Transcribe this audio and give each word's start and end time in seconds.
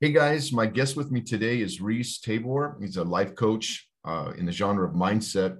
Hey 0.00 0.10
guys, 0.10 0.52
my 0.52 0.66
guest 0.66 0.96
with 0.96 1.12
me 1.12 1.20
today 1.20 1.60
is 1.60 1.80
Rees 1.80 2.18
Tabor. 2.18 2.76
He's 2.80 2.96
a 2.96 3.04
life 3.04 3.36
coach 3.36 3.88
uh, 4.04 4.32
in 4.36 4.44
the 4.44 4.50
genre 4.50 4.88
of 4.88 4.92
mindset. 4.92 5.58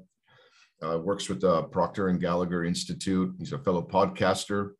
Uh, 0.82 0.98
works 0.98 1.28
with 1.28 1.40
the 1.40 1.62
Proctor 1.62 2.08
and 2.08 2.20
Gallagher 2.20 2.64
Institute. 2.64 3.32
He's 3.38 3.52
a 3.52 3.58
fellow 3.60 3.80
podcaster. 3.80 4.72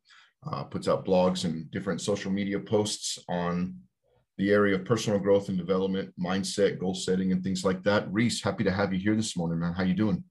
Uh, 0.45 0.65
puts 0.65 0.89
out 0.89 1.05
blogs 1.05 1.45
and 1.45 1.71
different 1.71 2.01
social 2.01 2.31
media 2.31 2.59
posts 2.59 3.17
on 3.29 3.77
the 4.37 4.51
area 4.51 4.75
of 4.75 4.83
personal 4.83 5.19
growth 5.19 5.47
and 5.47 5.57
development, 5.57 6.13
mindset, 6.19 6.77
goal 6.77 6.93
setting, 6.93 7.31
and 7.31 7.41
things 7.41 7.63
like 7.63 7.81
that. 7.83 8.11
Rees, 8.11 8.43
happy 8.43 8.65
to 8.65 8.71
have 8.71 8.91
you 8.91 8.99
here 8.99 9.15
this 9.15 9.37
morning, 9.37 9.59
man. 9.59 9.73
How 9.73 9.83
you 9.83 9.93
doing? 9.93 10.21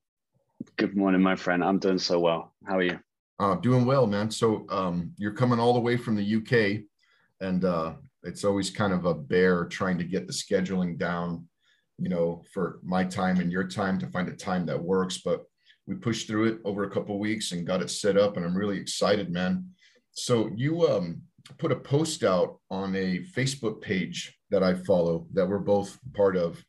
Good 0.77 0.98
morning, 0.98 1.22
my 1.22 1.34
friend. 1.34 1.64
I'm 1.64 1.78
doing 1.78 1.98
so 1.98 2.20
well. 2.20 2.55
How 2.66 2.77
are 2.77 2.83
you? 2.83 3.00
Uh, 3.39 3.55
doing 3.55 3.86
well, 3.86 4.06
man. 4.06 4.30
So 4.30 4.67
um, 4.69 5.12
you're 5.17 5.33
coming 5.33 5.58
all 5.58 5.72
the 5.72 5.80
way 5.80 5.97
from 5.97 6.14
the 6.14 6.36
UK, 6.36 6.84
and 7.41 7.64
uh, 7.64 7.95
it's 8.25 8.44
always 8.44 8.70
kind 8.70 8.92
of 8.92 9.05
a 9.05 9.14
bear 9.14 9.67
trying 9.67 9.98
to 9.98 10.05
get 10.05 10.27
the 10.27 10.33
scheduling 10.33 10.98
down, 10.98 11.47
you 11.98 12.08
know, 12.08 12.42
for 12.53 12.80
my 12.83 13.05
time 13.05 13.41
and 13.41 13.53
your 13.53 13.67
time 13.67 13.98
to 13.98 14.08
find 14.08 14.28
a 14.28 14.36
time 14.36 14.67
that 14.67 14.83
works. 14.83 15.19
But 15.19 15.44
we 15.86 15.94
pushed 15.94 16.27
through 16.27 16.47
it 16.47 16.58
over 16.64 16.84
a 16.84 16.91
couple 16.91 17.19
weeks 17.19 17.52
and 17.52 17.67
got 17.67 17.83
it 17.83 17.91
set 17.91 18.17
up, 18.17 18.36
and 18.36 18.45
I'm 18.45 18.56
really 18.56 18.78
excited, 18.78 19.30
man. 19.30 19.69
So 20.12 20.50
you 20.55 20.86
um, 20.89 21.22
put 21.58 21.72
a 21.72 21.77
post 21.77 22.25
out 22.25 22.58
on 22.70 22.95
a 22.97 23.20
Facebook 23.36 23.80
page 23.83 24.34
that 24.50 24.62
I 24.62 24.75
follow 24.75 25.27
that 25.34 25.47
we're 25.47 25.58
both 25.58 25.98
part 26.14 26.36
of 26.36 26.64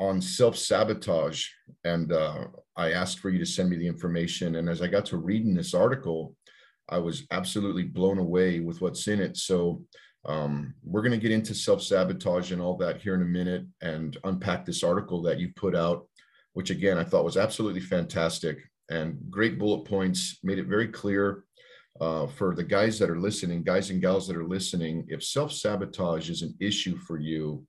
on 0.00 0.20
self 0.20 0.56
sabotage, 0.56 1.46
and 1.84 2.12
uh, 2.12 2.46
I 2.76 2.92
asked 2.92 3.20
for 3.20 3.30
you 3.30 3.38
to 3.38 3.46
send 3.46 3.70
me 3.70 3.76
the 3.76 3.86
information. 3.86 4.56
And 4.56 4.68
as 4.68 4.82
I 4.82 4.88
got 4.88 5.06
to 5.06 5.18
reading 5.18 5.54
this 5.54 5.74
article, 5.74 6.34
I 6.88 6.98
was 6.98 7.26
absolutely 7.30 7.84
blown 7.84 8.18
away 8.18 8.60
with 8.60 8.80
what's 8.80 9.06
in 9.06 9.20
it. 9.20 9.36
So 9.36 9.84
um, 10.24 10.74
we're 10.84 11.02
going 11.02 11.12
to 11.12 11.18
get 11.18 11.32
into 11.32 11.54
self 11.54 11.82
sabotage 11.82 12.52
and 12.52 12.62
all 12.62 12.76
that 12.76 13.00
here 13.00 13.14
in 13.14 13.22
a 13.22 13.26
minute 13.26 13.64
and 13.80 14.16
unpack 14.24 14.64
this 14.64 14.84
article 14.84 15.22
that 15.22 15.40
you 15.40 15.50
put 15.56 15.74
out, 15.74 16.06
which 16.52 16.70
again 16.70 16.98
I 16.98 17.04
thought 17.04 17.24
was 17.24 17.36
absolutely 17.36 17.80
fantastic 17.80 18.58
and 18.90 19.18
great 19.30 19.58
bullet 19.58 19.84
points. 19.84 20.38
Made 20.42 20.58
it 20.58 20.66
very 20.66 20.88
clear 20.88 21.44
uh, 22.00 22.26
for 22.26 22.54
the 22.54 22.64
guys 22.64 22.98
that 22.98 23.10
are 23.10 23.18
listening, 23.18 23.62
guys 23.62 23.90
and 23.90 24.00
gals 24.00 24.28
that 24.28 24.36
are 24.36 24.46
listening. 24.46 25.04
If 25.08 25.24
self 25.24 25.52
sabotage 25.52 26.30
is 26.30 26.42
an 26.42 26.54
issue 26.60 26.96
for 26.98 27.18
you, 27.18 27.66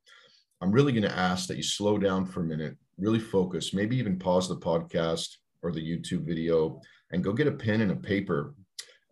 I'm 0.61 0.71
really 0.71 0.93
going 0.93 1.03
to 1.03 1.17
ask 1.17 1.47
that 1.47 1.57
you 1.57 1.63
slow 1.63 1.97
down 1.97 2.25
for 2.25 2.41
a 2.41 2.45
minute, 2.45 2.77
really 2.97 3.19
focus, 3.19 3.73
maybe 3.73 3.97
even 3.97 4.19
pause 4.19 4.47
the 4.47 4.57
podcast 4.57 5.27
or 5.63 5.71
the 5.71 5.81
YouTube 5.81 6.25
video 6.25 6.79
and 7.11 7.23
go 7.23 7.33
get 7.33 7.47
a 7.47 7.51
pen 7.51 7.81
and 7.81 7.91
a 7.91 7.95
paper 7.95 8.53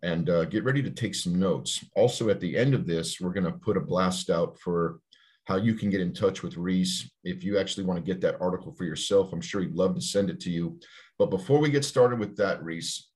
and 0.03 0.30
uh, 0.30 0.45
get 0.45 0.63
ready 0.63 0.81
to 0.81 0.89
take 0.89 1.16
some 1.16 1.39
notes. 1.39 1.83
Also, 1.95 2.30
at 2.30 2.39
the 2.39 2.57
end 2.57 2.73
of 2.73 2.88
this, 2.88 3.19
we're 3.19 3.34
going 3.34 3.45
to 3.45 3.51
put 3.51 3.78
a 3.78 3.81
blast 3.81 4.29
out 4.29 4.59
for 4.59 5.00
how 5.45 5.57
you 5.57 5.73
can 5.73 5.89
get 5.89 6.01
in 6.01 6.13
touch 6.13 6.44
with 6.44 6.57
Rees 6.57 7.12
if 7.23 7.44
you 7.44 7.57
actually 7.57 7.85
want 7.85 7.97
to 8.03 8.12
get 8.12 8.22
that 8.22 8.39
article 8.41 8.73
for 8.73 8.85
yourself. 8.85 9.34
I'm 9.34 9.41
sure 9.41 9.62
he'd 9.62 9.75
love 9.75 9.95
to 9.95 10.01
send 10.01 10.29
it 10.29 10.39
to 10.41 10.50
you. 10.50 10.79
But 11.17 11.29
before 11.29 11.59
we 11.59 11.69
get 11.69 11.85
started 11.85 12.19
with 12.19 12.35
that, 12.38 12.63
Rees, 12.63 13.09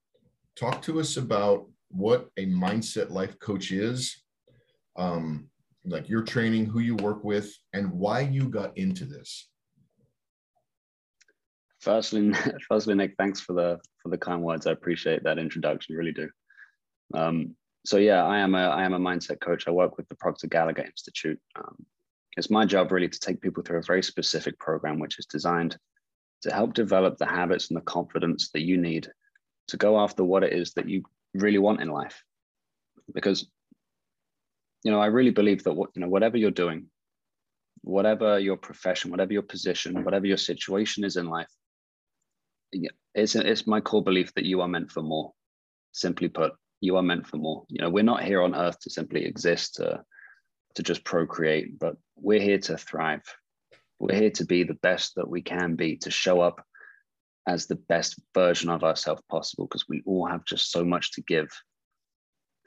talk 0.56 0.82
to 0.84 1.00
us 1.00 1.18
about 1.18 1.68
what 1.90 2.30
a 2.38 2.46
mindset 2.46 3.10
life 3.10 3.40
coach 3.40 3.72
is, 3.72 4.24
um, 4.96 5.50
like 5.86 6.10
your 6.10 6.24
training, 6.24 6.66
who 6.66 6.80
you 6.80 6.96
work 6.96 7.24
with, 7.24 7.52
and 7.74 7.92
why 7.92 8.22
you 8.22 8.50
got 8.50 8.78
into 8.78 9.06
this. 9.06 9.50
Firstly, 11.80 12.34
firstly, 12.68 12.96
Nick, 12.96 13.14
thanks 13.18 13.40
for 13.40 13.54
the 13.54 13.80
for 14.02 14.10
the 14.10 14.18
kind 14.18 14.42
words. 14.42 14.66
I 14.66 14.72
appreciate 14.72 15.24
that 15.24 15.38
introduction. 15.38 15.96
Really 15.96 16.12
do. 16.12 16.30
Um, 17.14 17.56
so 17.86 17.98
yeah, 17.98 18.26
I 18.26 18.40
am 18.40 18.56
a 18.56 18.68
I 18.68 18.84
am 18.84 18.94
a 18.94 19.00
mindset 19.00 19.40
coach. 19.40 19.68
I 19.68 19.72
work 19.72 19.98
with 19.98 20.08
the 20.08 20.16
Proctor 20.16 20.48
Gallagher 20.48 20.84
Institute. 20.84 21.40
Um, 21.56 21.86
it's 22.38 22.50
my 22.50 22.66
job 22.66 22.92
really 22.92 23.08
to 23.08 23.20
take 23.20 23.42
people 23.42 23.64
through 23.64 23.80
a 23.80 23.84
very 23.84 24.04
specific 24.04 24.60
program, 24.60 25.00
which 25.00 25.20
is 25.20 25.26
designed 25.26 25.78
to 26.42 26.54
help 26.54 26.74
develop 26.74 27.18
the 27.18 27.26
habits 27.26 27.70
and 27.70 27.78
the 27.78 27.82
confidence 27.82 28.50
that 28.54 28.62
you 28.62 28.78
need 28.78 29.08
to 29.68 29.78
go 29.78 30.00
after 30.00 30.24
what 30.24 30.44
it 30.44 30.54
is 30.54 30.74
that 30.74 30.90
you 30.90 31.04
really 31.34 31.58
want 31.58 31.82
in 31.82 31.90
life. 31.90 32.24
Because 33.14 33.48
you 34.84 34.92
know, 34.92 35.00
I 35.00 35.08
really 35.08 35.32
believe 35.32 35.64
that 35.64 35.74
what 35.74 35.90
you 35.96 36.02
know, 36.02 36.10
whatever 36.10 36.38
you're 36.38 36.52
doing, 36.52 36.88
whatever 37.82 38.40
your 38.40 38.58
profession, 38.58 39.12
whatever 39.12 39.34
your 39.34 39.42
position, 39.42 40.04
whatever 40.04 40.26
your 40.26 40.38
situation 40.38 41.04
is 41.04 41.18
in 41.18 41.28
life, 41.28 41.52
it's 43.14 43.36
it's 43.36 43.68
my 43.68 43.80
core 43.80 44.04
belief 44.04 44.34
that 44.34 44.46
you 44.46 44.62
are 44.62 44.68
meant 44.68 44.92
for 44.92 45.02
more. 45.02 45.34
Simply 45.92 46.28
put, 46.28 46.54
you 46.82 46.98
are 46.98 47.04
meant 47.04 47.28
for 47.28 47.38
more. 47.38 47.66
You 47.70 47.82
know, 47.82 47.90
we're 47.90 48.04
not 48.04 48.24
here 48.24 48.42
on 48.42 48.56
earth 48.56 48.80
to 48.82 48.90
simply 48.90 49.26
exist 49.26 49.76
to 49.76 50.04
to 50.76 50.84
just 50.84 51.04
procreate, 51.06 51.80
but 51.80 51.96
we're 52.18 52.42
here 52.42 52.60
to 52.60 52.78
thrive. 52.78 53.24
We're 54.00 54.16
here 54.16 54.32
to 54.32 54.46
be 54.46 54.64
the 54.64 54.74
best 54.76 55.16
that 55.16 55.30
we 55.30 55.42
can 55.42 55.76
be, 55.76 55.96
to 55.98 56.12
show 56.12 56.42
up 56.42 56.62
as 57.48 57.66
the 57.66 57.76
best 57.76 58.20
version 58.34 58.70
of 58.70 58.84
ourselves 58.84 59.22
possible, 59.30 59.68
because 59.68 59.86
we 59.88 60.04
all 60.06 60.28
have 60.28 60.44
just 60.44 60.72
so 60.72 60.84
much 60.84 61.14
to 61.14 61.22
give. 61.22 61.50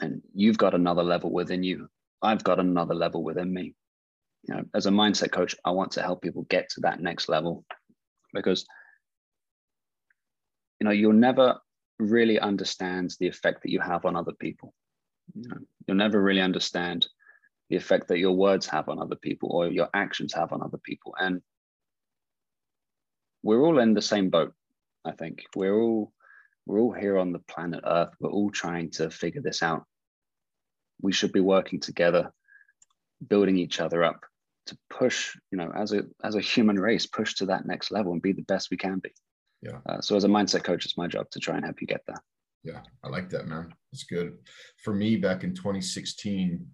And 0.00 0.22
you've 0.34 0.56
got 0.56 0.74
another 0.74 1.02
level 1.02 1.30
within 1.30 1.62
you. 1.62 1.88
I've 2.22 2.44
got 2.44 2.60
another 2.60 2.94
level 2.94 3.22
within 3.22 3.52
me. 3.52 3.74
You 4.44 4.54
know, 4.54 4.64
as 4.74 4.86
a 4.86 4.90
mindset 4.90 5.32
coach, 5.32 5.54
I 5.64 5.72
want 5.72 5.92
to 5.92 6.02
help 6.02 6.22
people 6.22 6.46
get 6.48 6.70
to 6.70 6.80
that 6.82 7.00
next 7.00 7.28
level 7.28 7.64
because 8.32 8.64
you 10.80 10.84
know 10.84 10.92
you'll 10.92 11.12
never 11.12 11.58
really 11.98 12.38
understands 12.38 13.16
the 13.16 13.28
effect 13.28 13.62
that 13.62 13.70
you 13.70 13.80
have 13.80 14.04
on 14.04 14.16
other 14.16 14.32
people. 14.32 14.72
You 15.34 15.48
know, 15.48 15.58
you'll 15.86 15.96
never 15.96 16.22
really 16.22 16.40
understand 16.40 17.06
the 17.70 17.76
effect 17.76 18.08
that 18.08 18.18
your 18.18 18.32
words 18.32 18.66
have 18.66 18.88
on 18.88 18.98
other 18.98 19.16
people 19.16 19.50
or 19.52 19.68
your 19.68 19.88
actions 19.92 20.32
have 20.34 20.52
on 20.52 20.62
other 20.62 20.78
people. 20.78 21.14
And 21.18 21.42
we're 23.42 23.62
all 23.62 23.78
in 23.78 23.94
the 23.94 24.02
same 24.02 24.30
boat, 24.30 24.54
I 25.04 25.12
think. 25.12 25.44
We're 25.54 25.78
all 25.80 26.12
we're 26.66 26.80
all 26.80 26.92
here 26.92 27.16
on 27.16 27.32
the 27.32 27.38
planet 27.38 27.80
Earth. 27.86 28.14
We're 28.20 28.30
all 28.30 28.50
trying 28.50 28.90
to 28.92 29.10
figure 29.10 29.40
this 29.40 29.62
out. 29.62 29.84
We 31.00 31.12
should 31.12 31.32
be 31.32 31.40
working 31.40 31.80
together, 31.80 32.30
building 33.26 33.56
each 33.56 33.80
other 33.80 34.04
up 34.04 34.20
to 34.66 34.76
push, 34.90 35.34
you 35.50 35.56
know, 35.56 35.72
as 35.74 35.92
a 35.92 36.02
as 36.22 36.34
a 36.34 36.40
human 36.40 36.78
race, 36.78 37.06
push 37.06 37.34
to 37.36 37.46
that 37.46 37.66
next 37.66 37.90
level 37.90 38.12
and 38.12 38.20
be 38.20 38.32
the 38.32 38.42
best 38.42 38.70
we 38.70 38.76
can 38.76 38.98
be. 38.98 39.10
Yeah. 39.62 39.78
Uh, 39.88 40.00
so 40.00 40.16
as 40.16 40.24
a 40.24 40.28
mindset 40.28 40.64
coach, 40.64 40.84
it's 40.84 40.96
my 40.96 41.06
job 41.06 41.30
to 41.30 41.40
try 41.40 41.56
and 41.56 41.64
help 41.64 41.80
you 41.80 41.86
get 41.86 42.02
there. 42.06 42.22
Yeah, 42.64 42.80
I 43.02 43.08
like 43.08 43.30
that, 43.30 43.46
man. 43.46 43.72
It's 43.92 44.04
good. 44.04 44.36
For 44.82 44.94
me, 44.94 45.16
back 45.16 45.44
in 45.44 45.54
2016, 45.54 46.66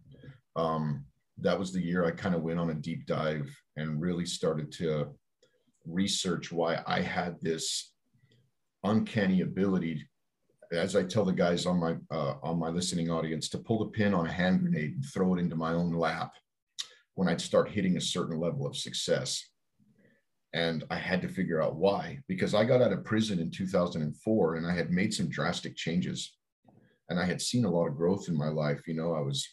um, 0.57 1.05
that 1.39 1.59
was 1.59 1.73
the 1.73 1.83
year 1.83 2.05
I 2.05 2.11
kind 2.11 2.35
of 2.35 2.43
went 2.43 2.59
on 2.59 2.71
a 2.71 2.75
deep 2.75 3.07
dive 3.07 3.51
and 3.77 4.01
really 4.01 4.27
started 4.27 4.73
to 4.73 5.09
research 5.87 6.53
why 6.53 6.83
I 6.87 7.01
had 7.01 7.37
this 7.41 7.93
uncanny 8.83 9.43
ability, 9.43 10.07
as 10.73 10.97
I 10.97 11.03
tell 11.05 11.25
the 11.25 11.33
guys 11.33 11.67
on 11.67 11.79
my 11.79 11.97
uh, 12.11 12.35
on 12.43 12.59
my 12.59 12.69
listening 12.69 13.11
audience, 13.11 13.49
to 13.51 13.59
pull 13.59 13.79
the 13.81 13.91
pin 13.91 14.15
on 14.15 14.27
a 14.27 14.33
hand 14.33 14.61
grenade 14.61 14.95
and 14.95 15.05
throw 15.05 15.35
it 15.35 15.41
into 15.41 15.57
my 15.57 15.73
own 15.73 15.93
lap 15.93 16.33
when 17.15 17.29
I'd 17.29 17.41
start 17.41 17.71
hitting 17.71 17.97
a 17.97 18.01
certain 18.01 18.39
level 18.39 18.67
of 18.67 18.77
success 18.77 19.51
and 20.55 20.85
I 20.89 20.97
had 20.97 21.21
to 21.23 21.29
figure 21.29 21.61
out 21.61 21.75
why 21.75 22.21
because 22.29 22.55
I 22.55 22.65
got 22.65 22.81
out 22.81 22.93
of 22.93 23.05
prison 23.05 23.41
in 23.41 23.51
2004 23.51 24.55
and 24.55 24.67
I 24.67 24.73
had 24.73 24.91
made 24.91 25.13
some 25.13 25.29
drastic 25.29 25.77
changes 25.77 26.37
and 27.11 27.19
I 27.19 27.25
had 27.25 27.43
seen 27.43 27.65
a 27.65 27.71
lot 27.71 27.89
of 27.89 27.97
growth 27.97 28.29
in 28.29 28.39
my 28.39 28.49
life. 28.49 28.87
You 28.87 28.95
know, 28.95 29.15
I 29.15 29.21
was 29.21 29.47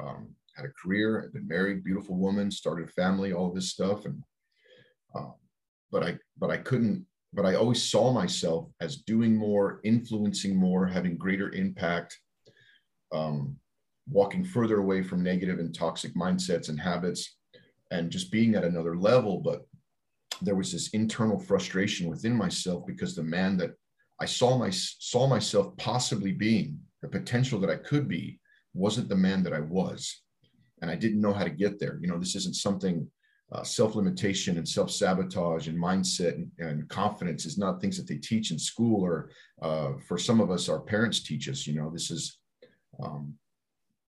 um, 0.00 0.34
had 0.56 0.64
a 0.64 0.72
career, 0.82 1.22
I'd 1.22 1.32
been 1.32 1.46
married, 1.46 1.84
beautiful 1.84 2.16
woman, 2.16 2.50
started 2.50 2.88
a 2.88 2.92
family, 2.92 3.32
all 3.32 3.52
this 3.52 3.70
stuff, 3.70 4.06
and 4.06 4.22
uh, 5.14 5.30
but 5.92 6.02
I 6.02 6.18
but 6.38 6.50
I 6.50 6.56
couldn't. 6.56 7.06
But 7.32 7.46
I 7.46 7.54
always 7.54 7.82
saw 7.82 8.12
myself 8.12 8.70
as 8.80 8.96
doing 8.96 9.36
more, 9.36 9.80
influencing 9.84 10.56
more, 10.56 10.86
having 10.86 11.18
greater 11.18 11.50
impact, 11.50 12.18
um, 13.12 13.56
walking 14.08 14.42
further 14.42 14.78
away 14.78 15.02
from 15.02 15.22
negative 15.22 15.58
and 15.58 15.74
toxic 15.74 16.14
mindsets 16.14 16.70
and 16.70 16.80
habits, 16.80 17.36
and 17.90 18.10
just 18.10 18.32
being 18.32 18.54
at 18.54 18.64
another 18.64 18.96
level. 18.96 19.38
But 19.38 19.66
there 20.42 20.54
was 20.54 20.72
this 20.72 20.88
internal 20.90 21.38
frustration 21.38 22.08
within 22.08 22.34
myself 22.34 22.86
because 22.86 23.14
the 23.14 23.22
man 23.22 23.56
that 23.58 23.72
I 24.20 24.26
saw 24.26 24.56
my 24.56 24.70
saw 24.70 25.26
myself 25.26 25.76
possibly 25.76 26.32
being 26.32 26.78
the 27.02 27.08
potential 27.08 27.60
that 27.60 27.70
I 27.70 27.76
could 27.76 28.08
be 28.08 28.40
wasn't 28.74 29.08
the 29.08 29.16
man 29.16 29.42
that 29.42 29.52
I 29.52 29.60
was, 29.60 30.22
and 30.80 30.90
I 30.90 30.96
didn't 30.96 31.20
know 31.20 31.32
how 31.32 31.44
to 31.44 31.50
get 31.50 31.78
there. 31.78 31.98
You 32.00 32.08
know, 32.08 32.18
this 32.18 32.36
isn't 32.36 32.56
something 32.56 33.06
uh, 33.52 33.62
self 33.62 33.94
limitation 33.94 34.56
and 34.58 34.68
self 34.68 34.90
sabotage 34.90 35.68
and 35.68 35.78
mindset 35.78 36.34
and, 36.34 36.50
and, 36.58 36.88
confidence 36.88 37.46
is 37.46 37.58
not 37.58 37.80
things 37.80 37.96
that 37.96 38.08
they 38.08 38.16
teach 38.16 38.50
in 38.50 38.58
school 38.58 39.04
or 39.04 39.30
uh, 39.62 39.92
for 40.08 40.18
some 40.18 40.40
of 40.40 40.50
us, 40.50 40.68
our 40.68 40.80
parents 40.80 41.20
teach 41.20 41.48
us. 41.48 41.66
You 41.66 41.74
know, 41.74 41.90
this 41.90 42.10
is 42.10 42.38
um, 43.00 43.34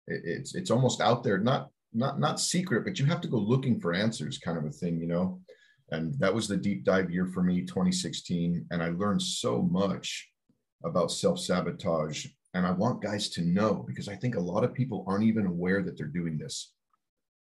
it, 0.09 0.23
it's 0.25 0.55
it's 0.55 0.71
almost 0.71 1.01
out 1.01 1.23
there, 1.23 1.39
not 1.39 1.71
not 1.93 2.19
not 2.19 2.41
secret, 2.41 2.85
but 2.85 2.99
you 2.99 3.07
have 3.07 3.21
to 3.21 3.29
go 3.29 3.37
looking 3.37 3.79
for 3.79 3.95
answers, 3.95 4.39
kind 4.39 4.59
of 4.59 4.65
a 4.65 4.71
thing. 4.71 4.99
You 4.99 5.07
know, 5.07 5.41
and 5.91 6.19
that 6.19 6.35
was 6.35 6.49
the 6.49 6.57
deep 6.57 6.85
dive 6.85 7.11
year 7.11 7.27
for 7.27 7.43
me, 7.43 7.63
2016, 7.63 8.67
and 8.71 8.83
I 8.83 8.91
learned 8.91 9.23
so 9.23 9.63
much 9.63 10.29
about 10.85 11.11
self 11.11 11.39
sabotage. 11.39 12.27
And 12.55 12.67
I 12.67 12.73
want 12.73 13.03
guys 13.03 13.29
to 13.31 13.43
know 13.43 13.85
because 13.87 14.09
I 14.09 14.17
think 14.17 14.35
a 14.35 14.41
lot 14.41 14.65
of 14.65 14.75
people 14.75 15.05
aren't 15.07 15.25
even 15.25 15.47
aware 15.47 15.83
that 15.85 15.97
they're 15.97 16.07
doing 16.09 16.37
this 16.37 16.73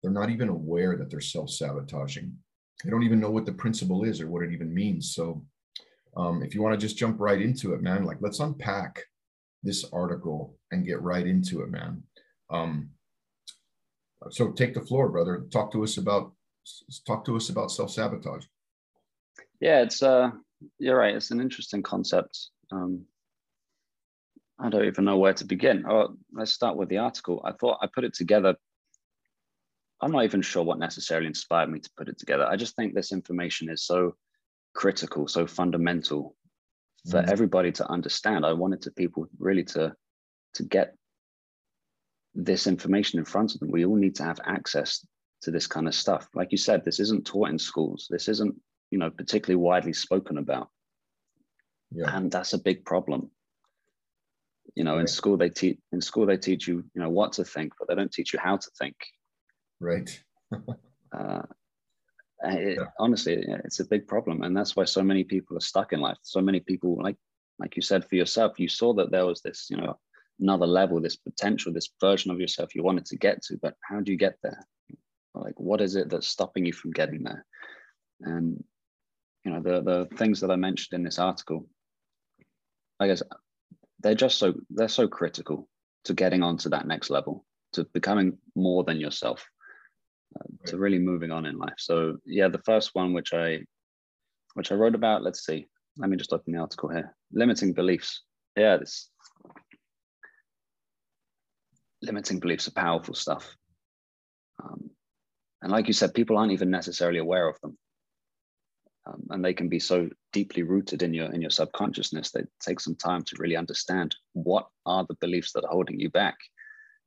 they're 0.03 0.11
not 0.11 0.29
even 0.29 0.49
aware 0.49 0.97
that 0.97 1.09
they're 1.09 1.21
self-sabotaging. 1.21 2.37
They 2.83 2.89
don't 2.89 3.03
even 3.03 3.21
know 3.21 3.31
what 3.31 3.45
the 3.45 3.53
principle 3.53 4.03
is 4.03 4.19
or 4.19 4.29
what 4.29 4.43
it 4.43 4.51
even 4.51 4.73
means. 4.73 5.15
So 5.15 5.45
um, 6.17 6.43
if 6.43 6.53
you 6.53 6.61
want 6.61 6.79
to 6.79 6.85
just 6.85 6.97
jump 6.97 7.19
right 7.19 7.41
into 7.41 7.73
it, 7.73 7.81
man, 7.81 8.03
like 8.03 8.17
let's 8.19 8.41
unpack 8.41 9.01
this 9.63 9.85
article 9.93 10.57
and 10.71 10.85
get 10.85 11.01
right 11.01 11.25
into 11.25 11.61
it, 11.61 11.71
man. 11.71 12.03
Um, 12.49 12.89
so 14.29 14.51
take 14.51 14.73
the 14.73 14.81
floor, 14.81 15.07
brother. 15.09 15.45
Talk 15.51 15.71
to 15.71 15.83
us 15.83 15.97
about 15.97 16.33
talk 17.05 17.25
to 17.25 17.35
us 17.35 17.49
about 17.49 17.71
self-sabotage. 17.71 18.45
Yeah, 19.59 19.81
it's 19.81 20.03
uh 20.03 20.31
you're 20.79 20.97
right. 20.97 21.15
It's 21.15 21.31
an 21.31 21.41
interesting 21.41 21.83
concept. 21.83 22.49
Um, 22.71 23.05
I 24.59 24.69
don't 24.69 24.85
even 24.85 25.05
know 25.05 25.17
where 25.17 25.33
to 25.33 25.45
begin. 25.45 25.85
Oh, 25.89 26.15
let's 26.31 26.51
start 26.51 26.77
with 26.77 26.89
the 26.89 26.99
article. 26.99 27.41
I 27.43 27.51
thought 27.51 27.79
I 27.81 27.87
put 27.93 28.05
it 28.05 28.13
together 28.13 28.55
I'm 30.03 30.11
not 30.11 30.25
even 30.25 30.41
sure 30.41 30.63
what 30.63 30.79
necessarily 30.79 31.27
inspired 31.27 31.71
me 31.71 31.79
to 31.79 31.89
put 31.95 32.09
it 32.09 32.19
together. 32.19 32.45
I 32.45 32.57
just 32.57 32.75
think 32.75 32.93
this 32.93 33.13
information 33.13 33.69
is 33.69 33.85
so 33.85 34.15
critical, 34.75 35.29
so 35.29 35.47
fundamental 35.47 36.35
for 37.09 37.21
mm. 37.21 37.29
everybody 37.29 37.71
to 37.73 37.89
understand. 37.89 38.45
I 38.45 38.51
wanted 38.51 38.81
to 38.81 38.91
people 38.91 39.27
really 39.39 39.63
to 39.65 39.95
to 40.55 40.63
get 40.63 40.95
this 42.35 42.67
information 42.67 43.17
in 43.17 43.25
front 43.25 43.53
of 43.53 43.61
them. 43.61 43.71
We 43.71 43.85
all 43.85 43.95
need 43.95 44.15
to 44.15 44.23
have 44.23 44.39
access 44.45 45.05
to 45.43 45.51
this 45.51 45.67
kind 45.67 45.87
of 45.87 45.95
stuff. 45.95 46.27
Like 46.33 46.51
you 46.51 46.57
said, 46.57 46.83
this 46.83 46.99
isn't 46.99 47.25
taught 47.25 47.49
in 47.49 47.59
schools. 47.59 48.07
This 48.09 48.27
isn't, 48.27 48.55
you 48.91 48.97
know, 48.97 49.09
particularly 49.09 49.61
widely 49.61 49.93
spoken 49.93 50.37
about. 50.37 50.69
Yeah. 51.91 52.15
And 52.15 52.31
that's 52.31 52.53
a 52.53 52.57
big 52.57 52.85
problem. 52.85 53.29
You 54.75 54.83
know, 54.83 54.93
right. 54.93 55.01
in 55.01 55.07
school 55.07 55.37
they 55.37 55.49
teach 55.49 55.77
in 55.91 56.01
school 56.01 56.25
they 56.25 56.37
teach 56.37 56.67
you, 56.67 56.83
you 56.95 57.01
know, 57.01 57.09
what 57.09 57.33
to 57.33 57.43
think, 57.43 57.73
but 57.77 57.87
they 57.87 57.95
don't 57.95 58.11
teach 58.11 58.33
you 58.33 58.39
how 58.39 58.57
to 58.57 58.69
think. 58.79 58.95
Right. 59.79 60.23
uh, 61.11 61.41
it, 62.43 62.77
yeah. 62.79 62.85
Honestly, 62.97 63.45
it's 63.65 63.81
a 63.81 63.85
big 63.85 64.07
problem, 64.07 64.41
and 64.41 64.55
that's 64.55 64.75
why 64.75 64.85
so 64.85 65.03
many 65.03 65.23
people 65.23 65.57
are 65.57 65.61
stuck 65.61 65.93
in 65.93 65.99
life. 65.99 66.17
So 66.23 66.41
many 66.41 66.59
people, 66.61 66.97
like 67.03 67.17
like 67.59 67.75
you 67.75 67.81
said 67.81 68.07
for 68.07 68.15
yourself, 68.15 68.59
you 68.59 68.69
saw 68.69 68.93
that 68.93 69.11
there 69.11 69.25
was 69.25 69.41
this, 69.41 69.67
you 69.69 69.77
know, 69.77 69.99
another 70.39 70.65
level, 70.65 70.99
this 70.99 71.15
potential, 71.15 71.71
this 71.71 71.89
version 71.99 72.31
of 72.31 72.39
yourself 72.39 72.73
you 72.73 72.83
wanted 72.83 73.05
to 73.05 73.17
get 73.17 73.43
to, 73.43 73.57
but 73.61 73.75
how 73.87 73.99
do 73.99 74.11
you 74.11 74.17
get 74.17 74.37
there? 74.41 74.65
Like, 75.35 75.59
what 75.59 75.81
is 75.81 75.95
it 75.95 76.09
that's 76.09 76.27
stopping 76.27 76.65
you 76.65 76.73
from 76.73 76.91
getting 76.91 77.23
there? 77.23 77.45
And 78.21 78.63
you 79.43 79.51
know, 79.51 79.61
the 79.61 79.81
the 79.81 80.15
things 80.17 80.39
that 80.41 80.51
I 80.51 80.55
mentioned 80.55 80.97
in 80.97 81.03
this 81.03 81.19
article, 81.19 81.67
I 82.99 83.07
guess 83.07 83.23
they're 83.99 84.15
just 84.15 84.37
so 84.37 84.53
they're 84.69 84.87
so 84.87 85.07
critical 85.07 85.67
to 86.05 86.13
getting 86.13 86.43
onto 86.43 86.69
that 86.69 86.87
next 86.87 87.09
level, 87.09 87.45
to 87.73 87.85
becoming 87.93 88.37
more 88.55 88.83
than 88.83 88.99
yourself 88.99 89.45
to 90.65 90.77
really 90.77 90.99
moving 90.99 91.31
on 91.31 91.45
in 91.45 91.57
life. 91.57 91.73
So 91.77 92.17
yeah, 92.25 92.47
the 92.47 92.61
first 92.65 92.91
one 92.93 93.13
which 93.13 93.33
I 93.33 93.59
which 94.53 94.71
I 94.71 94.75
wrote 94.75 94.95
about, 94.95 95.23
let's 95.23 95.45
see. 95.45 95.67
Let 95.97 96.09
me 96.09 96.17
just 96.17 96.33
open 96.33 96.53
the 96.53 96.59
article 96.59 96.89
here. 96.89 97.15
Limiting 97.31 97.73
beliefs. 97.73 98.21
Yeah, 98.55 98.77
this 98.77 99.09
limiting 102.01 102.39
beliefs 102.39 102.67
are 102.67 102.71
powerful 102.71 103.15
stuff. 103.15 103.55
Um, 104.63 104.91
and 105.63 105.71
like 105.71 105.87
you 105.87 105.93
said, 105.93 106.13
people 106.13 106.37
aren't 106.37 106.51
even 106.51 106.69
necessarily 106.69 107.19
aware 107.19 107.47
of 107.47 107.59
them. 107.61 107.77
Um, 109.05 109.23
and 109.31 109.43
they 109.43 109.53
can 109.53 109.69
be 109.69 109.79
so 109.79 110.09
deeply 110.31 110.63
rooted 110.63 111.03
in 111.03 111.13
your 111.13 111.31
in 111.31 111.41
your 111.41 111.49
subconsciousness 111.49 112.31
that 112.31 112.43
it 112.43 112.49
takes 112.61 112.83
some 112.83 112.95
time 112.95 113.23
to 113.23 113.35
really 113.39 113.57
understand 113.57 114.15
what 114.33 114.67
are 114.85 115.05
the 115.07 115.15
beliefs 115.15 115.51
that 115.53 115.63
are 115.63 115.71
holding 115.71 115.99
you 115.99 116.09
back. 116.09 116.35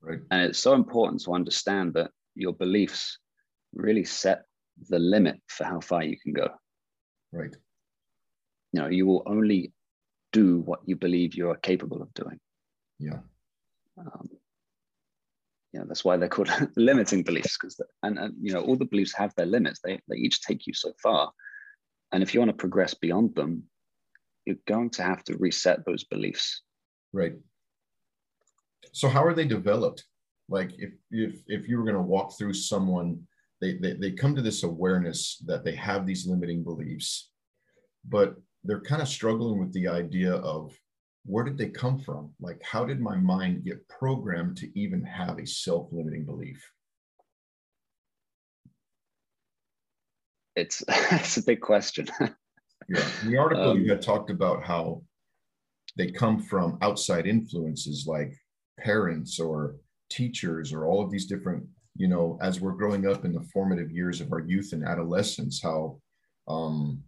Right. 0.01 0.19
And 0.31 0.41
it's 0.41 0.59
so 0.59 0.73
important 0.73 1.21
to 1.23 1.33
understand 1.33 1.93
that 1.93 2.11
your 2.35 2.53
beliefs 2.53 3.19
really 3.73 4.03
set 4.03 4.43
the 4.89 4.99
limit 4.99 5.39
for 5.47 5.63
how 5.63 5.79
far 5.79 6.03
you 6.03 6.17
can 6.19 6.33
go. 6.33 6.49
Right. 7.31 7.55
You 8.73 8.81
know, 8.81 8.87
you 8.87 9.05
will 9.05 9.23
only 9.25 9.71
do 10.33 10.59
what 10.59 10.79
you 10.85 10.95
believe 10.95 11.35
you 11.35 11.49
are 11.49 11.57
capable 11.57 12.01
of 12.01 12.13
doing. 12.13 12.39
Yeah. 12.99 13.19
Um, 13.97 14.29
you 15.73 15.79
know, 15.79 15.85
that's 15.87 16.05
why 16.05 16.17
they're 16.17 16.29
called 16.29 16.49
limiting 16.77 17.23
beliefs 17.23 17.57
because, 17.59 17.79
and, 18.03 18.17
and, 18.17 18.33
you 18.41 18.53
know, 18.53 18.61
all 18.61 18.75
the 18.75 18.85
beliefs 18.85 19.13
have 19.15 19.33
their 19.35 19.45
limits. 19.45 19.79
They, 19.83 19.99
they 20.07 20.17
each 20.17 20.41
take 20.41 20.65
you 20.65 20.73
so 20.73 20.93
far. 21.01 21.31
And 22.11 22.23
if 22.23 22.33
you 22.33 22.39
want 22.39 22.49
to 22.49 22.57
progress 22.57 22.93
beyond 22.93 23.35
them, 23.35 23.63
you're 24.45 24.55
going 24.65 24.89
to 24.91 25.03
have 25.03 25.23
to 25.25 25.37
reset 25.37 25.85
those 25.85 26.05
beliefs. 26.05 26.61
Right. 27.11 27.33
So 28.93 29.09
how 29.09 29.23
are 29.25 29.33
they 29.33 29.45
developed? 29.45 30.05
like 30.49 30.71
if 30.77 30.91
if 31.11 31.41
if 31.47 31.67
you 31.67 31.77
were 31.77 31.83
going 31.83 31.95
to 31.95 32.01
walk 32.01 32.37
through 32.37 32.53
someone 32.53 33.19
they, 33.61 33.77
they 33.77 33.93
they 33.93 34.11
come 34.11 34.35
to 34.35 34.41
this 34.41 34.63
awareness 34.63 35.41
that 35.45 35.63
they 35.63 35.75
have 35.75 36.05
these 36.05 36.27
limiting 36.27 36.63
beliefs 36.63 37.31
but 38.07 38.35
they're 38.63 38.81
kind 38.81 39.01
of 39.01 39.07
struggling 39.07 39.59
with 39.59 39.73
the 39.73 39.87
idea 39.87 40.33
of 40.33 40.73
where 41.27 41.43
did 41.43 41.57
they 41.57 41.69
come 41.69 41.99
from? 41.99 42.31
Like 42.39 42.61
how 42.63 42.85
did 42.85 42.99
my 42.99 43.17
mind 43.17 43.65
get 43.65 43.87
programmed 43.89 44.57
to 44.57 44.79
even 44.79 45.03
have 45.03 45.37
a 45.37 45.45
self-limiting 45.45 46.25
belief? 46.25 46.63
It's 50.55 50.83
it's 50.87 51.37
a 51.37 51.43
big 51.43 51.61
question. 51.61 52.07
Yeah 52.21 52.31
in 52.89 53.31
the 53.31 53.37
article 53.37 53.71
um, 53.71 53.81
you 53.81 53.89
had 53.89 54.01
talked 54.01 54.29
about 54.29 54.63
how 54.63 55.01
they 55.97 56.09
come 56.09 56.39
from 56.39 56.77
outside 56.81 57.27
influences 57.27 58.05
like 58.07 58.33
parents 58.79 59.39
or 59.39 59.75
teachers 60.09 60.71
or 60.71 60.85
all 60.85 61.03
of 61.03 61.11
these 61.11 61.25
different 61.25 61.65
you 61.95 62.07
know 62.07 62.37
as 62.41 62.61
we're 62.61 62.71
growing 62.71 63.07
up 63.07 63.25
in 63.25 63.33
the 63.33 63.45
formative 63.53 63.91
years 63.91 64.21
of 64.21 64.31
our 64.31 64.39
youth 64.39 64.71
and 64.71 64.85
adolescence 64.85 65.61
how 65.61 65.99
um, 66.47 67.03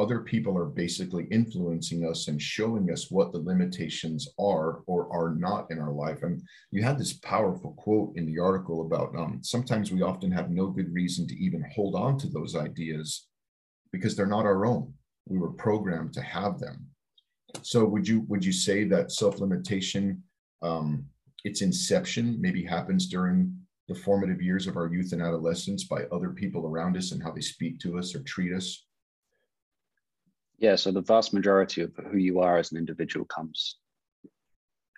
other 0.00 0.20
people 0.20 0.56
are 0.56 0.66
basically 0.66 1.26
influencing 1.30 2.04
us 2.04 2.28
and 2.28 2.40
showing 2.40 2.90
us 2.90 3.10
what 3.10 3.32
the 3.32 3.38
limitations 3.38 4.28
are 4.38 4.82
or 4.86 5.12
are 5.12 5.34
not 5.36 5.70
in 5.70 5.78
our 5.78 5.92
life. 5.92 6.22
And 6.22 6.42
you 6.70 6.82
had 6.82 6.98
this 6.98 7.14
powerful 7.14 7.74
quote 7.74 8.12
in 8.16 8.26
the 8.26 8.38
article 8.38 8.86
about 8.86 9.14
um, 9.16 9.40
sometimes 9.42 9.92
we 9.92 10.02
often 10.02 10.30
have 10.32 10.50
no 10.50 10.68
good 10.68 10.92
reason 10.92 11.26
to 11.28 11.36
even 11.36 11.64
hold 11.74 11.94
on 11.94 12.18
to 12.18 12.28
those 12.28 12.56
ideas 12.56 13.28
because 13.92 14.16
they're 14.16 14.26
not 14.26 14.46
our 14.46 14.64
own. 14.66 14.92
We 15.26 15.38
were 15.38 15.52
programmed 15.52 16.14
to 16.14 16.22
have 16.22 16.58
them. 16.58 16.86
So 17.62 17.84
would 17.84 18.08
you 18.08 18.24
would 18.28 18.44
you 18.44 18.52
say 18.52 18.84
that 18.84 19.12
self-limitation 19.12 20.22
um, 20.62 21.04
its 21.44 21.62
inception 21.62 22.40
maybe 22.40 22.64
happens 22.64 23.06
during 23.08 23.56
the 23.88 23.94
formative 23.94 24.40
years 24.40 24.66
of 24.66 24.76
our 24.76 24.86
youth 24.86 25.12
and 25.12 25.20
adolescence 25.20 25.84
by 25.84 26.04
other 26.12 26.30
people 26.30 26.66
around 26.66 26.96
us 26.96 27.12
and 27.12 27.22
how 27.22 27.32
they 27.32 27.40
speak 27.40 27.80
to 27.80 27.98
us 27.98 28.14
or 28.14 28.22
treat 28.22 28.52
us? 28.52 28.86
Yeah, 30.60 30.76
so 30.76 30.92
the 30.92 31.00
vast 31.00 31.32
majority 31.32 31.80
of 31.80 31.96
who 31.96 32.18
you 32.18 32.40
are 32.40 32.58
as 32.58 32.70
an 32.70 32.78
individual 32.78 33.24
comes 33.24 33.76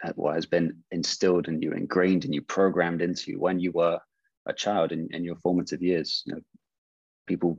at 0.03 0.19
what 0.19 0.35
has 0.35 0.45
been 0.45 0.83
instilled 0.91 1.47
in 1.47 1.63
you, 1.63 1.73
ingrained 1.73 2.25
in 2.25 2.33
you, 2.33 2.43
programmed 2.43 3.01
into 3.01 3.31
you 3.31 3.39
when 3.39 3.61
you 3.61 3.71
were 3.71 4.01
a 4.45 4.53
child 4.53 4.91
in, 4.91 5.09
in 5.13 5.23
your 5.23 5.37
formative 5.37 5.81
years. 5.81 6.25
You 6.27 6.35
know, 6.35 6.41
people 7.29 7.59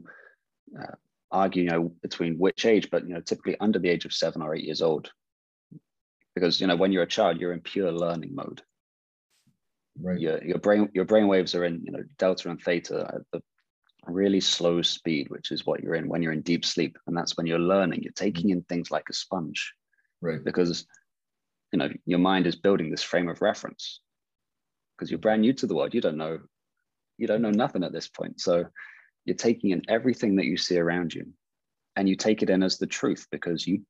uh, 0.78 0.96
argue, 1.32 1.64
you 1.64 1.70
know, 1.70 1.94
between 2.02 2.38
which 2.38 2.66
age, 2.66 2.90
but 2.92 3.08
you 3.08 3.14
know, 3.14 3.22
typically 3.22 3.58
under 3.62 3.80
the 3.80 3.90
age 3.90 4.04
of 4.04 4.12
seven 4.12 4.42
or 4.42 4.54
eight 4.54 4.66
years 4.66 4.82
old, 4.82 5.10
because 6.36 6.60
you 6.60 6.68
know, 6.68 6.76
when 6.76 6.92
you're 6.92 7.04
a 7.04 7.08
child, 7.08 7.40
you're 7.40 7.54
in 7.54 7.62
pure 7.62 7.94
learning 7.94 8.36
mode. 8.36 8.62
Right. 9.98 10.20
Your, 10.20 10.44
your 10.44 10.58
brain 10.58 10.90
your 10.94 11.06
brain 11.06 11.28
waves 11.28 11.56
are 11.56 11.64
in 11.64 11.84
you 11.86 11.92
know 11.92 12.04
delta 12.18 12.50
and 12.50 12.60
theta 12.60 13.12
at 13.14 13.22
the 13.32 13.44
really 14.08 14.40
slow 14.40 14.82
speed, 14.82 15.30
which 15.30 15.52
is 15.52 15.66
what 15.66 15.82
you're 15.82 15.96
in 15.96 16.08
when 16.08 16.22
you're 16.22 16.34
in 16.34 16.42
deep 16.42 16.66
sleep, 16.66 16.98
and 17.08 17.16
that's 17.16 17.38
when 17.38 17.46
you're 17.46 17.60
learning. 17.60 18.04
You're 18.04 18.12
mm-hmm. 18.12 18.26
taking 18.26 18.50
in 18.50 18.62
things 18.64 18.92
like 18.92 19.06
a 19.10 19.14
sponge, 19.14 19.74
right? 20.22 20.44
Because 20.44 20.86
you 21.72 21.80
know 21.80 21.90
your 22.06 22.20
mind 22.20 22.48
is 22.48 22.56
building 22.56 22.92
this 22.92 23.04
frame 23.04 23.30
of 23.30 23.42
reference 23.42 24.02
because 24.96 25.10
you're 25.10 25.20
brand 25.20 25.42
new 25.42 25.54
to 25.54 25.68
the 25.68 25.76
world. 25.76 25.94
You 25.94 26.02
don't 26.02 26.18
know 26.18 26.40
you 27.18 27.28
don't 27.28 27.42
know 27.42 27.52
nothing 27.52 27.84
at 27.84 27.94
this 27.94 28.08
point, 28.08 28.42
so 28.42 28.66
you're 29.26 29.36
taking 29.36 29.72
in 29.72 29.82
everything 29.88 30.36
that 30.38 30.46
you 30.46 30.58
see 30.58 30.78
around 30.78 31.14
you, 31.14 31.26
and 31.96 32.08
you 32.08 32.16
take 32.16 32.42
it 32.42 32.50
in 32.50 32.64
as 32.64 32.78
the 32.78 32.88
truth 32.88 33.28
because 33.32 33.68
you 33.68 33.82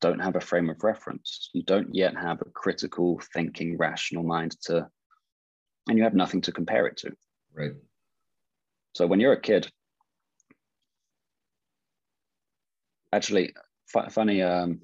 don't 0.00 0.20
have 0.20 0.36
a 0.36 0.40
frame 0.40 0.68
of 0.68 0.82
reference. 0.82 1.50
You 1.54 1.62
don't 1.62 1.94
yet 1.94 2.16
have 2.16 2.40
a 2.42 2.50
critical 2.50 3.20
thinking, 3.32 3.78
rational 3.78 4.22
mind 4.22 4.56
to, 4.62 4.88
and 5.88 5.96
you 5.96 6.04
have 6.04 6.14
nothing 6.14 6.42
to 6.42 6.52
compare 6.52 6.86
it 6.86 6.98
to. 6.98 7.12
Right. 7.54 7.72
So 8.94 9.06
when 9.06 9.20
you're 9.20 9.32
a 9.32 9.40
kid, 9.40 9.68
actually, 13.12 13.52
funny, 14.10 14.42
um, 14.42 14.80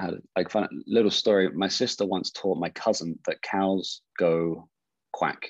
like 0.36 0.50
fun 0.50 0.68
little 0.86 1.10
story. 1.10 1.50
My 1.50 1.68
sister 1.68 2.06
once 2.06 2.30
taught 2.30 2.58
my 2.58 2.70
cousin 2.70 3.18
that 3.26 3.42
cows 3.42 4.02
go 4.18 4.68
quack. 5.12 5.48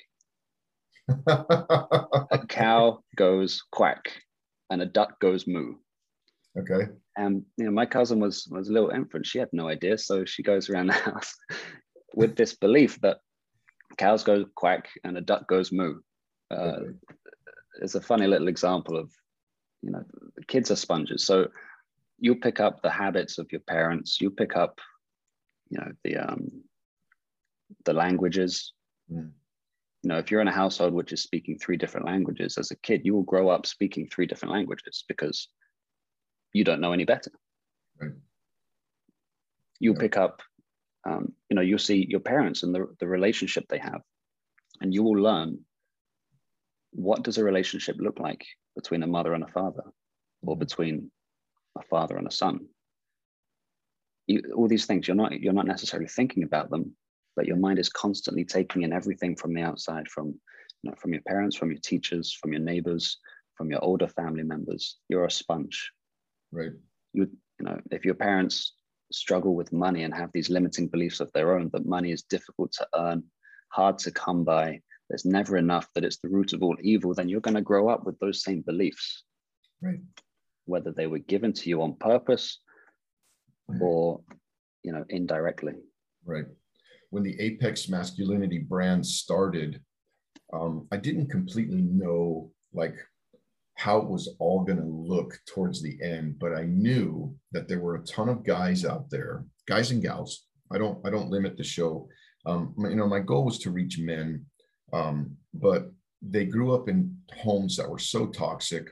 a 1.26 2.38
cow 2.48 3.02
goes 3.16 3.62
quack, 3.72 4.12
and 4.70 4.80
a 4.80 4.86
duck 4.86 5.18
goes 5.20 5.46
moo. 5.46 5.74
Okay. 6.58 6.90
And 7.16 7.44
you 7.56 7.64
know, 7.64 7.70
my 7.72 7.86
cousin 7.86 8.20
was 8.20 8.46
was 8.50 8.68
a 8.68 8.72
little 8.72 8.90
infant. 8.90 9.26
She 9.26 9.38
had 9.38 9.48
no 9.52 9.68
idea, 9.68 9.98
so 9.98 10.24
she 10.24 10.42
goes 10.42 10.68
around 10.68 10.88
the 10.88 10.92
house 11.10 11.34
with 12.14 12.36
this 12.36 12.54
belief 12.54 13.00
that 13.00 13.18
cows 13.98 14.24
go 14.24 14.44
quack 14.54 14.88
and 15.04 15.16
a 15.16 15.20
duck 15.20 15.48
goes 15.48 15.72
moo. 15.72 16.00
Uh. 16.50 16.80
It's 17.80 17.94
a 17.94 18.00
funny 18.00 18.26
little 18.26 18.48
example 18.48 18.98
of, 18.98 19.10
you 19.80 19.90
know, 19.90 20.04
kids 20.48 20.70
are 20.70 20.76
sponges. 20.76 21.24
So 21.24 21.48
you 22.18 22.34
pick 22.34 22.60
up 22.60 22.82
the 22.82 22.90
habits 22.90 23.38
of 23.38 23.50
your 23.52 23.62
parents. 23.62 24.20
You 24.20 24.30
pick 24.30 24.54
up, 24.54 24.80
you 25.70 25.78
know, 25.78 25.92
the 26.04 26.16
um, 26.18 26.62
the 27.86 27.94
languages. 27.94 28.74
Mm. 29.10 29.30
You 30.02 30.08
know, 30.08 30.18
if 30.18 30.30
you're 30.30 30.42
in 30.42 30.48
a 30.48 30.52
household 30.52 30.92
which 30.92 31.12
is 31.12 31.22
speaking 31.22 31.58
three 31.58 31.78
different 31.78 32.06
languages, 32.06 32.58
as 32.58 32.70
a 32.70 32.76
kid, 32.76 33.02
you 33.04 33.14
will 33.14 33.22
grow 33.22 33.48
up 33.48 33.64
speaking 33.66 34.06
three 34.06 34.26
different 34.26 34.52
languages 34.52 35.04
because 35.08 35.48
you 36.52 36.64
don't 36.64 36.80
know 36.80 36.92
any 36.92 37.04
better. 37.04 37.30
Right. 37.98 38.12
You'll 39.78 39.96
pick 39.96 40.18
up, 40.18 40.42
um, 41.08 41.32
you 41.48 41.54
know, 41.54 41.62
you'll 41.62 41.78
see 41.78 42.04
your 42.06 42.20
parents 42.20 42.62
and 42.62 42.74
the, 42.74 42.94
the 42.98 43.06
relationship 43.06 43.66
they 43.68 43.78
have, 43.78 44.02
and 44.82 44.92
you 44.92 45.02
will 45.02 45.22
learn 45.22 45.60
what 46.92 47.22
does 47.22 47.38
a 47.38 47.44
relationship 47.44 47.96
look 47.98 48.18
like 48.18 48.44
between 48.74 49.02
a 49.02 49.06
mother 49.06 49.34
and 49.34 49.44
a 49.44 49.48
father, 49.48 49.84
or 50.42 50.54
mm-hmm. 50.54 50.60
between 50.60 51.10
a 51.78 51.82
father 51.82 52.16
and 52.16 52.26
a 52.26 52.30
son. 52.30 52.66
You, 54.26 54.42
all 54.56 54.68
these 54.68 54.86
things 54.86 55.08
you're 55.08 55.16
not 55.16 55.40
you're 55.40 55.52
not 55.52 55.66
necessarily 55.66 56.08
thinking 56.08 56.44
about 56.44 56.70
them, 56.70 56.94
but 57.36 57.46
your 57.46 57.56
mind 57.56 57.78
is 57.78 57.88
constantly 57.88 58.44
taking 58.44 58.82
in 58.82 58.92
everything 58.92 59.36
from 59.36 59.54
the 59.54 59.62
outside, 59.62 60.08
from 60.08 60.28
you 60.82 60.90
know, 60.90 60.94
from 60.96 61.12
your 61.12 61.22
parents, 61.22 61.56
from 61.56 61.70
your 61.70 61.80
teachers, 61.80 62.32
from 62.32 62.52
your 62.52 62.62
neighbors, 62.62 63.18
from 63.54 63.70
your 63.70 63.82
older 63.84 64.08
family 64.08 64.42
members. 64.42 64.98
You're 65.08 65.24
a 65.24 65.30
sponge. 65.30 65.90
Right. 66.52 66.72
You 67.12 67.28
you 67.58 67.64
know 67.66 67.80
if 67.90 68.04
your 68.04 68.14
parents 68.14 68.74
struggle 69.12 69.56
with 69.56 69.72
money 69.72 70.04
and 70.04 70.14
have 70.14 70.30
these 70.32 70.50
limiting 70.50 70.86
beliefs 70.86 71.18
of 71.18 71.32
their 71.32 71.58
own 71.58 71.68
that 71.72 71.84
money 71.84 72.12
is 72.12 72.22
difficult 72.22 72.70
to 72.72 72.86
earn, 72.94 73.24
hard 73.70 73.98
to 73.98 74.12
come 74.12 74.44
by, 74.44 74.80
there's 75.10 75.24
never 75.24 75.56
enough, 75.56 75.88
that 75.94 76.04
it's 76.04 76.18
the 76.18 76.28
root 76.28 76.52
of 76.52 76.62
all 76.62 76.76
evil, 76.80 77.12
then 77.12 77.28
you're 77.28 77.40
going 77.40 77.56
to 77.56 77.60
grow 77.60 77.88
up 77.88 78.06
with 78.06 78.18
those 78.20 78.42
same 78.42 78.62
beliefs. 78.62 79.24
Right. 79.82 79.98
Whether 80.66 80.92
they 80.92 81.08
were 81.08 81.18
given 81.18 81.52
to 81.54 81.68
you 81.68 81.82
on 81.82 81.94
purpose 81.94 82.60
or, 83.80 84.20
you 84.84 84.92
know, 84.92 85.04
indirectly. 85.08 85.74
Right. 86.24 86.44
When 87.10 87.24
the 87.24 87.38
Apex 87.40 87.88
Masculinity 87.88 88.58
brand 88.58 89.04
started, 89.04 89.80
um, 90.52 90.86
I 90.92 90.96
didn't 90.96 91.28
completely 91.28 91.82
know 91.82 92.52
like 92.72 92.94
how 93.74 93.98
it 93.98 94.08
was 94.08 94.36
all 94.38 94.62
going 94.62 94.78
to 94.78 94.84
look 94.84 95.38
towards 95.46 95.82
the 95.82 95.98
end, 96.02 96.38
but 96.38 96.54
I 96.54 96.64
knew 96.64 97.34
that 97.50 97.66
there 97.66 97.80
were 97.80 97.96
a 97.96 98.04
ton 98.04 98.28
of 98.28 98.44
guys 98.44 98.84
out 98.84 99.10
there, 99.10 99.44
guys 99.66 99.90
and 99.90 100.02
gals. 100.02 100.46
I 100.70 100.78
don't 100.78 101.04
I 101.04 101.10
don't 101.10 101.30
limit 101.30 101.56
the 101.56 101.64
show. 101.64 102.08
Um, 102.46 102.74
you 102.78 102.94
know, 102.94 103.08
my 103.08 103.20
goal 103.20 103.44
was 103.44 103.58
to 103.60 103.70
reach 103.70 103.98
men 103.98 104.46
um, 104.92 105.36
but 105.54 105.90
they 106.22 106.44
grew 106.44 106.74
up 106.74 106.88
in 106.88 107.16
homes 107.34 107.76
that 107.76 107.88
were 107.88 107.98
so 107.98 108.26
toxic 108.26 108.90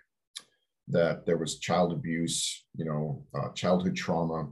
that 0.89 1.27
there 1.27 1.37
was 1.37 1.59
child 1.59 1.93
abuse, 1.93 2.65
you 2.75 2.85
know, 2.85 3.23
uh, 3.35 3.51
childhood 3.53 3.95
trauma. 3.95 4.49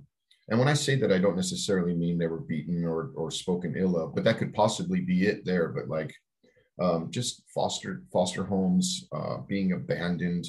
And 0.48 0.58
when 0.58 0.68
I 0.68 0.74
say 0.74 0.94
that, 0.96 1.10
I 1.10 1.18
don't 1.18 1.36
necessarily 1.36 1.94
mean 1.94 2.18
they 2.18 2.26
were 2.26 2.40
beaten 2.40 2.84
or, 2.84 3.10
or 3.16 3.30
spoken 3.30 3.74
ill 3.76 3.96
of, 3.96 4.14
but 4.14 4.24
that 4.24 4.38
could 4.38 4.54
possibly 4.54 5.00
be 5.00 5.26
it 5.26 5.44
there. 5.44 5.68
But 5.68 5.88
like 5.88 6.14
um, 6.80 7.10
just 7.10 7.42
foster 7.54 8.02
foster 8.12 8.44
homes, 8.44 9.08
uh, 9.12 9.38
being 9.48 9.72
abandoned, 9.72 10.46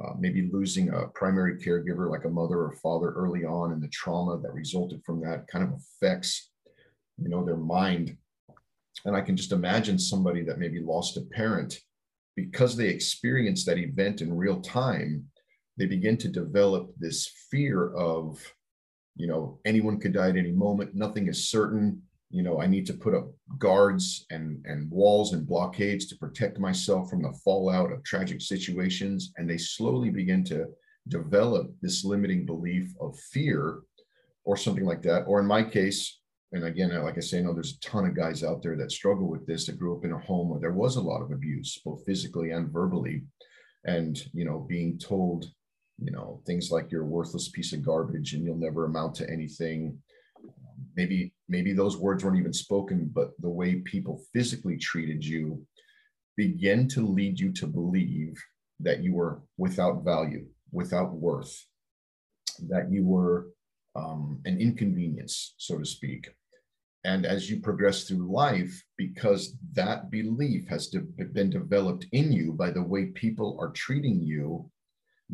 uh, 0.00 0.12
maybe 0.18 0.50
losing 0.52 0.90
a 0.90 1.08
primary 1.08 1.56
caregiver 1.56 2.10
like 2.10 2.24
a 2.24 2.30
mother 2.30 2.58
or 2.58 2.76
father 2.82 3.12
early 3.12 3.44
on, 3.44 3.72
and 3.72 3.82
the 3.82 3.88
trauma 3.88 4.38
that 4.38 4.52
resulted 4.52 5.02
from 5.04 5.20
that 5.22 5.46
kind 5.48 5.64
of 5.64 5.72
affects, 5.72 6.50
you 7.16 7.28
know, 7.28 7.44
their 7.44 7.56
mind 7.56 8.16
and 9.04 9.16
I 9.16 9.20
can 9.20 9.36
just 9.36 9.52
imagine 9.52 9.98
somebody 9.98 10.42
that 10.44 10.58
maybe 10.58 10.80
lost 10.80 11.16
a 11.16 11.22
parent 11.22 11.80
because 12.34 12.76
they 12.76 12.88
experienced 12.88 13.66
that 13.66 13.78
event 13.78 14.20
in 14.20 14.36
real 14.36 14.60
time, 14.60 15.24
they 15.78 15.86
begin 15.86 16.16
to 16.18 16.28
develop 16.28 16.90
this 16.98 17.30
fear 17.50 17.94
of, 17.94 18.40
you 19.16 19.26
know, 19.26 19.58
anyone 19.64 19.98
could 19.98 20.12
die 20.12 20.28
at 20.28 20.36
any 20.36 20.52
moment, 20.52 20.94
nothing 20.94 21.28
is 21.28 21.48
certain. 21.48 22.02
You 22.30 22.42
know, 22.42 22.60
I 22.60 22.66
need 22.66 22.86
to 22.86 22.92
put 22.92 23.14
up 23.14 23.28
guards 23.58 24.26
and, 24.30 24.64
and 24.66 24.90
walls 24.90 25.32
and 25.32 25.46
blockades 25.46 26.06
to 26.06 26.16
protect 26.16 26.58
myself 26.58 27.08
from 27.08 27.22
the 27.22 27.32
fallout 27.44 27.92
of 27.92 28.02
tragic 28.02 28.40
situations. 28.40 29.32
And 29.36 29.48
they 29.48 29.58
slowly 29.58 30.10
begin 30.10 30.42
to 30.44 30.66
develop 31.08 31.70
this 31.80 32.04
limiting 32.04 32.44
belief 32.44 32.92
of 33.00 33.18
fear 33.32 33.80
or 34.44 34.56
something 34.56 34.84
like 34.84 35.02
that. 35.02 35.22
Or 35.22 35.40
in 35.40 35.46
my 35.46 35.62
case, 35.62 36.20
and 36.56 36.64
again, 36.64 36.90
like 37.02 37.18
I 37.18 37.20
say, 37.20 37.38
I 37.38 37.42
know 37.42 37.52
there's 37.52 37.76
a 37.76 37.80
ton 37.80 38.06
of 38.06 38.16
guys 38.16 38.42
out 38.42 38.62
there 38.62 38.76
that 38.76 38.90
struggle 38.90 39.28
with 39.28 39.46
this 39.46 39.66
that 39.66 39.78
grew 39.78 39.96
up 39.96 40.04
in 40.04 40.12
a 40.12 40.18
home 40.18 40.48
where 40.48 40.60
there 40.60 40.72
was 40.72 40.96
a 40.96 41.02
lot 41.02 41.20
of 41.20 41.30
abuse, 41.30 41.78
both 41.84 42.04
physically 42.06 42.50
and 42.50 42.72
verbally. 42.72 43.24
And, 43.84 44.18
you 44.32 44.44
know, 44.44 44.66
being 44.68 44.98
told, 44.98 45.46
you 45.98 46.10
know, 46.10 46.40
things 46.46 46.70
like 46.70 46.90
you're 46.90 47.02
a 47.02 47.06
worthless 47.06 47.50
piece 47.50 47.72
of 47.72 47.84
garbage 47.84 48.32
and 48.32 48.44
you'll 48.44 48.56
never 48.56 48.86
amount 48.86 49.14
to 49.16 49.30
anything. 49.30 49.98
Maybe, 50.96 51.34
maybe 51.48 51.72
those 51.72 51.96
words 51.96 52.24
weren't 52.24 52.38
even 52.38 52.52
spoken, 52.52 53.10
but 53.12 53.30
the 53.38 53.50
way 53.50 53.76
people 53.76 54.22
physically 54.32 54.78
treated 54.78 55.24
you 55.24 55.64
begin 56.36 56.88
to 56.88 57.06
lead 57.06 57.38
you 57.38 57.52
to 57.52 57.66
believe 57.66 58.42
that 58.80 59.02
you 59.02 59.14
were 59.14 59.42
without 59.58 60.04
value, 60.04 60.46
without 60.72 61.12
worth, 61.12 61.64
that 62.68 62.90
you 62.90 63.04
were 63.04 63.48
um, 63.94 64.40
an 64.44 64.60
inconvenience, 64.60 65.54
so 65.58 65.78
to 65.78 65.84
speak. 65.84 66.28
And 67.06 67.24
as 67.24 67.48
you 67.48 67.60
progress 67.60 68.02
through 68.02 68.32
life, 68.32 68.82
because 68.98 69.56
that 69.74 70.10
belief 70.10 70.66
has 70.66 70.88
de- 70.88 71.02
been 71.32 71.50
developed 71.50 72.04
in 72.10 72.32
you 72.32 72.52
by 72.52 72.72
the 72.72 72.82
way 72.82 73.06
people 73.06 73.56
are 73.60 73.70
treating 73.70 74.20
you 74.20 74.68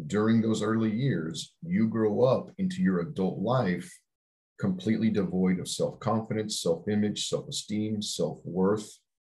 during 0.07 0.43
those 0.43 0.63
early 0.63 0.91
years, 0.91 1.55
you 1.63 1.89
grow 1.89 2.25
up 2.25 2.51
into 2.59 2.83
your 2.83 3.01
adult 3.01 3.39
life 3.39 3.91
completely 4.61 5.11
devoid 5.11 5.59
of 5.61 5.67
self 5.67 5.99
confidence, 5.99 6.61
self 6.61 6.87
image, 6.89 7.27
self 7.27 7.49
esteem, 7.49 8.03
self 8.03 8.39
worth, 8.45 8.89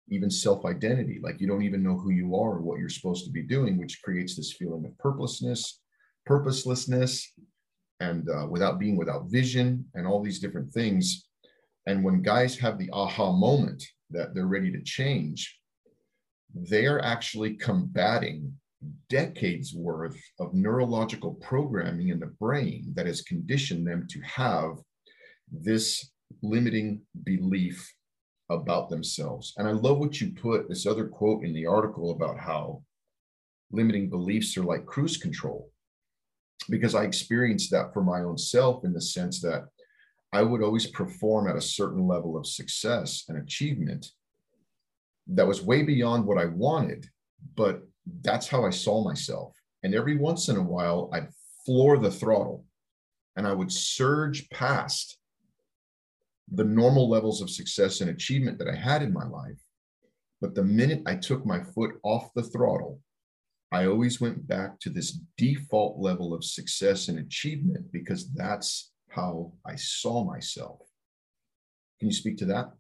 even 0.09 0.31
self 0.31 0.65
identity. 0.65 1.21
Like 1.23 1.39
you 1.39 1.47
don't 1.47 1.63
even 1.63 1.83
know 1.83 1.99
who 1.99 2.13
you 2.13 2.35
are 2.35 2.57
or 2.57 2.63
what 2.63 2.79
you're 2.79 2.89
supposed 2.89 3.27
to 3.27 3.31
be 3.31 3.43
doing, 3.43 3.77
which 3.77 4.01
creates 4.03 4.37
this 4.37 4.55
feeling 4.55 4.87
of 4.87 4.97
purposelessness, 4.99 5.81
purposelessness, 6.25 7.31
and 8.01 8.29
uh, 8.31 8.47
without 8.49 8.79
being 8.79 8.97
without 8.97 9.31
vision 9.31 9.85
and 9.95 10.07
all 10.07 10.23
these 10.23 10.41
different 10.41 10.73
things. 10.73 11.29
And 11.87 12.05
when 12.05 12.23
guys 12.23 12.59
have 12.59 12.79
the 12.79 12.91
aha 12.93 13.33
moment 13.33 13.85
that 14.11 14.35
they're 14.35 14.47
ready 14.47 14.71
to 14.73 14.83
change, 14.83 15.59
they 16.55 16.87
are 16.87 17.01
actually 17.01 17.55
combating 17.55 18.53
decades 19.09 19.75
worth 19.75 20.21
of 20.41 20.55
neurological 20.55 21.35
programming 21.35 22.09
in 22.09 22.21
the 22.21 22.27
brain 22.27 22.93
that 22.95 23.07
has 23.07 23.23
conditioned 23.23 23.87
them 23.87 24.07
to 24.11 24.21
have 24.21 24.79
this 25.51 26.11
limiting 26.43 27.01
belief 27.25 27.93
about 28.51 28.91
themselves. 28.91 29.55
And 29.57 29.67
I 29.67 29.73
love 29.73 29.99
what 29.99 30.21
you 30.21 30.33
put 30.33 30.69
this 30.69 30.87
other 30.87 31.07
quote 31.07 31.45
in 31.45 31.53
the 31.55 31.67
article 31.67 32.11
about 32.11 32.39
how 32.39 32.83
limiting 33.71 34.11
beliefs 34.11 34.57
are 34.57 34.65
like 34.65 34.85
cruise 34.85 35.17
control 35.17 35.71
because 36.69 36.95
I 36.95 37.05
experienced 37.05 37.71
that 37.71 37.93
for 37.93 38.03
my 38.03 38.21
own 38.21 38.39
self 38.39 38.85
in 38.85 38.93
the 38.93 39.01
sense 39.01 39.41
that 39.41 39.67
I 40.33 40.43
would 40.43 40.63
always 40.63 40.87
perform 40.87 41.49
at 41.49 41.57
a 41.57 41.61
certain 41.61 42.07
level 42.07 42.37
of 42.37 42.47
success 42.47 43.25
and 43.29 43.39
achievement 43.39 44.07
that 45.27 45.47
was 45.47 45.63
way 45.63 45.83
beyond 45.83 46.25
what 46.25 46.39
I 46.39 46.47
wanted, 46.47 47.07
but 47.55 47.83
that's 48.23 48.49
how 48.49 48.65
I 48.65 48.71
saw 48.71 49.05
myself. 49.05 49.55
And 49.83 49.95
every 49.95 50.17
once 50.17 50.49
in 50.49 50.57
a 50.57 50.63
while, 50.63 51.11
I'd 51.13 51.29
floor 51.67 51.99
the 51.99 52.11
throttle 52.11 52.65
and 53.37 53.47
I 53.47 53.53
would 53.53 53.73
surge 53.73 54.49
past 54.51 55.19
the 56.51 56.65
normal 56.65 57.09
levels 57.09 57.41
of 57.41 57.51
success 57.51 58.01
and 58.01 58.11
achievement 58.11 58.59
that 58.59 58.69
I 58.69 58.75
had 58.75 59.03
in 59.03 59.13
my 59.13 59.27
life. 59.27 59.61
But 60.41 60.55
the 60.55 60.65
minute 60.65 61.03
I 61.07 61.15
took 61.17 61.47
my 61.47 61.63
foot 61.63 61.93
off 62.03 62.33
the 62.35 62.43
throttle, 62.43 63.01
I 63.71 63.87
always 63.87 64.21
went 64.21 64.47
back 64.47 64.79
to 64.81 64.91
this 64.91 65.19
default 65.39 65.99
level 65.99 66.35
of 66.35 66.45
success 66.45 67.09
and 67.09 67.19
achievement 67.19 67.91
because 67.91 68.31
that's 68.33 68.92
how 69.15 69.53
I 69.67 69.77
saw 69.77 70.25
myself. 70.25 70.81
Can 71.99 72.09
you 72.09 72.15
speak 72.15 72.39
to 72.39 72.47
that? 72.47 72.73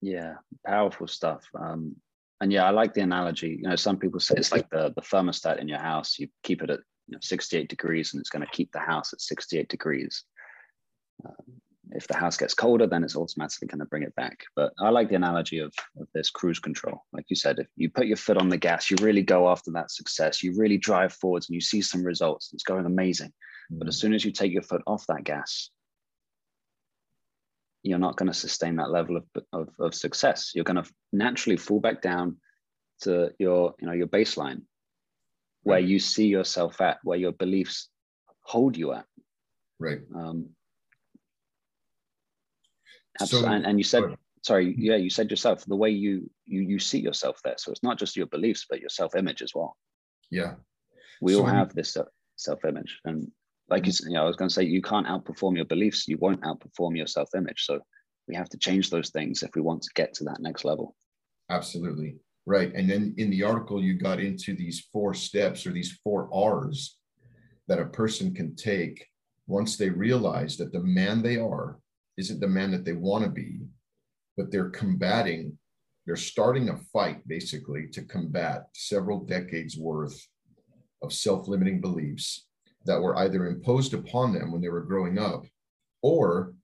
Yeah, 0.00 0.34
powerful 0.66 1.06
stuff. 1.06 1.44
Um, 1.58 1.96
and 2.40 2.52
yeah, 2.52 2.64
I 2.64 2.70
like 2.70 2.94
the 2.94 3.00
analogy. 3.00 3.58
You 3.60 3.68
know, 3.68 3.76
some 3.76 3.98
people 3.98 4.20
say 4.20 4.34
it's 4.36 4.52
like 4.52 4.68
the 4.70 4.92
the 4.94 5.02
thermostat 5.02 5.60
in 5.60 5.68
your 5.68 5.78
house. 5.78 6.18
You 6.18 6.28
keep 6.42 6.62
it 6.62 6.70
at 6.70 6.80
you 7.08 7.12
know, 7.12 7.18
68 7.22 7.68
degrees, 7.68 8.12
and 8.12 8.20
it's 8.20 8.30
going 8.30 8.44
to 8.44 8.52
keep 8.52 8.70
the 8.72 8.80
house 8.80 9.12
at 9.12 9.20
68 9.20 9.68
degrees. 9.68 10.24
Um, 11.24 11.60
if 11.90 12.08
the 12.08 12.16
house 12.16 12.36
gets 12.36 12.54
colder, 12.54 12.86
then 12.86 13.04
it's 13.04 13.16
automatically 13.16 13.68
going 13.68 13.78
to 13.78 13.84
bring 13.86 14.02
it 14.02 14.14
back. 14.14 14.40
But 14.56 14.72
I 14.80 14.88
like 14.90 15.08
the 15.08 15.14
analogy 15.14 15.58
of, 15.58 15.72
of 16.00 16.08
this 16.14 16.30
cruise 16.30 16.58
control. 16.58 17.04
Like 17.12 17.26
you 17.28 17.36
said, 17.36 17.58
if 17.58 17.66
you 17.76 17.90
put 17.90 18.06
your 18.06 18.16
foot 18.16 18.38
on 18.38 18.48
the 18.48 18.56
gas, 18.56 18.90
you 18.90 18.96
really 19.00 19.22
go 19.22 19.50
after 19.50 19.70
that 19.72 19.90
success, 19.90 20.42
you 20.42 20.54
really 20.56 20.78
drive 20.78 21.12
forwards 21.12 21.48
and 21.48 21.54
you 21.54 21.60
see 21.60 21.82
some 21.82 22.02
results. 22.02 22.50
It's 22.52 22.64
going 22.64 22.86
amazing. 22.86 23.32
Mm-hmm. 23.70 23.78
But 23.78 23.88
as 23.88 23.98
soon 23.98 24.14
as 24.14 24.24
you 24.24 24.32
take 24.32 24.52
your 24.52 24.62
foot 24.62 24.82
off 24.86 25.06
that 25.08 25.24
gas, 25.24 25.70
you're 27.82 27.98
not 27.98 28.16
going 28.16 28.28
to 28.28 28.34
sustain 28.34 28.76
that 28.76 28.90
level 28.90 29.16
of, 29.16 29.24
of, 29.52 29.68
of 29.78 29.94
success. 29.94 30.52
You're 30.54 30.64
going 30.64 30.82
to 30.82 30.90
naturally 31.12 31.56
fall 31.56 31.80
back 31.80 32.00
down 32.00 32.38
to 33.02 33.30
your, 33.38 33.74
you 33.78 33.86
know, 33.86 33.92
your 33.92 34.06
baseline 34.06 34.62
where 35.62 35.78
you 35.78 35.98
see 35.98 36.26
yourself 36.26 36.80
at, 36.80 36.98
where 37.04 37.18
your 37.18 37.32
beliefs 37.32 37.88
hold 38.42 38.76
you 38.76 38.92
at. 38.92 39.06
Right. 39.78 40.00
Um, 40.14 40.50
so, 43.24 43.46
and, 43.46 43.64
and 43.66 43.78
you 43.78 43.84
said, 43.84 44.02
sorry, 44.42 44.74
yeah, 44.78 44.96
you 44.96 45.10
said 45.10 45.30
yourself 45.30 45.64
the 45.64 45.76
way 45.76 45.90
you 45.90 46.30
you 46.46 46.60
you 46.60 46.78
see 46.78 47.00
yourself 47.00 47.40
there. 47.44 47.54
So 47.58 47.72
it's 47.72 47.82
not 47.82 47.98
just 47.98 48.16
your 48.16 48.26
beliefs, 48.26 48.66
but 48.68 48.80
your 48.80 48.88
self 48.90 49.14
image 49.14 49.42
as 49.42 49.54
well. 49.54 49.76
Yeah. 50.30 50.54
We 51.20 51.32
so 51.32 51.40
all 51.40 51.46
have 51.46 51.74
this 51.74 51.96
self 52.36 52.64
image, 52.64 53.00
and 53.04 53.30
like 53.68 53.86
you, 53.86 53.92
mm-hmm. 53.92 54.10
you 54.10 54.14
know, 54.14 54.24
I 54.24 54.26
was 54.26 54.36
going 54.36 54.48
to 54.48 54.54
say, 54.54 54.64
you 54.64 54.82
can't 54.82 55.06
outperform 55.06 55.56
your 55.56 55.64
beliefs. 55.64 56.08
You 56.08 56.18
won't 56.18 56.42
outperform 56.42 56.96
your 56.96 57.06
self 57.06 57.28
image. 57.34 57.64
So 57.64 57.80
we 58.28 58.34
have 58.34 58.48
to 58.50 58.58
change 58.58 58.90
those 58.90 59.10
things 59.10 59.42
if 59.42 59.50
we 59.54 59.62
want 59.62 59.82
to 59.82 59.90
get 59.94 60.14
to 60.14 60.24
that 60.24 60.40
next 60.40 60.64
level. 60.64 60.94
Absolutely. 61.50 62.16
Right. 62.46 62.72
And 62.74 62.88
then 62.88 63.14
in 63.16 63.30
the 63.30 63.42
article, 63.42 63.82
you 63.82 63.94
got 63.94 64.20
into 64.20 64.54
these 64.54 64.88
four 64.92 65.14
steps 65.14 65.66
or 65.66 65.72
these 65.72 65.98
four 66.04 66.28
R's 66.32 66.98
that 67.68 67.78
a 67.78 67.86
person 67.86 68.34
can 68.34 68.54
take 68.54 69.06
once 69.46 69.76
they 69.76 69.90
realize 69.90 70.56
that 70.56 70.72
the 70.72 70.80
man 70.80 71.22
they 71.22 71.36
are 71.36 71.78
isn't 72.16 72.40
the 72.40 72.48
man 72.48 72.70
that 72.70 72.84
they 72.84 72.92
want 72.92 73.24
to 73.24 73.30
be, 73.30 73.60
but 74.36 74.50
they're 74.50 74.70
combating, 74.70 75.58
they're 76.06 76.16
starting 76.16 76.68
a 76.68 76.76
fight 76.92 77.26
basically 77.26 77.88
to 77.92 78.02
combat 78.02 78.66
several 78.74 79.20
decades 79.20 79.76
worth 79.78 80.26
of 81.02 81.12
self 81.12 81.48
limiting 81.48 81.80
beliefs 81.80 82.46
that 82.84 83.00
were 83.00 83.16
either 83.16 83.46
imposed 83.46 83.94
upon 83.94 84.32
them 84.32 84.52
when 84.52 84.60
they 84.60 84.68
were 84.68 84.82
growing 84.82 85.18
up 85.18 85.44
or 86.02 86.54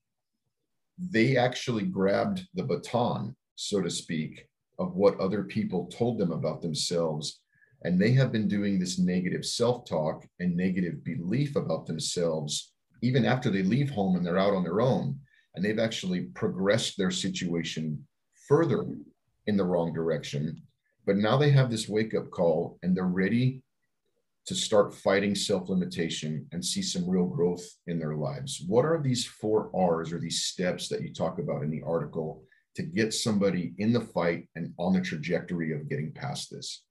they 0.99 1.37
actually 1.37 1.85
grabbed 1.85 2.47
the 2.55 2.63
baton, 2.63 3.35
so 3.57 3.81
to 3.81 3.91
speak, 3.91 4.47
of 4.79 4.95
what 4.95 5.19
other 5.19 5.45
people 5.45 5.87
told 5.87 6.19
them 6.19 6.31
about 6.31 6.61
themselves. 6.61 7.41
And 7.83 7.99
they 7.99 8.13
have 8.13 8.33
been 8.33 8.49
doing 8.49 8.79
this 8.79 8.99
negative 8.99 9.47
self 9.47 9.89
talk 9.89 10.27
and 10.39 10.55
negative 10.55 11.03
belief 11.03 11.57
about 11.57 11.87
themselves 11.87 12.73
even 13.03 13.25
after 13.25 13.51
they 13.51 13.63
leave 13.63 13.91
home 13.91 14.17
and 14.17 14.27
they're 14.27 14.39
out 14.39 14.53
on 14.53 14.63
their 14.63 14.83
own. 14.83 15.19
And 15.55 15.65
they've 15.65 15.79
actually 15.79 16.25
progressed 16.35 16.97
their 16.97 17.11
situation 17.11 18.07
further 18.47 18.85
in 19.47 19.57
the 19.57 19.65
wrong 19.65 19.93
direction. 19.93 20.63
But 21.07 21.17
now 21.17 21.39
they 21.39 21.51
have 21.51 21.71
this 21.71 21.89
wake 21.89 22.15
up 22.15 22.31
call 22.31 22.79
and 22.83 22.95
they're 22.95 23.05
ready 23.05 23.63
to 24.47 24.55
start 24.55 24.95
fighting 24.95 25.35
self 25.35 25.69
limitation 25.69 26.47
and 26.53 26.65
see 26.65 26.83
some 26.83 27.09
real 27.09 27.27
growth 27.27 27.65
in 27.87 27.99
their 27.99 28.15
lives. 28.15 28.63
What 28.67 28.85
are 28.85 29.01
these 29.01 29.25
four 29.25 29.71
R's 29.75 30.13
or 30.13 30.19
these 30.19 30.43
steps 30.45 30.89
that 30.89 31.03
you 31.03 31.13
talk 31.13 31.39
about 31.39 31.63
in 31.63 31.71
the 31.71 31.83
article 31.83 32.43
to 32.77 32.83
get 32.83 33.13
somebody 33.13 33.75
in 33.79 33.93
the 33.93 34.01
fight 34.01 34.49
and 34.55 34.73
on 34.79 34.93
the 34.93 35.01
trajectory 35.01 35.73
of 35.73 35.89
getting 35.89 36.13
past 36.13 36.51
this? 36.51 36.85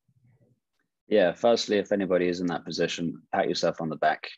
Yeah, 1.07 1.33
firstly, 1.33 1.77
if 1.77 1.91
anybody 1.91 2.27
is 2.27 2.39
in 2.39 2.47
that 2.47 2.65
position, 2.65 3.23
pat 3.33 3.49
yourself 3.49 3.81
on 3.81 3.89
the 3.89 3.95
back. 3.95 4.29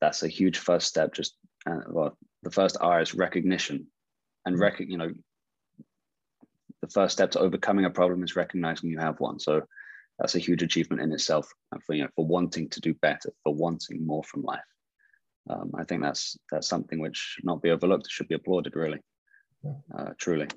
That's 0.00 0.22
a 0.22 0.28
huge 0.28 0.58
first 0.58 0.88
step. 0.88 1.14
Just 1.14 1.36
uh, 1.66 1.80
well, 1.88 2.16
the 2.42 2.50
first 2.50 2.78
R 2.80 3.00
is 3.00 3.14
recognition, 3.14 3.86
and 4.44 4.58
rec- 4.58 4.80
you 4.80 4.96
know, 4.96 5.12
the 6.80 6.88
first 6.88 7.12
step 7.12 7.30
to 7.32 7.40
overcoming 7.40 7.84
a 7.84 7.90
problem 7.90 8.24
is 8.24 8.34
recognizing 8.34 8.90
you 8.90 8.98
have 8.98 9.20
one. 9.20 9.38
So 9.38 9.62
that's 10.20 10.34
a 10.34 10.38
huge 10.38 10.62
achievement 10.62 11.00
in 11.00 11.12
itself 11.12 11.50
for 11.84 11.94
you 11.94 12.02
know 12.02 12.10
for 12.14 12.26
wanting 12.26 12.68
to 12.68 12.80
do 12.80 12.92
better, 12.94 13.30
for 13.42 13.54
wanting 13.54 14.06
more 14.06 14.22
from 14.22 14.42
life. 14.42 14.60
Um, 15.48 15.72
I 15.74 15.84
think 15.84 16.02
that's 16.02 16.36
that's 16.50 16.68
something 16.68 17.00
which 17.00 17.16
should 17.16 17.44
not 17.44 17.62
be 17.62 17.70
overlooked. 17.70 18.06
It 18.06 18.12
should 18.12 18.28
be 18.28 18.34
applauded, 18.34 18.76
really, 18.76 19.00
uh, 19.96 20.10
truly. 20.18 20.48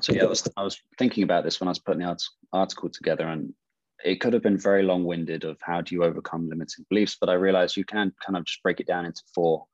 So 0.00 0.12
yeah, 0.12 0.24
I 0.24 0.26
was, 0.26 0.48
I 0.56 0.62
was 0.62 0.80
thinking 0.98 1.24
about 1.24 1.44
this 1.44 1.60
when 1.60 1.68
I 1.68 1.72
was 1.72 1.78
putting 1.78 2.02
the 2.02 2.16
article 2.52 2.88
together, 2.88 3.26
and 3.26 3.52
it 4.04 4.20
could 4.20 4.32
have 4.32 4.42
been 4.42 4.58
very 4.58 4.82
long-winded 4.82 5.44
of 5.44 5.56
how 5.60 5.80
do 5.80 5.94
you 5.94 6.04
overcome 6.04 6.48
limiting 6.48 6.84
beliefs, 6.88 7.16
but 7.20 7.28
I 7.28 7.34
realized 7.34 7.76
you 7.76 7.84
can 7.84 8.12
kind 8.24 8.36
of 8.36 8.44
just 8.44 8.62
break 8.62 8.80
it 8.80 8.86
down 8.86 9.06
into 9.06 9.22
four 9.34 9.66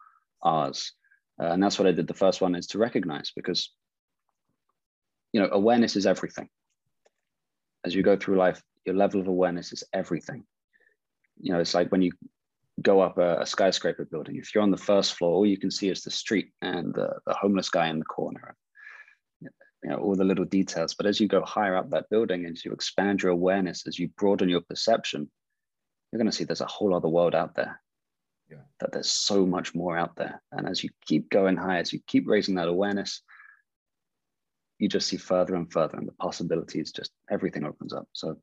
R's, 0.42 0.92
uh, 1.40 1.46
and 1.46 1.62
that's 1.62 1.78
what 1.78 1.88
I 1.88 1.92
did. 1.92 2.06
The 2.06 2.14
first 2.14 2.40
one 2.40 2.54
is 2.54 2.66
to 2.68 2.78
recognize, 2.78 3.32
because 3.36 3.70
you 5.32 5.40
know 5.40 5.48
awareness 5.52 5.96
is 5.96 6.06
everything. 6.06 6.48
As 7.84 7.94
you 7.94 8.02
go 8.02 8.16
through 8.16 8.36
life, 8.36 8.62
your 8.90 8.98
level 8.98 9.20
of 9.20 9.28
awareness 9.28 9.72
is 9.72 9.84
everything. 9.92 10.44
You 11.40 11.52
know, 11.52 11.60
it's 11.60 11.74
like 11.74 11.90
when 11.92 12.02
you 12.02 12.12
go 12.82 13.00
up 13.00 13.18
a, 13.18 13.40
a, 13.40 13.46
skyscraper 13.46 14.04
building. 14.04 14.36
If 14.36 14.54
you're 14.54 14.62
on 14.62 14.70
the 14.70 14.76
first 14.76 15.14
floor, 15.14 15.34
all 15.34 15.46
you 15.46 15.58
can 15.58 15.70
see 15.70 15.88
is 15.88 16.02
the 16.02 16.10
street 16.10 16.50
and 16.62 16.94
the, 16.94 17.18
the 17.26 17.34
homeless 17.34 17.68
guy 17.68 17.88
in 17.88 17.98
the 17.98 18.04
corner. 18.04 18.56
You 19.40 19.50
know, 19.90 19.96
all 19.96 20.14
the 20.14 20.24
little 20.24 20.44
details. 20.44 20.94
But 20.94 21.06
as 21.06 21.20
you 21.20 21.28
go 21.28 21.42
higher 21.42 21.76
up 21.76 21.90
that 21.90 22.10
building, 22.10 22.46
as 22.46 22.64
you 22.64 22.72
expand 22.72 23.22
your 23.22 23.32
awareness, 23.32 23.86
as 23.86 23.98
you 23.98 24.08
broaden 24.18 24.48
your 24.48 24.60
perception, 24.62 25.30
you're 26.10 26.18
going 26.18 26.30
to 26.30 26.36
see 26.36 26.44
there's 26.44 26.60
a 26.60 26.66
whole 26.66 26.94
other 26.94 27.08
world 27.08 27.34
out 27.34 27.54
there. 27.54 27.80
Yeah. 28.50 28.58
That 28.80 28.92
there's 28.92 29.10
so 29.10 29.46
much 29.46 29.74
more 29.74 29.96
out 29.96 30.16
there. 30.16 30.42
And 30.52 30.68
as 30.68 30.82
you 30.82 30.90
keep 31.06 31.30
going 31.30 31.56
higher, 31.56 31.80
as 31.80 31.92
you 31.92 32.00
keep 32.06 32.26
raising 32.26 32.56
that 32.56 32.68
awareness, 32.68 33.22
you 34.80 34.88
just 34.88 35.08
see 35.08 35.18
further 35.18 35.54
and 35.54 35.70
further, 35.70 35.98
and 35.98 36.08
the 36.08 36.12
possibilities 36.12 36.90
just 36.90 37.10
everything 37.30 37.64
opens 37.64 37.92
up. 37.92 38.08
So 38.12 38.38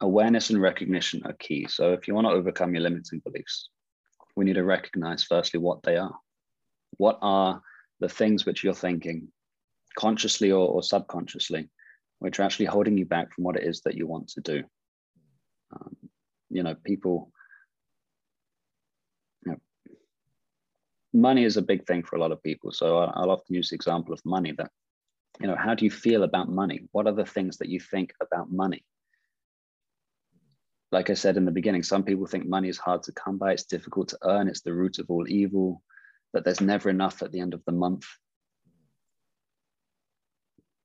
awareness 0.00 0.50
and 0.50 0.60
recognition 0.60 1.22
are 1.24 1.34
key. 1.34 1.66
So 1.68 1.92
if 1.92 2.06
you 2.06 2.14
want 2.14 2.26
to 2.26 2.32
overcome 2.32 2.74
your 2.74 2.82
limiting 2.82 3.20
beliefs, 3.24 3.70
we 4.36 4.44
need 4.44 4.54
to 4.54 4.64
recognize 4.64 5.24
firstly 5.24 5.60
what 5.60 5.82
they 5.82 5.96
are. 5.96 6.14
What 6.96 7.18
are 7.22 7.60
the 8.00 8.08
things 8.08 8.46
which 8.46 8.62
you're 8.62 8.74
thinking 8.74 9.28
consciously 9.96 10.52
or, 10.52 10.68
or 10.68 10.82
subconsciously, 10.82 11.68
which 12.20 12.38
are 12.38 12.44
actually 12.44 12.66
holding 12.66 12.96
you 12.96 13.04
back 13.04 13.32
from 13.32 13.44
what 13.44 13.56
it 13.56 13.64
is 13.64 13.80
that 13.82 13.96
you 13.96 14.06
want 14.06 14.28
to 14.28 14.40
do? 14.40 14.62
Um, 15.72 15.96
you 16.50 16.62
know, 16.62 16.74
people, 16.84 17.32
you 19.44 19.52
know, 19.52 19.58
money 21.12 21.44
is 21.44 21.56
a 21.56 21.62
big 21.62 21.86
thing 21.86 22.04
for 22.04 22.16
a 22.16 22.20
lot 22.20 22.32
of 22.32 22.42
people. 22.42 22.70
So 22.72 22.98
I'll 22.98 23.30
often 23.30 23.54
use 23.54 23.70
the 23.70 23.74
example 23.74 24.14
of 24.14 24.20
money 24.24 24.52
that, 24.52 24.70
you 25.40 25.48
know, 25.48 25.56
how 25.56 25.74
do 25.74 25.84
you 25.84 25.90
feel 25.90 26.22
about 26.22 26.48
money? 26.48 26.88
What 26.92 27.06
are 27.06 27.12
the 27.12 27.26
things 27.26 27.58
that 27.58 27.68
you 27.68 27.80
think 27.80 28.12
about 28.20 28.50
money? 28.50 28.84
Like 30.90 31.10
I 31.10 31.14
said 31.14 31.36
in 31.36 31.44
the 31.44 31.50
beginning, 31.50 31.82
some 31.82 32.02
people 32.02 32.26
think 32.26 32.46
money 32.46 32.68
is 32.68 32.78
hard 32.78 33.02
to 33.04 33.12
come 33.12 33.36
by, 33.36 33.52
it's 33.52 33.64
difficult 33.64 34.08
to 34.08 34.18
earn, 34.22 34.48
it's 34.48 34.62
the 34.62 34.72
root 34.72 34.98
of 34.98 35.10
all 35.10 35.28
evil, 35.28 35.82
that 36.32 36.44
there's 36.44 36.60
never 36.60 36.88
enough 36.88 37.22
at 37.22 37.32
the 37.32 37.40
end 37.40 37.54
of 37.54 37.64
the 37.64 37.72
month. 37.72 38.06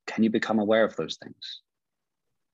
Can 0.07 0.23
you 0.23 0.29
become 0.29 0.59
aware 0.59 0.83
of 0.83 0.95
those 0.95 1.17
things? 1.21 1.61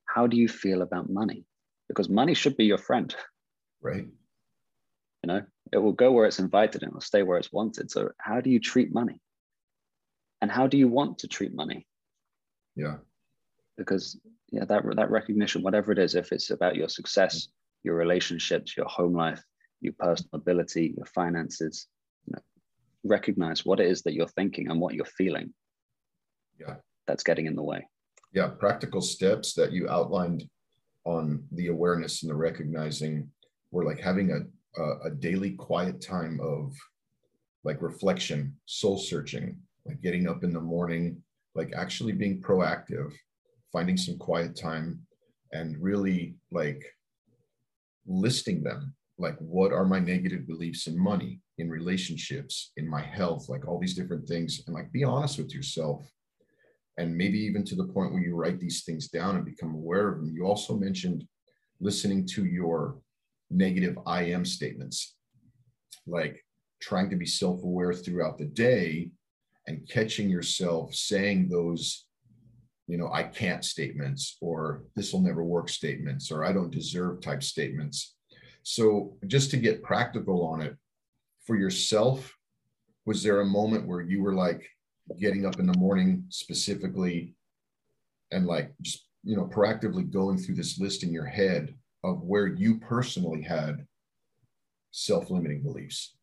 How 0.06 0.28
do 0.28 0.38
you 0.38 0.48
feel 0.48 0.82
about 0.82 1.10
money? 1.10 1.46
Because 1.88 2.08
money 2.10 2.36
should 2.36 2.56
be 2.56 2.66
your 2.66 2.78
friend. 2.78 3.14
Right. 3.82 4.08
You 5.24 5.28
know, 5.28 5.42
it 5.72 5.78
will 5.78 5.94
go 5.94 6.12
where 6.12 6.26
it's 6.26 6.40
invited 6.40 6.84
and 6.84 6.92
it 6.92 6.94
will 6.94 7.02
stay 7.02 7.24
where 7.24 7.38
it's 7.38 7.52
wanted. 7.52 7.92
So, 7.92 8.12
how 8.18 8.42
do 8.42 8.50
you 8.50 8.60
treat 8.60 8.94
money? 8.94 9.20
And 10.42 10.52
how 10.52 10.68
do 10.68 10.78
you 10.78 10.88
want 10.88 11.20
to 11.20 11.28
treat 11.28 11.54
money? 11.54 11.86
Yeah. 12.76 12.98
Because 13.78 14.20
yeah 14.52 14.66
that 14.66 14.84
that 14.96 15.12
recognition 15.12 15.62
whatever 15.62 15.92
it 15.92 16.00
is 16.00 16.16
if 16.16 16.32
it's 16.32 16.50
about 16.50 16.76
your 16.76 16.90
success 16.90 17.36
mm-hmm. 17.38 17.52
your 17.84 17.96
relationships 17.96 18.76
your 18.76 18.88
home 18.88 19.14
life 19.14 19.44
your 19.82 19.94
personal 20.00 20.30
ability 20.34 20.94
your 20.98 21.06
finances 21.06 21.88
you 22.26 22.34
know, 22.34 22.42
recognize 23.04 23.66
what 23.66 23.80
it 23.80 23.88
is 23.88 24.02
that 24.04 24.14
you're 24.14 24.28
thinking 24.28 24.70
and 24.70 24.80
what 24.80 24.94
you're 24.94 25.06
feeling. 25.06 25.54
Yeah. 26.60 26.76
That's 27.08 27.24
getting 27.24 27.46
in 27.46 27.56
the 27.56 27.64
way. 27.64 27.88
Yeah 28.34 28.50
practical 28.50 29.02
steps 29.02 29.54
that 29.54 29.72
you 29.72 29.90
outlined 29.90 30.44
on 31.06 31.44
the 31.52 31.68
awareness 31.68 32.24
and 32.24 32.30
the 32.30 32.36
recognizing 32.36 33.30
were 33.72 33.86
like 33.86 34.00
having 34.00 34.32
a, 34.32 34.82
a, 34.82 35.08
a 35.08 35.10
daily 35.12 35.52
quiet 35.52 36.02
time 36.02 36.40
of 36.42 36.76
like 37.64 37.82
reflection 37.82 38.56
soul 38.66 38.98
searching 38.98 39.58
like 39.86 40.02
getting 40.02 40.28
up 40.28 40.44
in 40.44 40.52
the 40.52 40.60
morning 40.60 41.22
like 41.56 41.72
actually 41.76 42.12
being 42.12 42.42
proactive 42.42 43.12
finding 43.72 43.98
some 43.98 44.18
quiet 44.18 44.56
time 44.56 45.00
and 45.52 45.82
really 45.82 46.36
like 46.52 46.84
listing 48.08 48.64
them 48.64 48.94
like 49.18 49.38
what 49.40 49.74
are 49.74 49.86
my 49.86 50.00
negative 50.00 50.48
beliefs 50.48 50.88
in 50.88 50.98
money 50.98 51.42
in 51.58 51.70
relationships 51.70 52.72
in 52.78 52.88
my 52.88 53.02
health 53.02 53.50
like 53.50 53.68
all 53.68 53.80
these 53.80 53.94
different 53.94 54.28
things. 54.28 54.64
And 54.66 54.74
like 54.74 54.92
be 54.92 55.04
honest 55.04 55.38
with 55.38 55.54
yourself. 55.54 56.10
And 56.98 57.16
maybe 57.16 57.38
even 57.40 57.64
to 57.66 57.76
the 57.76 57.88
point 57.88 58.12
where 58.12 58.22
you 58.22 58.36
write 58.36 58.60
these 58.60 58.84
things 58.84 59.10
down 59.10 59.36
and 59.36 59.46
become 59.46 59.74
aware 59.74 60.10
of 60.10 60.20
them. 60.20 60.32
You 60.34 60.46
also 60.46 60.76
mentioned 60.76 61.26
listening 61.80 62.26
to 62.28 62.46
your 62.46 62.98
negative 63.52 63.98
i 64.06 64.22
am 64.22 64.46
statements 64.46 65.16
like 66.06 66.44
trying 66.82 67.10
to 67.10 67.16
be 67.16 67.26
self-aware 67.26 67.94
throughout 67.94 68.38
the 68.38 68.46
day 68.46 69.10
and 69.66 69.90
catching 69.90 70.30
yourself 70.30 70.94
saying 70.94 71.50
those 71.50 72.06
you 72.90 72.98
know 72.98 73.10
i 73.14 73.24
can't 73.24 73.64
statements 73.64 74.38
or 74.42 74.84
this 74.96 75.14
will 75.14 75.22
never 75.22 75.44
work 75.44 75.70
statements 75.70 76.32
or 76.32 76.44
i 76.44 76.52
don't 76.52 76.72
deserve 76.72 77.22
type 77.22 77.44
statements 77.44 78.16
so 78.64 79.18
just 79.26 79.52
to 79.52 79.58
get 79.58 79.84
practical 79.84 80.46
on 80.46 80.62
it 80.62 80.76
for 81.46 81.56
yourself, 81.56 82.36
was 83.06 83.24
there 83.24 83.42
a 83.42 83.46
moment 83.46 83.88
where 83.88 84.02
you 84.02 84.22
were 84.22 84.36
like 84.36 84.64
getting 85.20 85.46
up 85.46 85.60
in 85.60 85.66
the 85.66 85.78
morning 85.80 86.26
specifically 86.30 87.34
and 88.32 88.46
like 88.46 88.72
just, 88.82 89.08
you 89.24 89.36
know, 89.36 89.46
proactively 89.46 90.08
going 90.08 90.38
through 90.38 90.54
this 90.54 90.80
list 90.80 91.02
in 91.04 91.12
your 91.12 91.26
head 91.26 91.74
of 92.04 92.22
where 92.22 92.46
you 92.46 92.78
personally 92.78 93.42
had 93.42 93.86
self-limiting 94.92 95.64
beliefs? 95.64 96.16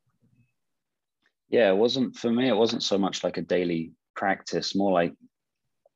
Yeah, 1.49 1.71
it 1.71 1.77
wasn't 1.77 2.15
for 2.17 2.31
me, 2.31 2.49
it 2.49 2.57
wasn't 2.57 2.85
so 2.85 2.99
much 2.99 3.25
like 3.25 3.39
a 3.39 3.43
daily 3.43 3.93
practice, 4.15 4.77
more 4.77 4.93
like 4.93 5.15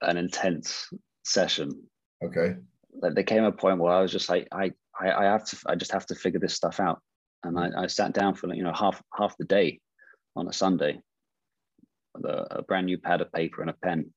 an 0.02 0.16
intense 0.16 0.88
session. 1.24 1.70
Okay. 2.22 2.54
Like 3.00 3.14
there 3.14 3.24
came 3.24 3.44
a 3.44 3.52
point 3.52 3.78
where 3.78 3.92
I 3.92 4.00
was 4.00 4.12
just 4.12 4.28
like, 4.28 4.48
I 4.52 4.72
I, 4.98 5.12
I 5.12 5.24
have 5.24 5.44
to 5.46 5.56
I 5.66 5.74
just 5.74 5.92
have 5.92 6.06
to 6.06 6.14
figure 6.14 6.40
this 6.40 6.54
stuff 6.54 6.80
out. 6.80 7.00
And 7.44 7.58
I, 7.58 7.70
I 7.76 7.86
sat 7.86 8.12
down 8.12 8.34
for 8.34 8.52
you 8.54 8.62
know 8.62 8.72
half 8.72 9.02
half 9.16 9.36
the 9.38 9.44
day 9.44 9.80
on 10.36 10.48
a 10.48 10.52
Sunday 10.52 11.00
with 12.14 12.24
a, 12.24 12.58
a 12.58 12.62
brand 12.62 12.86
new 12.86 12.98
pad 12.98 13.20
of 13.20 13.32
paper 13.32 13.62
and 13.62 13.70
a 13.70 13.76
pen, 13.84 14.12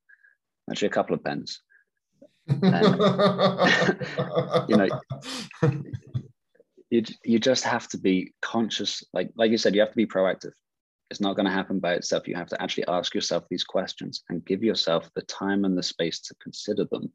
actually 0.69 0.87
a 0.87 0.91
couple 0.91 1.15
of 1.15 1.23
pens. 1.23 1.61
And, 2.47 2.63
you 4.69 4.77
know, 4.77 4.87
you 6.89 7.03
you 7.23 7.39
just 7.39 7.63
have 7.63 7.87
to 7.89 7.97
be 7.97 8.33
conscious. 8.41 9.03
Like 9.13 9.31
like 9.35 9.51
you 9.51 9.57
said, 9.57 9.75
you 9.75 9.81
have 9.81 9.91
to 9.91 9.95
be 9.95 10.05
proactive. 10.05 10.51
It's 11.13 11.21
not 11.21 11.35
going 11.35 11.45
to 11.45 11.51
happen 11.51 11.79
by 11.79 11.93
itself. 11.93 12.27
You 12.27 12.35
have 12.35 12.49
to 12.49 12.59
actually 12.59 12.87
ask 12.87 13.13
yourself 13.13 13.43
these 13.47 13.63
questions 13.63 14.23
and 14.29 14.43
give 14.43 14.63
yourself 14.63 15.11
the 15.13 15.21
time 15.21 15.63
and 15.63 15.77
the 15.77 15.83
space 15.83 16.19
to 16.21 16.35
consider 16.41 16.85
them 16.85 17.11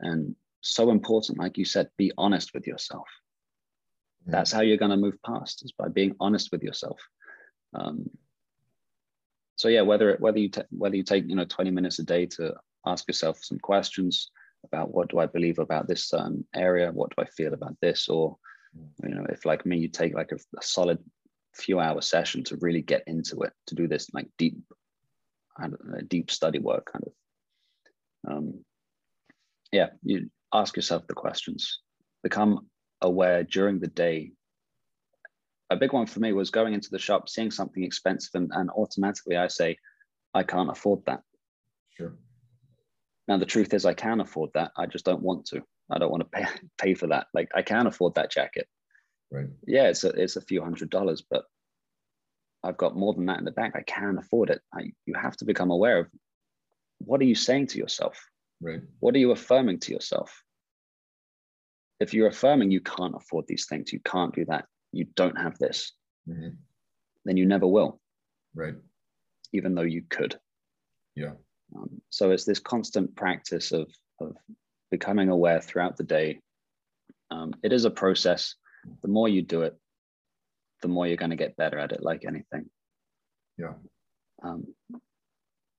and 0.00 0.34
so 0.60 0.90
important 0.90 1.38
like 1.38 1.56
you 1.56 1.64
said 1.64 1.88
be 1.96 2.12
honest 2.18 2.52
with 2.54 2.66
yourself 2.66 3.06
mm. 4.26 4.32
that's 4.32 4.52
how 4.52 4.60
you're 4.60 4.76
going 4.76 4.90
to 4.90 4.96
move 4.96 5.16
past 5.24 5.64
is 5.64 5.72
by 5.72 5.88
being 5.88 6.14
honest 6.20 6.50
with 6.52 6.62
yourself 6.62 7.00
um, 7.74 8.08
so 9.56 9.68
yeah 9.68 9.82
whether 9.82 10.16
whether 10.18 10.38
you 10.38 10.50
whether 10.70 10.96
you 10.96 11.02
take 11.02 11.28
you 11.28 11.36
know 11.36 11.44
20 11.44 11.70
minutes 11.70 11.98
a 11.98 12.04
day 12.04 12.26
to 12.26 12.52
ask 12.84 13.06
yourself 13.08 13.38
some 13.42 13.58
questions 13.58 14.30
about 14.64 14.92
what 14.92 15.08
do 15.08 15.18
i 15.18 15.26
believe 15.26 15.58
about 15.58 15.86
this 15.86 16.08
certain 16.08 16.44
area 16.54 16.90
what 16.90 17.14
do 17.14 17.22
i 17.22 17.26
feel 17.26 17.54
about 17.54 17.76
this 17.80 18.08
or 18.08 18.36
you 19.02 19.14
know 19.14 19.24
if 19.28 19.44
like 19.44 19.64
me 19.64 19.78
you 19.78 19.88
take 19.88 20.14
like 20.14 20.32
a, 20.32 20.36
a 20.58 20.62
solid 20.62 20.98
few 21.56 21.80
hour 21.80 22.00
session 22.00 22.44
to 22.44 22.56
really 22.60 22.82
get 22.82 23.02
into 23.06 23.40
it 23.42 23.52
to 23.66 23.74
do 23.74 23.88
this 23.88 24.08
like 24.12 24.28
deep 24.38 24.56
know, 25.58 25.76
deep 26.08 26.30
study 26.30 26.58
work 26.58 26.90
kind 26.92 27.04
of 27.06 28.32
um, 28.32 28.64
yeah 29.72 29.88
you 30.02 30.28
ask 30.52 30.76
yourself 30.76 31.06
the 31.06 31.14
questions, 31.14 31.80
become 32.22 32.66
aware 33.02 33.42
during 33.44 33.78
the 33.78 33.88
day. 33.88 34.32
A 35.70 35.76
big 35.76 35.92
one 35.92 36.06
for 36.06 36.20
me 36.20 36.32
was 36.32 36.50
going 36.50 36.74
into 36.74 36.90
the 36.90 36.98
shop, 36.98 37.28
seeing 37.28 37.50
something 37.50 37.82
expensive, 37.82 38.34
and, 38.34 38.50
and 38.54 38.70
automatically 38.70 39.36
I 39.36 39.48
say, 39.48 39.76
I 40.32 40.42
can't 40.42 40.70
afford 40.70 41.04
that. 41.06 41.22
Sure. 41.96 42.14
Now, 43.26 43.38
the 43.38 43.46
truth 43.46 43.74
is, 43.74 43.84
I 43.84 43.94
can 43.94 44.20
afford 44.20 44.50
that. 44.54 44.70
I 44.76 44.86
just 44.86 45.04
don't 45.04 45.22
want 45.22 45.46
to. 45.46 45.62
I 45.90 45.98
don't 45.98 46.10
want 46.10 46.22
to 46.22 46.28
pay, 46.28 46.46
pay 46.78 46.94
for 46.94 47.08
that. 47.08 47.26
Like, 47.34 47.50
I 47.54 47.62
can 47.62 47.86
afford 47.86 48.14
that 48.14 48.30
jacket. 48.30 48.68
Right. 49.30 49.48
Yeah, 49.66 49.88
it's 49.88 50.04
a, 50.04 50.10
it's 50.10 50.36
a 50.36 50.40
few 50.40 50.62
hundred 50.62 50.90
dollars, 50.90 51.22
but 51.28 51.44
I've 52.62 52.76
got 52.76 52.96
more 52.96 53.14
than 53.14 53.26
that 53.26 53.38
in 53.38 53.44
the 53.44 53.50
bank. 53.50 53.74
I 53.76 53.82
can 53.82 54.18
afford 54.18 54.50
it. 54.50 54.60
I, 54.74 54.92
you 55.04 55.14
have 55.14 55.36
to 55.38 55.44
become 55.44 55.70
aware 55.70 55.98
of 56.00 56.08
what 56.98 57.20
are 57.20 57.24
you 57.24 57.34
saying 57.34 57.68
to 57.68 57.78
yourself? 57.78 58.18
Right. 58.60 58.80
What 59.00 59.14
are 59.14 59.18
you 59.18 59.32
affirming 59.32 59.80
to 59.80 59.92
yourself? 59.92 60.42
If 62.00 62.14
you're 62.14 62.28
affirming 62.28 62.70
you 62.70 62.80
can't 62.80 63.14
afford 63.14 63.46
these 63.46 63.66
things, 63.66 63.92
you 63.92 64.00
can't 64.00 64.34
do 64.34 64.44
that, 64.46 64.66
you 64.92 65.06
don't 65.14 65.38
have 65.38 65.58
this, 65.58 65.92
mm-hmm. 66.28 66.50
then 67.24 67.36
you 67.36 67.46
never 67.46 67.66
will. 67.66 68.00
Right. 68.54 68.74
Even 69.52 69.74
though 69.74 69.82
you 69.82 70.02
could. 70.08 70.36
Yeah. 71.14 71.32
Um, 71.74 72.00
so 72.10 72.30
it's 72.30 72.44
this 72.44 72.58
constant 72.58 73.16
practice 73.16 73.72
of, 73.72 73.90
of 74.20 74.36
becoming 74.90 75.28
aware 75.28 75.60
throughout 75.60 75.96
the 75.96 76.04
day. 76.04 76.40
Um, 77.30 77.54
it 77.62 77.72
is 77.72 77.84
a 77.84 77.90
process. 77.90 78.54
The 79.02 79.08
more 79.08 79.28
you 79.28 79.42
do 79.42 79.62
it, 79.62 79.76
the 80.82 80.88
more 80.88 81.06
you're 81.06 81.16
going 81.16 81.30
to 81.30 81.36
get 81.36 81.56
better 81.56 81.78
at 81.78 81.92
it, 81.92 82.02
like 82.02 82.24
anything. 82.24 82.68
Yeah. 83.58 83.74
Um, 84.42 84.74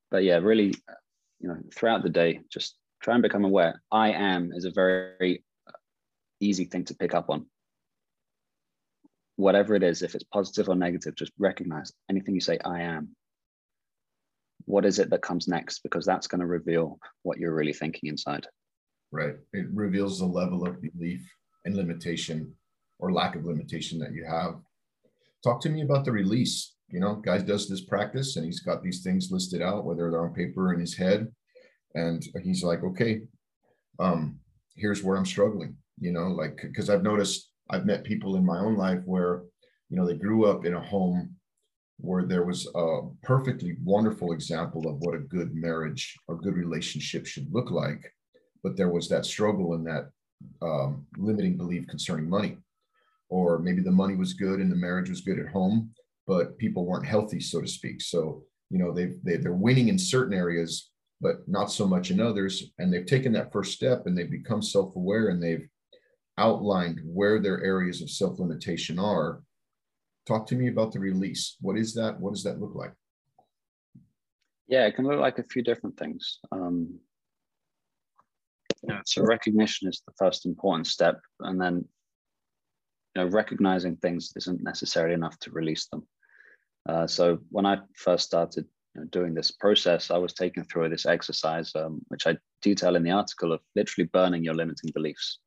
but 0.10 0.24
yeah, 0.24 0.38
really, 0.38 0.74
you 1.40 1.50
know, 1.50 1.58
throughout 1.74 2.04
the 2.04 2.10
day, 2.10 2.42
just 2.52 2.76
try 3.02 3.14
and 3.14 3.24
become 3.24 3.46
aware. 3.46 3.82
I 3.92 4.12
am 4.12 4.52
is 4.54 4.66
a 4.66 4.72
very 4.72 5.44
easy 6.40 6.66
thing 6.66 6.86
to 6.86 6.96
pick 6.96 7.14
up 7.14 7.30
on. 7.30 7.46
Whatever 9.36 9.76
it 9.76 9.84
is, 9.84 10.02
if 10.02 10.16
it's 10.16 10.24
positive 10.24 10.68
or 10.68 10.76
negative, 10.76 11.16
just 11.16 11.32
recognize 11.38 11.92
anything 12.10 12.34
you 12.34 12.42
say, 12.42 12.58
I 12.66 12.82
am. 12.82 13.10
What 14.66 14.86
is 14.86 15.00
it 15.00 15.12
that 15.12 15.22
comes 15.22 15.48
next? 15.48 15.84
Because 15.84 16.06
that's 16.06 16.28
going 16.28 16.42
to 16.42 16.48
reveal 16.48 17.00
what 17.22 17.38
you're 17.38 17.54
really 17.54 17.74
thinking 17.74 18.10
inside. 18.10 18.48
Right. 19.12 19.36
It 19.54 19.68
reveals 19.74 20.20
the 20.20 20.26
level 20.26 20.68
of 20.68 20.82
belief 20.82 21.22
and 21.66 21.76
limitation 21.76 22.54
or 23.00 23.12
lack 23.12 23.36
of 23.36 23.46
limitation 23.46 24.00
that 24.00 24.14
you 24.14 24.26
have. 24.26 24.56
Talk 25.44 25.62
to 25.62 25.70
me 25.70 25.82
about 25.82 26.06
the 26.06 26.12
release 26.12 26.78
you 26.90 27.00
know, 27.00 27.16
guy 27.16 27.38
does 27.40 27.68
this 27.68 27.82
practice 27.82 28.36
and 28.36 28.46
he's 28.46 28.62
got 28.62 28.82
these 28.82 29.04
things 29.04 29.32
listed 29.32 29.62
out, 29.62 29.86
whether 29.86 30.10
they're 30.10 30.26
on 30.26 30.34
paper 30.34 30.74
in 30.74 30.80
his 30.80 30.96
head. 30.96 31.28
And 31.96 32.24
he's 32.44 32.64
like, 32.64 32.84
okay, 32.84 33.22
um, 34.00 34.40
here's 34.76 35.04
where 35.04 35.18
I'm 35.18 35.26
struggling, 35.26 35.76
you 36.00 36.12
know, 36.12 36.28
like, 36.28 36.60
because 36.62 36.90
I've 36.90 37.04
noticed 37.04 37.52
I've 37.70 37.86
met 37.86 38.04
people 38.04 38.36
in 38.38 38.46
my 38.46 38.60
own 38.60 38.78
life 38.78 39.02
where, 39.06 39.44
you 39.90 39.98
know, 39.98 40.08
they 40.08 40.16
grew 40.16 40.46
up 40.46 40.66
in 40.66 40.76
a 40.76 40.82
home 40.82 41.36
where 41.98 42.24
there 42.24 42.46
was 42.46 42.68
a 42.76 43.00
perfectly 43.24 43.76
wonderful 43.84 44.32
example 44.32 44.88
of 44.88 44.98
what 45.00 45.16
a 45.16 45.20
good 45.20 45.54
marriage 45.56 46.16
or 46.28 46.38
good 46.38 46.56
relationship 46.56 47.26
should 47.26 47.52
look 47.52 47.72
like. 47.72 48.14
But 48.64 48.78
there 48.78 48.90
was 48.90 49.10
that 49.10 49.26
struggle 49.26 49.74
and 49.74 49.86
that 49.88 50.10
um, 50.62 51.08
limiting 51.18 51.58
belief 51.58 51.88
concerning 51.88 52.30
money. 52.30 52.58
Or 53.30 53.60
maybe 53.60 53.82
the 53.82 53.92
money 53.92 54.16
was 54.16 54.34
good 54.34 54.60
and 54.60 54.72
the 54.72 54.76
marriage 54.76 55.10
was 55.10 55.22
good 55.22 55.40
at 55.40 55.50
home, 55.52 55.92
but 56.26 56.58
people 56.58 56.86
weren't 56.86 57.06
healthy, 57.06 57.40
so 57.40 57.62
to 57.62 57.68
speak. 57.68 58.02
So, 58.02 58.44
you 58.70 58.80
know, 58.80 58.94
they've, 58.94 59.16
they, 59.24 59.38
they're 59.38 59.54
winning 59.54 59.90
in 59.90 60.00
certain 60.00 60.34
areas, 60.34 60.92
but 61.20 61.48
not 61.48 61.72
so 61.72 61.88
much 61.88 62.12
in 62.12 62.20
others. 62.20 62.72
And 62.78 62.94
they've 62.94 63.06
taken 63.06 63.34
that 63.34 63.52
first 63.52 63.74
step 63.74 64.04
and 64.06 64.18
they've 64.18 64.32
become 64.32 64.62
self 64.62 64.96
aware 64.96 65.30
and 65.30 65.42
they've 65.44 65.68
outlined 66.38 67.02
where 67.04 67.40
their 67.42 67.64
areas 67.64 68.02
of 68.02 68.10
self 68.10 68.40
limitation 68.40 69.00
are. 69.00 69.42
Talk 70.26 70.46
to 70.48 70.56
me 70.56 70.68
about 70.68 70.92
the 70.92 71.00
release. 71.00 71.58
What 71.62 71.78
is 71.78 71.94
that? 71.96 72.20
What 72.20 72.34
does 72.34 72.44
that 72.44 72.60
look 72.60 72.76
like? 72.76 72.94
Yeah, 74.68 74.86
it 74.86 74.96
can 74.96 75.08
look 75.08 75.20
like 75.20 75.40
a 75.40 75.44
few 75.44 75.64
different 75.64 75.98
things. 75.98 76.40
Um, 76.52 77.00
you 78.84 78.90
know, 78.90 79.00
so 79.06 79.24
recognition 79.24 79.88
is 79.88 80.02
the 80.06 80.14
first 80.18 80.46
important 80.46 80.88
step, 80.88 81.20
and 81.40 81.60
then 81.60 81.86
you 83.18 83.24
know, 83.24 83.30
recognizing 83.30 83.96
things 83.96 84.32
isn't 84.36 84.62
necessarily 84.62 85.16
enough 85.16 85.40
to 85.40 85.50
release 85.50 85.88
them. 85.88 86.06
Uh, 86.88 87.08
so 87.08 87.40
when 87.50 87.66
I 87.66 87.78
first 87.96 88.26
started 88.26 88.66
you 88.94 89.02
know, 89.02 89.08
doing 89.08 89.34
this 89.34 89.50
process, 89.50 90.12
I 90.12 90.20
was 90.20 90.34
taken 90.34 90.64
through 90.64 90.90
this 90.90 91.08
exercise, 91.08 91.72
um, 91.76 92.02
which 92.10 92.28
I 92.28 92.38
detail 92.62 92.96
in 92.96 93.02
the 93.02 93.12
article 93.12 93.54
of 93.54 93.62
literally 93.76 94.08
burning 94.14 94.44
your 94.44 94.54
limiting 94.54 94.92
beliefs. 94.94 95.40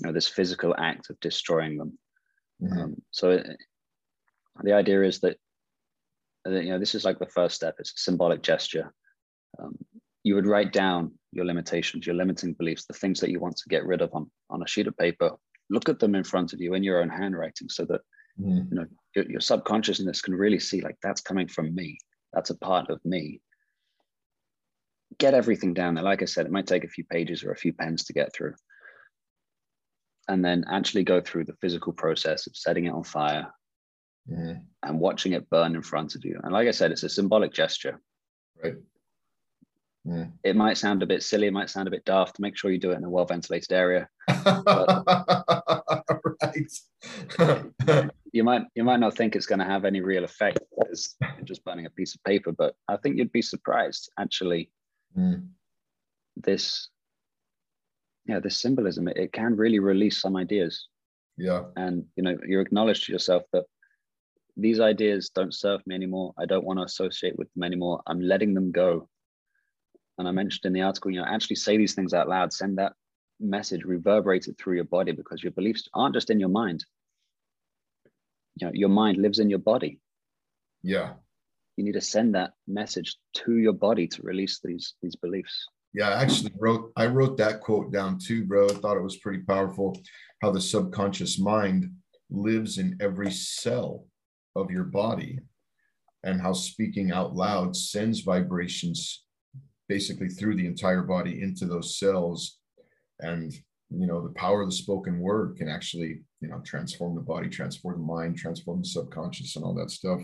You 0.00 0.06
know, 0.06 0.14
this 0.14 0.28
physical 0.28 0.74
act 0.78 1.10
of 1.10 1.20
destroying 1.20 1.76
them. 1.76 1.98
Mm-hmm. 2.62 2.78
Um, 2.78 3.02
so 3.10 3.32
it, 3.32 3.46
the 4.62 4.72
idea 4.72 5.02
is 5.02 5.20
that, 5.20 5.36
that, 6.46 6.64
you 6.64 6.70
know 6.70 6.78
this 6.78 6.94
is 6.94 7.04
like 7.04 7.18
the 7.18 7.26
first 7.26 7.54
step. 7.54 7.74
It's 7.78 7.90
a 7.90 7.98
symbolic 7.98 8.42
gesture. 8.42 8.94
Um, 9.58 9.76
you 10.24 10.34
would 10.36 10.46
write 10.46 10.72
down 10.72 11.12
your 11.32 11.44
limitations, 11.44 12.06
your 12.06 12.16
limiting 12.16 12.54
beliefs, 12.54 12.86
the 12.86 12.94
things 12.94 13.20
that 13.20 13.30
you 13.30 13.40
want 13.40 13.56
to 13.58 13.68
get 13.68 13.84
rid 13.84 14.00
of 14.00 14.14
on, 14.14 14.30
on 14.48 14.62
a 14.62 14.66
sheet 14.66 14.86
of 14.86 14.96
paper. 14.96 15.32
Look 15.70 15.88
at 15.88 15.98
them 15.98 16.14
in 16.14 16.24
front 16.24 16.52
of 16.52 16.60
you 16.60 16.74
in 16.74 16.82
your 16.82 17.00
own 17.00 17.08
handwriting, 17.08 17.68
so 17.68 17.84
that 17.86 18.00
mm. 18.40 18.68
you 18.70 18.76
know 18.76 18.86
your, 19.14 19.30
your 19.30 19.40
subconsciousness 19.40 20.22
can 20.22 20.34
really 20.34 20.60
see 20.60 20.80
like 20.80 20.96
that's 21.02 21.20
coming 21.20 21.48
from 21.48 21.74
me 21.74 21.98
that's 22.32 22.50
a 22.50 22.58
part 22.58 22.90
of 22.90 23.04
me 23.04 23.40
get 25.18 25.32
everything 25.32 25.72
down 25.72 25.94
there 25.94 26.04
like 26.04 26.20
i 26.20 26.26
said 26.26 26.44
it 26.44 26.52
might 26.52 26.66
take 26.66 26.84
a 26.84 26.88
few 26.88 27.02
pages 27.04 27.42
or 27.42 27.50
a 27.50 27.56
few 27.56 27.72
pens 27.72 28.04
to 28.04 28.12
get 28.12 28.32
through 28.34 28.54
and 30.28 30.44
then 30.44 30.64
actually 30.70 31.02
go 31.02 31.20
through 31.20 31.44
the 31.44 31.56
physical 31.60 31.92
process 31.92 32.46
of 32.46 32.54
setting 32.54 32.84
it 32.84 32.92
on 32.92 33.02
fire 33.02 33.50
and 34.82 35.00
watching 35.00 35.32
it 35.32 35.48
burn 35.48 35.74
in 35.74 35.82
front 35.82 36.14
of 36.14 36.24
you. 36.24 36.38
And 36.42 36.52
like 36.52 36.68
I 36.68 36.72
said, 36.72 36.92
it's 36.92 37.02
a 37.02 37.08
symbolic 37.08 37.52
gesture. 37.52 38.00
Right. 38.62 38.74
Mm. 40.06 40.32
It 40.44 40.56
might 40.56 40.78
sound 40.78 41.02
a 41.02 41.06
bit 41.06 41.22
silly, 41.22 41.48
it 41.48 41.52
might 41.52 41.70
sound 41.70 41.88
a 41.88 41.90
bit 41.90 42.04
daft. 42.04 42.40
Make 42.40 42.56
sure 42.56 42.70
you 42.70 42.78
do 42.78 42.92
it 42.92 42.96
in 42.96 43.04
a 43.04 43.10
well 43.10 43.26
ventilated 43.26 43.72
area. 43.72 44.08
right. 47.38 48.10
You 48.30 48.44
might 48.44 48.62
you 48.74 48.84
might 48.84 49.00
not 49.00 49.16
think 49.16 49.34
it's 49.34 49.46
going 49.46 49.58
to 49.60 49.64
have 49.64 49.86
any 49.86 50.02
real 50.02 50.22
effect 50.22 50.60
you're 50.76 51.44
just 51.44 51.64
burning 51.64 51.86
a 51.86 51.90
piece 51.90 52.14
of 52.14 52.22
paper, 52.24 52.52
but 52.52 52.74
I 52.86 52.98
think 52.98 53.16
you'd 53.16 53.32
be 53.32 53.40
surprised 53.40 54.10
actually 54.18 54.70
Mm. 55.16 55.48
this 56.36 56.90
yeah 58.26 58.40
this 58.40 58.60
symbolism 58.60 59.08
it, 59.08 59.16
it 59.16 59.32
can 59.32 59.56
really 59.56 59.78
release 59.78 60.20
some 60.20 60.36
ideas 60.36 60.86
yeah. 61.38 61.62
and 61.76 62.04
you 62.14 62.22
know 62.22 62.36
you 62.46 62.60
acknowledge 62.60 63.06
to 63.06 63.12
yourself 63.12 63.42
that 63.52 63.64
these 64.56 64.80
ideas 64.80 65.30
don't 65.34 65.54
serve 65.54 65.80
me 65.86 65.94
anymore 65.94 66.34
i 66.38 66.44
don't 66.44 66.64
want 66.64 66.78
to 66.78 66.84
associate 66.84 67.38
with 67.38 67.52
them 67.54 67.62
anymore 67.62 68.02
i'm 68.06 68.20
letting 68.20 68.52
them 68.52 68.70
go 68.70 69.08
and 70.18 70.28
i 70.28 70.30
mentioned 70.30 70.64
in 70.64 70.72
the 70.72 70.82
article 70.82 71.10
you 71.10 71.18
know 71.20 71.26
actually 71.26 71.56
say 71.56 71.76
these 71.76 71.94
things 71.94 72.12
out 72.14 72.28
loud 72.28 72.52
send 72.52 72.78
that 72.78 72.92
message 73.40 73.84
reverberate 73.84 74.46
it 74.48 74.58
through 74.58 74.74
your 74.74 74.84
body 74.84 75.12
because 75.12 75.42
your 75.42 75.52
beliefs 75.52 75.88
aren't 75.94 76.14
just 76.14 76.30
in 76.30 76.40
your 76.40 76.48
mind 76.48 76.84
you 78.56 78.66
know 78.66 78.72
your 78.74 78.88
mind 78.88 79.16
lives 79.16 79.38
in 79.38 79.48
your 79.48 79.60
body 79.60 80.00
Yeah. 80.82 81.14
you 81.76 81.84
need 81.84 81.92
to 81.92 82.00
send 82.00 82.34
that 82.34 82.52
message 82.66 83.16
to 83.34 83.56
your 83.58 83.72
body 83.72 84.06
to 84.08 84.22
release 84.22 84.60
these 84.62 84.94
these 85.02 85.16
beliefs 85.16 85.66
Yeah, 85.94 86.08
I 86.10 86.22
actually 86.22 86.52
wrote 86.58 86.92
I 86.96 87.06
wrote 87.06 87.36
that 87.38 87.60
quote 87.60 87.92
down 87.92 88.18
too, 88.18 88.44
bro. 88.44 88.66
I 88.66 88.74
thought 88.80 88.96
it 89.00 89.02
was 89.10 89.18
pretty 89.24 89.42
powerful 89.52 89.88
how 90.42 90.50
the 90.52 90.60
subconscious 90.60 91.38
mind 91.38 91.90
lives 92.30 92.78
in 92.78 92.96
every 93.00 93.30
cell 93.30 94.04
of 94.54 94.70
your 94.70 94.84
body 94.84 95.38
and 96.26 96.40
how 96.40 96.52
speaking 96.52 97.10
out 97.10 97.34
loud 97.34 97.74
sends 97.74 98.20
vibrations 98.20 99.24
basically 99.88 100.28
through 100.28 100.56
the 100.56 100.66
entire 100.66 101.02
body 101.02 101.42
into 101.42 101.66
those 101.66 101.98
cells. 101.98 102.58
And 103.20 103.52
you 103.90 104.06
know 104.06 104.22
the 104.22 104.34
power 104.34 104.62
of 104.62 104.68
the 104.68 104.76
spoken 104.76 105.18
word 105.18 105.56
can 105.56 105.68
actually 105.68 106.20
you 106.40 106.48
know 106.48 106.60
transform 106.64 107.14
the 107.14 107.22
body 107.22 107.48
transform 107.48 107.98
the 107.98 108.06
mind 108.06 108.36
transform 108.36 108.80
the 108.80 108.88
subconscious 108.88 109.56
and 109.56 109.64
all 109.64 109.74
that 109.74 109.90
stuff. 109.90 110.20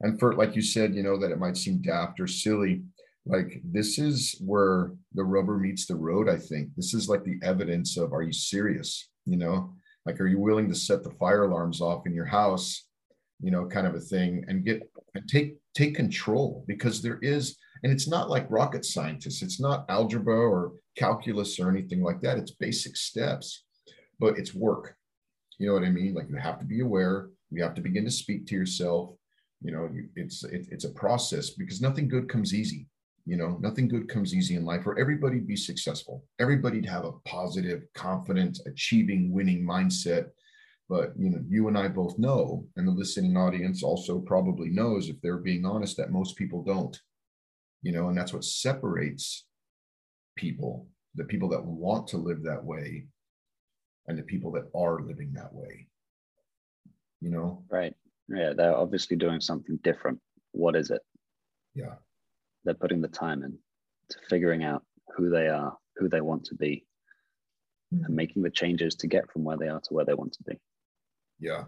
And 0.00 0.18
for 0.18 0.34
like 0.34 0.56
you 0.56 0.62
said 0.62 0.94
you 0.94 1.02
know 1.02 1.18
that 1.18 1.30
it 1.30 1.38
might 1.38 1.56
seem 1.56 1.82
daft 1.82 2.20
or 2.20 2.26
silly 2.26 2.82
like 3.26 3.60
this 3.64 3.98
is 3.98 4.40
where 4.44 4.92
the 5.14 5.24
rubber 5.24 5.58
meets 5.58 5.86
the 5.86 5.96
road 5.96 6.28
i 6.28 6.36
think. 6.36 6.70
This 6.76 6.94
is 6.94 7.08
like 7.08 7.24
the 7.24 7.38
evidence 7.42 7.96
of 7.96 8.12
are 8.12 8.22
you 8.22 8.32
serious? 8.32 9.08
You 9.26 9.36
know 9.36 9.74
like 10.06 10.20
are 10.20 10.28
you 10.28 10.38
willing 10.38 10.68
to 10.68 10.74
set 10.74 11.02
the 11.02 11.10
fire 11.10 11.44
alarms 11.44 11.80
off 11.80 12.06
in 12.06 12.14
your 12.14 12.24
house? 12.24 12.86
You 13.40 13.50
know 13.50 13.66
kind 13.66 13.86
of 13.86 13.94
a 13.94 14.00
thing 14.00 14.44
and 14.48 14.64
get 14.64 14.90
and 15.14 15.28
take 15.28 15.56
take 15.74 15.94
control 15.94 16.64
because 16.66 17.02
there 17.02 17.18
is 17.20 17.58
and 17.82 17.92
it's 17.92 18.08
not 18.08 18.30
like 18.30 18.50
rocket 18.50 18.84
scientists. 18.84 19.42
It's 19.42 19.60
not 19.60 19.84
algebra 19.88 20.36
or 20.36 20.72
calculus 20.96 21.58
or 21.60 21.70
anything 21.70 22.02
like 22.02 22.20
that. 22.22 22.38
It's 22.38 22.52
basic 22.52 22.96
steps 22.96 23.64
but 24.18 24.38
it's 24.38 24.54
work. 24.54 24.96
You 25.58 25.68
know 25.68 25.74
what 25.74 25.84
i 25.84 25.90
mean? 25.90 26.14
Like 26.14 26.28
you 26.28 26.36
have 26.36 26.58
to 26.58 26.64
be 26.64 26.80
aware. 26.80 27.28
You 27.50 27.62
have 27.62 27.74
to 27.74 27.80
begin 27.80 28.04
to 28.04 28.10
speak 28.10 28.46
to 28.46 28.54
yourself. 28.54 29.10
You 29.62 29.72
know 29.72 29.88
you, 29.92 30.08
it's 30.16 30.44
it, 30.44 30.66
it's 30.70 30.84
a 30.84 30.90
process 30.90 31.50
because 31.50 31.80
nothing 31.80 32.08
good 32.08 32.28
comes 32.28 32.54
easy 32.54 32.88
you 33.28 33.36
know? 33.36 33.58
Nothing 33.60 33.88
good 33.88 34.08
comes 34.08 34.32
easy 34.32 34.54
in 34.54 34.64
life. 34.64 34.84
For 34.84 34.96
everybody 35.00 35.40
to 35.40 35.44
be 35.44 35.56
successful. 35.56 36.22
Everybody 36.38 36.80
to 36.80 36.88
have 36.88 37.04
a 37.04 37.10
positive 37.24 37.82
confident 37.92 38.60
achieving 38.66 39.32
winning 39.32 39.66
mindset. 39.66 40.26
But 40.88 41.14
you 41.18 41.30
know 41.30 41.40
you 41.48 41.66
and 41.66 41.76
i 41.76 41.88
both 41.88 42.16
know 42.16 42.64
and 42.76 42.86
the 42.86 42.92
listening 42.92 43.36
audience 43.36 43.82
also 43.82 44.20
probably 44.20 44.68
knows 44.68 45.08
if 45.08 45.20
they're 45.20 45.38
being 45.38 45.66
honest 45.66 45.96
that 45.96 46.12
most 46.12 46.36
people 46.36 46.62
don't 46.62 46.96
you 47.86 47.92
know 47.92 48.08
and 48.08 48.16
that's 48.18 48.32
what 48.32 48.44
separates 48.44 49.46
people 50.36 50.86
the 51.14 51.24
people 51.24 51.48
that 51.48 51.64
want 51.64 52.06
to 52.08 52.18
live 52.28 52.42
that 52.42 52.62
way 52.62 53.06
and 54.08 54.18
the 54.18 54.22
people 54.22 54.50
that 54.52 54.66
are 54.74 55.00
living 55.00 55.32
that 55.32 55.52
way 55.52 55.86
you 57.20 57.30
know? 57.30 57.64
Right. 57.70 57.94
Yeah 58.28 58.52
they're 58.56 58.76
obviously 58.76 59.16
doing 59.16 59.40
something 59.40 59.78
different. 59.82 60.20
What 60.52 60.76
is 60.76 60.90
it? 60.90 61.02
Yeah. 61.74 61.94
They're 62.64 62.74
putting 62.74 63.00
the 63.00 63.08
time 63.08 63.42
in 63.42 63.58
to 64.10 64.18
figuring 64.28 64.64
out 64.64 64.82
who 65.16 65.30
they 65.30 65.48
are 65.48 65.76
who 65.96 66.08
they 66.08 66.20
want 66.20 66.44
to 66.44 66.54
be 66.54 66.84
hmm. 67.90 68.04
and 68.04 68.14
making 68.14 68.42
the 68.42 68.50
changes 68.50 68.94
to 68.96 69.06
get 69.06 69.30
from 69.30 69.44
where 69.44 69.56
they 69.56 69.68
are 69.68 69.80
to 69.80 69.94
where 69.94 70.04
they 70.04 70.14
want 70.14 70.32
to 70.34 70.42
be. 70.44 70.58
Yeah. 71.38 71.64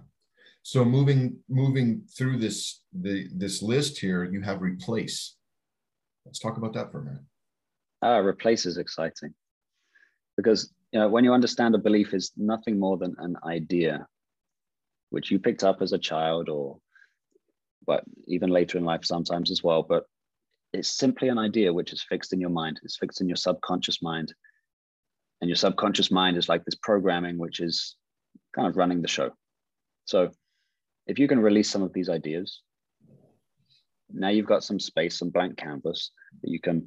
So 0.62 0.85
moving 0.85 1.38
moving 1.48 2.02
through 2.16 2.38
this 2.38 2.83
the 2.92 3.28
this 3.35 3.62
list 3.62 3.98
here 3.98 4.24
you 4.24 4.42
have 4.42 4.61
replace 4.61 5.37
let's 6.28 6.38
talk 6.38 6.58
about 6.58 6.74
that 6.74 6.92
for 6.92 7.00
a 7.00 7.04
minute. 7.04 7.22
Ah 8.02 8.18
replace 8.18 8.66
is 8.66 8.76
exciting. 8.76 9.34
Because 10.36 10.72
you 10.92 11.00
know 11.00 11.08
when 11.08 11.24
you 11.24 11.32
understand 11.32 11.74
a 11.74 11.78
belief 11.78 12.12
is 12.12 12.32
nothing 12.36 12.78
more 12.78 12.98
than 12.98 13.16
an 13.18 13.36
idea 13.44 14.06
which 15.10 15.30
you 15.30 15.38
picked 15.38 15.64
up 15.64 15.80
as 15.80 15.92
a 15.92 15.98
child 15.98 16.50
or 16.50 16.78
but 17.86 18.04
even 18.26 18.50
later 18.50 18.76
in 18.76 18.84
life 18.84 19.04
sometimes 19.04 19.50
as 19.50 19.62
well 19.62 19.82
but 19.82 20.04
it's 20.74 20.90
simply 20.90 21.28
an 21.28 21.38
idea 21.38 21.72
which 21.72 21.94
is 21.94 22.02
fixed 22.02 22.34
in 22.34 22.40
your 22.40 22.50
mind. 22.50 22.78
It's 22.82 22.98
fixed 22.98 23.22
in 23.22 23.28
your 23.28 23.36
subconscious 23.36 24.02
mind. 24.02 24.34
And 25.40 25.48
your 25.48 25.56
subconscious 25.56 26.10
mind 26.10 26.36
is 26.36 26.48
like 26.50 26.62
this 26.66 26.74
programming 26.74 27.38
which 27.38 27.60
is 27.60 27.96
kind 28.54 28.68
of 28.68 28.76
running 28.76 29.00
the 29.00 29.08
show. 29.08 29.30
So 30.04 30.30
if 31.06 31.18
you 31.18 31.26
can 31.26 31.40
release 31.40 31.70
some 31.70 31.82
of 31.82 31.94
these 31.94 32.10
ideas 32.10 32.60
now 34.12 34.28
you've 34.28 34.46
got 34.46 34.64
some 34.64 34.80
space 34.80 35.18
some 35.18 35.30
blank 35.30 35.56
canvas 35.56 36.10
that 36.42 36.50
you 36.50 36.60
can 36.60 36.86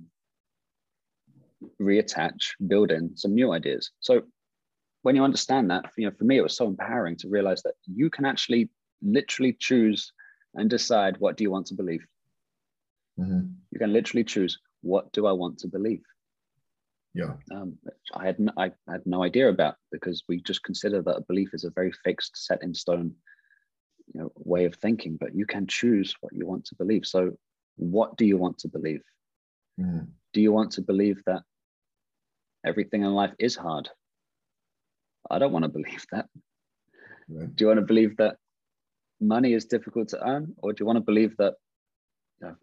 reattach 1.80 2.54
build 2.68 2.92
in 2.92 3.16
some 3.16 3.34
new 3.34 3.52
ideas. 3.52 3.92
So 4.00 4.24
when 5.04 5.16
you 5.16 5.24
understand 5.24 5.70
that 5.72 5.86
you 5.98 6.06
know 6.06 6.16
for 6.18 6.24
me 6.26 6.38
it 6.38 6.44
was 6.44 6.56
so 6.56 6.68
empowering 6.68 7.16
to 7.18 7.30
realize 7.30 7.62
that 7.64 7.76
you 7.86 8.10
can 8.10 8.26
actually 8.26 8.70
literally 9.02 9.56
choose 9.60 10.12
and 10.56 10.70
decide 10.70 11.18
what 11.18 11.38
do 11.38 11.44
you 11.44 11.52
want 11.52 11.68
to 11.68 11.76
believe. 11.76 12.06
Mhm. 13.20 13.54
you 13.72 13.80
can 13.80 13.94
literally 13.94 14.24
choose 14.24 14.58
what 14.82 15.12
do 15.12 15.28
i 15.28 15.32
want 15.32 15.60
to 15.60 15.68
believe? 15.68 16.04
Yeah. 17.14 17.34
Um, 17.52 17.78
I, 18.14 18.26
had 18.26 18.40
no, 18.40 18.54
I 18.58 18.72
had 18.88 19.06
no 19.06 19.24
idea 19.24 19.50
about 19.50 19.76
because 19.92 20.24
we 20.30 20.42
just 20.42 20.64
consider 20.64 21.02
that 21.02 21.18
a 21.18 21.22
belief 21.22 21.54
is 21.54 21.66
a 21.66 21.72
very 21.72 21.92
fixed 21.92 22.38
set 22.38 22.64
in 22.64 22.74
stone 22.74 23.14
you 24.14 24.20
know 24.22 24.32
way 24.36 24.66
of 24.66 24.76
thinking 24.76 25.18
but 25.20 25.34
you 25.36 25.46
can 25.46 25.66
choose 25.68 26.16
what 26.22 26.34
you 26.34 26.46
want 26.46 26.66
to 26.66 26.76
believe. 26.76 27.06
So 27.06 27.32
what 27.78 28.18
do 28.18 28.26
you 28.26 28.38
want 28.38 28.58
to 28.60 28.68
believe? 28.68 29.02
Mhm. 29.80 30.08
do 30.34 30.42
you 30.42 30.52
want 30.52 30.72
to 30.74 30.82
believe 30.82 31.22
that 31.26 31.44
everything 32.66 33.02
in 33.04 33.12
life 33.14 33.34
is 33.40 33.56
hard? 33.56 33.90
I 35.30 35.40
don't 35.40 35.54
want 35.54 35.64
to 35.64 35.70
believe 35.80 36.06
that. 36.12 36.28
Right. 37.30 37.56
do 37.56 37.64
you 37.64 37.68
want 37.68 37.80
to 37.80 37.86
believe 37.86 38.18
that 38.18 38.36
money 39.22 39.54
is 39.54 39.66
difficult 39.66 40.10
to 40.10 40.28
earn 40.28 40.54
or 40.58 40.74
do 40.74 40.82
you 40.82 40.86
want 40.86 40.98
to 40.98 41.02
believe 41.12 41.38
that 41.38 41.54
you 42.42 42.48
know, 42.48 42.56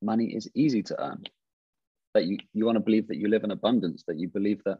money 0.00 0.26
is 0.34 0.48
easy 0.54 0.82
to 0.84 1.02
earn? 1.02 1.22
That 2.14 2.24
you, 2.26 2.38
you 2.54 2.64
want 2.66 2.76
to 2.76 2.80
believe 2.80 3.08
that 3.08 3.16
you 3.16 3.28
live 3.28 3.44
in 3.44 3.50
abundance 3.50 4.04
that 4.06 4.18
you 4.18 4.28
believe 4.28 4.62
that 4.64 4.78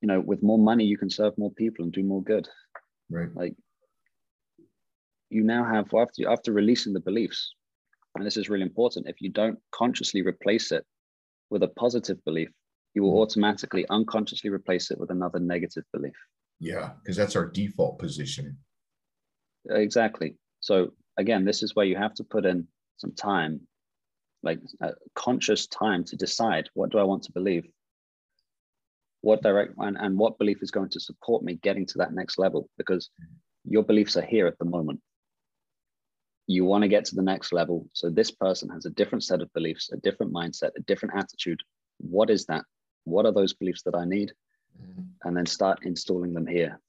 you 0.00 0.08
know 0.08 0.20
with 0.20 0.42
more 0.42 0.58
money 0.58 0.84
you 0.84 0.98
can 0.98 1.10
serve 1.10 1.36
more 1.38 1.50
people 1.52 1.84
and 1.84 1.92
do 1.92 2.02
more 2.02 2.22
good. 2.22 2.48
Right. 3.10 3.34
Like 3.34 3.54
you 5.30 5.42
now 5.42 5.64
have 5.64 5.92
after 5.94 6.28
after 6.28 6.52
releasing 6.52 6.92
the 6.92 7.00
beliefs 7.00 7.54
and 8.14 8.24
this 8.24 8.36
is 8.36 8.48
really 8.48 8.62
important 8.62 9.08
if 9.08 9.20
you 9.20 9.30
don't 9.30 9.58
consciously 9.72 10.22
replace 10.22 10.72
it 10.72 10.84
with 11.50 11.62
a 11.62 11.68
positive 11.68 12.22
belief 12.24 12.48
you 12.94 13.02
will 13.02 13.12
mm-hmm. 13.12 13.20
automatically 13.20 13.86
unconsciously 13.90 14.50
replace 14.50 14.90
it 14.90 14.98
with 14.98 15.10
another 15.10 15.38
negative 15.38 15.84
belief. 15.92 16.16
Yeah 16.58 16.90
because 17.02 17.16
that's 17.16 17.36
our 17.36 17.46
default 17.46 17.98
position. 17.98 18.58
Exactly. 19.70 20.36
So 20.60 20.92
again 21.16 21.44
this 21.44 21.62
is 21.62 21.74
where 21.74 21.86
you 21.86 21.96
have 21.96 22.14
to 22.14 22.24
put 22.24 22.46
in 22.46 22.66
some 22.96 23.12
time 23.12 23.60
like 24.42 24.60
conscious 25.14 25.66
time 25.66 26.04
to 26.04 26.14
decide 26.16 26.70
what 26.74 26.90
do 26.90 26.98
i 26.98 27.02
want 27.02 27.24
to 27.24 27.32
believe? 27.32 27.66
What 29.20 29.42
direct 29.42 29.74
and, 29.78 29.96
and 29.98 30.16
what 30.16 30.38
belief 30.38 30.62
is 30.62 30.70
going 30.70 30.90
to 30.90 31.00
support 31.00 31.42
me 31.42 31.54
getting 31.56 31.86
to 31.86 31.98
that 31.98 32.14
next 32.14 32.38
level? 32.38 32.68
Because 32.78 33.10
mm-hmm. 33.20 33.72
your 33.72 33.82
beliefs 33.82 34.16
are 34.16 34.22
here 34.22 34.46
at 34.46 34.58
the 34.58 34.64
moment 34.64 35.00
you 36.48 36.64
want 36.64 36.82
to 36.82 36.88
get 36.88 37.04
to 37.04 37.14
the 37.14 37.22
next 37.22 37.52
level 37.52 37.86
so 37.92 38.08
this 38.10 38.30
person 38.32 38.68
has 38.70 38.86
a 38.86 38.90
different 38.90 39.22
set 39.22 39.40
of 39.42 39.52
beliefs 39.52 39.90
a 39.92 39.96
different 39.98 40.32
mindset 40.32 40.70
a 40.76 40.82
different 40.86 41.14
attitude 41.14 41.60
what 41.98 42.30
is 42.30 42.46
that 42.46 42.64
what 43.04 43.26
are 43.26 43.32
those 43.32 43.54
beliefs 43.54 43.82
that 43.84 43.94
i 43.94 44.04
need 44.04 44.32
Mhm. 44.80 45.08
and 45.24 45.36
then 45.36 45.46
start 45.46 45.78
installing 45.84 46.32
them 46.34 46.46
here 46.46 46.80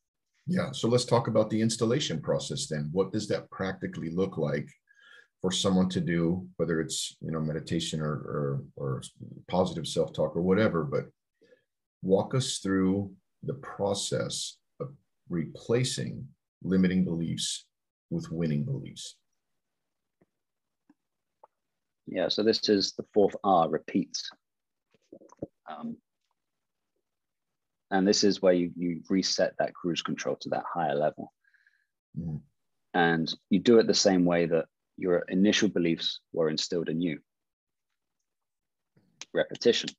Yeah. 0.58 0.72
So 0.80 0.86
let's 0.94 1.06
talk 1.14 1.28
about 1.28 1.50
the 1.50 1.62
installation 1.68 2.18
process 2.30 2.62
then. 2.72 2.90
What 2.98 3.12
does 3.16 3.28
that 3.28 3.50
practically 3.60 4.10
look 4.22 4.36
like 4.50 4.68
for 5.42 5.52
someone 5.52 5.90
to 5.96 6.02
do, 6.16 6.22
whether 6.58 6.76
it's 6.84 7.00
you 7.26 7.32
know 7.34 7.42
meditation 7.52 7.98
or 8.08 8.14
or, 8.36 8.44
or 8.82 8.92
positive 9.56 9.86
self 9.96 10.10
talk 10.14 10.32
or 10.36 10.44
whatever? 10.50 10.80
But 10.96 11.06
walk 12.14 12.30
us 12.40 12.48
through 12.64 12.94
the 13.50 13.58
process 13.76 14.36
of 14.82 14.88
replacing 15.30 16.14
limiting 16.74 17.02
beliefs 17.12 17.48
with 18.14 18.26
winning 18.40 18.64
beliefs. 18.72 19.06
Yeah, 22.12 22.28
so 22.28 22.42
this 22.42 22.68
is 22.70 22.94
the 22.94 23.06
fourth 23.14 23.36
R, 23.44 23.70
repeats. 23.70 24.30
Um, 25.70 25.98
and 27.92 28.08
this 28.08 28.24
is 28.24 28.42
where 28.42 28.54
you, 28.54 28.72
you 28.76 29.02
reset 29.10 29.54
that 29.60 29.76
cruise 29.76 30.02
control 30.02 30.36
to 30.42 30.50
that 30.50 30.64
higher 30.72 30.96
level. 30.96 31.32
Mm. 32.20 32.42
And 32.96 33.32
you 33.52 33.60
do 33.60 33.78
it 33.78 33.86
the 33.86 33.94
same 33.94 34.26
way 34.26 34.48
that 34.48 34.66
your 34.98 35.20
initial 35.30 35.70
beliefs 35.70 36.20
were 36.34 36.50
instilled 36.50 36.90
in 36.90 37.00
you 37.00 37.20
repetition. 39.32 39.92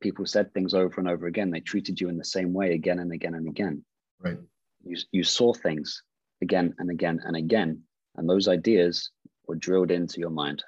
People 0.00 0.26
said 0.26 0.52
things 0.52 0.74
over 0.74 1.00
and 1.00 1.08
over 1.08 1.28
again. 1.28 1.50
They 1.50 1.60
treated 1.60 2.00
you 2.00 2.08
in 2.08 2.18
the 2.18 2.24
same 2.24 2.52
way 2.52 2.74
again 2.74 2.98
and 2.98 3.12
again 3.12 3.34
and 3.34 3.48
again. 3.48 3.84
Right. 4.20 4.38
You, 4.84 4.96
you 5.12 5.22
saw 5.22 5.52
things 5.52 6.02
again 6.42 6.74
and 6.78 6.90
again 6.90 7.20
and 7.24 7.36
again. 7.36 7.82
And 8.16 8.28
those 8.28 8.48
ideas 8.48 9.10
were 9.46 9.54
drilled 9.54 9.92
into 9.92 10.18
your 10.18 10.30
mind 10.30 10.64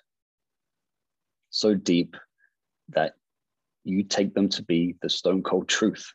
so 1.50 1.74
deep 1.74 2.16
that 2.90 3.14
you 3.84 4.02
take 4.02 4.34
them 4.34 4.48
to 4.50 4.62
be 4.62 4.96
the 5.02 5.08
stone 5.08 5.42
cold 5.42 5.68
truth. 5.68 6.12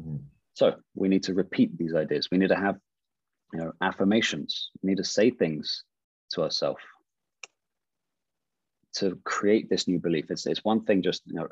Mm-hmm. 0.00 0.16
So 0.54 0.76
we 0.94 1.08
need 1.08 1.24
to 1.24 1.34
repeat 1.34 1.76
these 1.76 1.94
ideas. 1.94 2.28
We 2.30 2.38
need 2.38 2.48
to 2.48 2.56
have, 2.56 2.76
you 3.52 3.60
know, 3.60 3.72
affirmations. 3.80 4.70
We 4.82 4.90
need 4.90 4.98
to 4.98 5.04
say 5.04 5.30
things 5.30 5.84
to 6.32 6.42
ourselves 6.42 6.82
to 8.96 9.18
create 9.24 9.70
this 9.70 9.86
new 9.86 9.98
belief. 9.98 10.30
It's, 10.30 10.46
it's 10.46 10.64
one 10.64 10.84
thing 10.84 11.02
just 11.02 11.22
you 11.26 11.34
know 11.34 11.48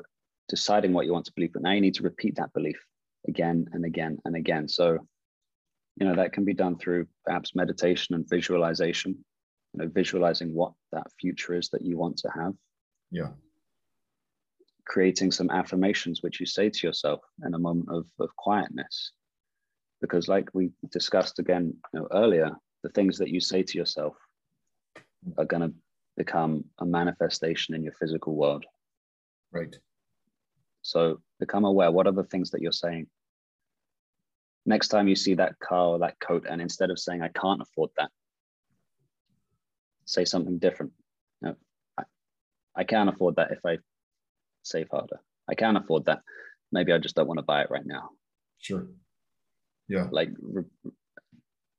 deciding 0.47 0.93
what 0.93 1.05
you 1.05 1.13
want 1.13 1.25
to 1.25 1.33
believe, 1.33 1.53
but 1.53 1.61
now 1.61 1.71
you 1.71 1.81
need 1.81 1.95
to 1.95 2.03
repeat 2.03 2.35
that 2.35 2.53
belief 2.53 2.77
again 3.27 3.67
and 3.71 3.85
again 3.85 4.17
and 4.25 4.35
again. 4.35 4.67
So, 4.67 4.97
you 5.95 6.07
know, 6.07 6.15
that 6.15 6.33
can 6.33 6.43
be 6.43 6.53
done 6.53 6.77
through 6.77 7.07
perhaps 7.25 7.55
meditation 7.55 8.15
and 8.15 8.27
visualization, 8.27 9.23
you 9.73 9.83
know, 9.83 9.91
visualizing 9.93 10.53
what 10.53 10.73
that 10.91 11.07
future 11.19 11.53
is 11.53 11.69
that 11.69 11.81
you 11.81 11.97
want 11.97 12.17
to 12.17 12.29
have. 12.29 12.53
Yeah. 13.11 13.29
Creating 14.85 15.31
some 15.31 15.49
affirmations 15.49 16.21
which 16.21 16.39
you 16.39 16.45
say 16.45 16.69
to 16.69 16.87
yourself 16.87 17.21
in 17.45 17.53
a 17.53 17.59
moment 17.59 17.89
of, 17.89 18.05
of 18.19 18.35
quietness. 18.35 19.11
Because 20.01 20.27
like 20.27 20.49
we 20.53 20.71
discussed 20.91 21.39
again 21.39 21.73
you 21.93 21.99
know, 21.99 22.07
earlier, 22.11 22.51
the 22.83 22.89
things 22.89 23.17
that 23.17 23.29
you 23.29 23.39
say 23.39 23.63
to 23.63 23.77
yourself 23.77 24.15
are 25.37 25.45
going 25.45 25.61
to 25.61 25.73
become 26.17 26.63
a 26.79 26.85
manifestation 26.85 27.75
in 27.75 27.83
your 27.83 27.93
physical 27.93 28.35
world. 28.35 28.65
Right. 29.51 29.75
So 30.81 31.19
become 31.39 31.65
aware. 31.65 31.91
What 31.91 32.07
are 32.07 32.13
the 32.13 32.23
things 32.23 32.51
that 32.51 32.61
you're 32.61 32.71
saying? 32.71 33.07
Next 34.65 34.89
time 34.89 35.07
you 35.07 35.15
see 35.15 35.33
that 35.35 35.59
car 35.59 35.87
or 35.87 35.99
that 35.99 36.19
coat, 36.19 36.45
and 36.49 36.61
instead 36.61 36.89
of 36.89 36.99
saying, 36.99 37.21
I 37.21 37.29
can't 37.29 37.61
afford 37.61 37.89
that, 37.97 38.11
say 40.09 40.25
something 40.25 40.57
different. 40.59 40.91
No, 41.41 41.55
I, 41.97 42.03
I 42.75 42.83
can 42.83 43.07
afford 43.07 43.35
that 43.37 43.51
if 43.51 43.59
I 43.65 43.77
save 44.63 44.87
harder. 44.89 45.21
I 45.49 45.55
can 45.55 45.77
afford 45.77 46.05
that. 46.05 46.21
Maybe 46.71 46.93
I 46.93 46.97
just 46.97 47.15
don't 47.15 47.27
want 47.27 47.39
to 47.39 47.43
buy 47.43 47.61
it 47.61 47.71
right 47.71 47.85
now. 47.85 48.09
Sure. 48.59 48.87
Yeah. 49.87 50.07
Like 50.11 50.29
re- 50.41 50.91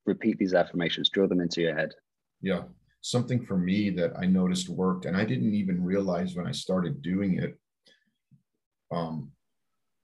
repeat 0.05 0.37
these 0.37 0.53
affirmations, 0.53 1.09
drill 1.09 1.27
them 1.27 1.41
into 1.41 1.61
your 1.61 1.75
head. 1.75 1.91
Yeah 2.41 2.63
something 3.01 3.43
for 3.43 3.57
me 3.57 3.89
that 3.89 4.13
I 4.17 4.25
noticed 4.27 4.69
worked, 4.69 5.05
and 5.05 5.17
I 5.17 5.25
didn't 5.25 5.53
even 5.53 5.83
realize 5.83 6.35
when 6.35 6.47
I 6.47 6.51
started 6.51 7.01
doing 7.01 7.39
it. 7.39 7.57
Um, 8.91 9.31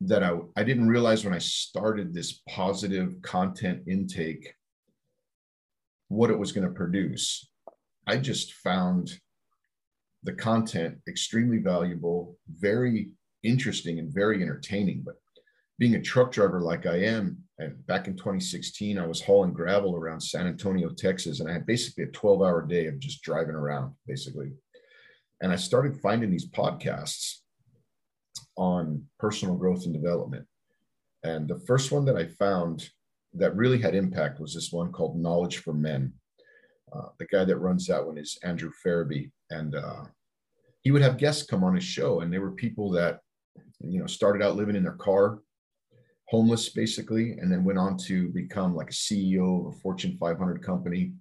that 0.02 0.24
I, 0.24 0.38
I 0.56 0.63
didn't 0.63 0.88
realize 0.88 1.26
when 1.26 1.34
I 1.34 1.40
started 1.40 2.13
this 2.13 2.42
positive 2.48 3.20
content 3.24 3.84
intake 3.88 4.54
what 6.10 6.30
it 6.30 6.38
was 6.38 6.52
going 6.52 6.68
to 6.68 6.74
produce. 6.74 7.50
I 8.08 8.17
just 8.17 8.54
found 8.54 9.12
the 10.24 10.34
content 10.34 10.98
extremely 11.08 11.58
valuable, 11.60 12.38
very 12.50 13.10
interesting, 13.43 14.00
and 14.00 14.13
very 14.13 14.41
entertaining. 14.41 15.04
But 15.06 15.15
being 15.78 15.96
a 15.96 16.02
truck 16.02 16.32
driver 16.32 16.62
like 16.62 16.86
I 16.86 17.02
am, 17.04 17.38
and 17.60 17.86
back 17.86 18.08
in 18.08 18.15
2016, 18.15 18.98
I 18.98 19.06
was 19.06 19.22
hauling 19.22 19.54
gravel 19.54 19.96
around 19.96 20.22
San 20.22 20.48
Antonio, 20.48 20.89
Texas, 20.89 21.39
and 21.39 21.50
I 21.50 21.54
had 21.54 21.65
basically 21.65 22.06
a 22.06 22.08
12 22.08 22.41
hour 22.41 22.65
day 22.65 22.88
of 22.88 23.00
just 23.00 23.22
driving 23.22 23.56
around, 23.56 23.93
basically. 24.08 24.52
And 25.41 25.52
I 25.52 25.56
started 25.56 26.00
finding 26.00 26.32
these 26.32 26.50
podcasts 26.50 27.39
on 28.56 29.04
personal 29.20 29.56
growth 29.56 29.86
and 29.86 29.93
development. 29.93 30.46
And 31.24 31.48
the 31.48 31.60
first 31.60 31.91
one 31.91 32.06
that 32.06 32.15
I 32.15 32.26
found 32.26 32.89
that 33.34 33.56
really 33.56 33.80
had 33.80 33.96
impact 33.96 34.39
was 34.39 34.54
this 34.54 34.72
one 34.72 34.91
called 34.91 35.20
Knowledge 35.20 35.58
for 35.58 35.74
Men. 35.74 36.13
Uh, 36.98 37.10
the 37.20 37.26
guy 37.26 37.46
that 37.46 37.58
runs 37.58 37.88
that 37.88 38.06
one 38.06 38.18
is 38.18 38.38
Andrew 38.44 38.72
Ferebee. 38.84 39.30
And 39.50 39.76
uh, 39.76 40.06
he 40.82 40.92
would 40.92 41.02
have 41.02 41.18
guests 41.18 41.46
come 41.46 41.64
on 41.64 41.76
his 41.76 41.84
show, 41.84 42.22
and 42.22 42.32
they 42.34 42.40
were 42.40 42.52
people 42.52 42.92
that, 42.92 43.20
you 43.82 44.00
know, 44.00 44.08
started 44.08 44.42
out 44.42 44.56
living 44.56 44.76
in 44.76 44.84
their 44.84 44.94
car 44.94 45.40
homeless 46.30 46.70
basically, 46.70 47.34
and 47.34 47.52
then 47.52 47.64
went 47.64 47.80
on 47.80 47.98
to 47.98 48.30
become 48.30 48.76
like 48.76 48.90
a 48.90 48.94
CEO 48.94 49.68
of 49.68 49.74
a 49.74 49.80
Fortune 49.80 50.18
500 50.20 50.62
company. 50.62 51.14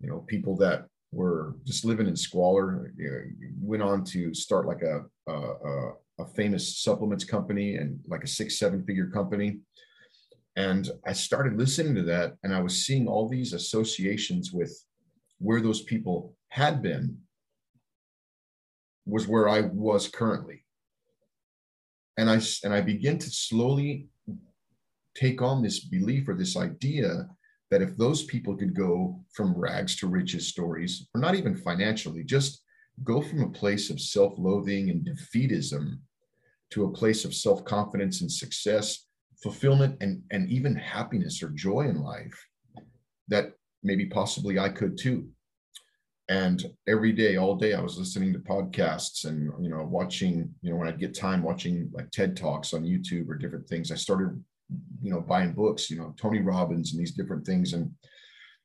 You 0.00 0.08
know, 0.08 0.24
people 0.28 0.56
that 0.58 0.86
were 1.12 1.56
just 1.64 1.84
living 1.84 2.06
in 2.06 2.16
squalor 2.16 2.92
you 2.96 3.10
know, 3.10 3.48
went 3.60 3.82
on 3.82 4.04
to 4.04 4.34
start 4.34 4.66
like 4.66 4.82
a, 4.82 5.02
a, 5.30 5.92
a 6.20 6.26
famous 6.36 6.78
supplements 6.78 7.24
company 7.24 7.76
and 7.76 7.98
like 8.06 8.24
a 8.24 8.28
six 8.28 8.58
seven 8.58 8.84
figure 8.84 9.08
company. 9.08 9.58
And 10.56 10.88
I 11.04 11.12
started 11.12 11.58
listening 11.58 11.96
to 11.96 12.02
that, 12.02 12.34
and 12.44 12.54
I 12.54 12.60
was 12.60 12.86
seeing 12.86 13.08
all 13.08 13.28
these 13.28 13.54
associations 13.54 14.52
with 14.52 14.72
where 15.44 15.60
those 15.60 15.82
people 15.82 16.34
had 16.48 16.82
been 16.82 17.18
was 19.04 19.28
where 19.28 19.48
I 19.48 19.60
was 19.60 20.08
currently. 20.08 20.64
And 22.16 22.30
I 22.30 22.40
and 22.62 22.72
I 22.72 22.80
begin 22.80 23.18
to 23.18 23.30
slowly 23.30 24.08
take 25.14 25.42
on 25.42 25.62
this 25.62 25.80
belief 25.80 26.28
or 26.28 26.34
this 26.34 26.56
idea 26.56 27.28
that 27.70 27.82
if 27.82 27.96
those 27.96 28.24
people 28.24 28.56
could 28.56 28.74
go 28.74 29.20
from 29.32 29.56
rags 29.56 29.96
to 29.96 30.06
riches 30.06 30.48
stories, 30.48 31.08
or 31.14 31.20
not 31.20 31.34
even 31.34 31.56
financially, 31.56 32.24
just 32.24 32.62
go 33.02 33.20
from 33.20 33.42
a 33.42 33.50
place 33.50 33.90
of 33.90 34.00
self 34.00 34.32
loathing 34.38 34.90
and 34.90 35.06
defeatism 35.06 35.98
to 36.70 36.84
a 36.84 36.92
place 36.92 37.24
of 37.24 37.34
self 37.34 37.64
confidence 37.64 38.20
and 38.22 38.30
success, 38.30 39.06
fulfillment, 39.42 39.96
and, 40.00 40.22
and 40.30 40.48
even 40.48 40.74
happiness 40.74 41.42
or 41.42 41.50
joy 41.50 41.82
in 41.82 42.00
life, 42.00 42.48
that 43.28 43.52
maybe 43.82 44.06
possibly 44.06 44.58
I 44.58 44.70
could 44.70 44.96
too. 44.96 45.28
And 46.28 46.64
every 46.88 47.12
day, 47.12 47.36
all 47.36 47.54
day, 47.54 47.74
I 47.74 47.82
was 47.82 47.98
listening 47.98 48.32
to 48.32 48.38
podcasts 48.38 49.26
and 49.26 49.52
you 49.62 49.68
know 49.68 49.84
watching. 49.84 50.54
You 50.62 50.70
know, 50.70 50.76
when 50.76 50.88
I'd 50.88 50.98
get 50.98 51.14
time, 51.14 51.42
watching 51.42 51.90
like 51.92 52.10
TED 52.10 52.36
talks 52.36 52.72
on 52.72 52.82
YouTube 52.84 53.28
or 53.28 53.36
different 53.36 53.68
things. 53.68 53.92
I 53.92 53.96
started 53.96 54.42
you 55.02 55.10
know 55.10 55.20
buying 55.20 55.52
books 55.52 55.90
you 55.90 55.96
know 55.96 56.14
tony 56.20 56.40
robbins 56.40 56.92
and 56.92 57.00
these 57.00 57.12
different 57.12 57.44
things 57.44 57.72
and 57.72 57.90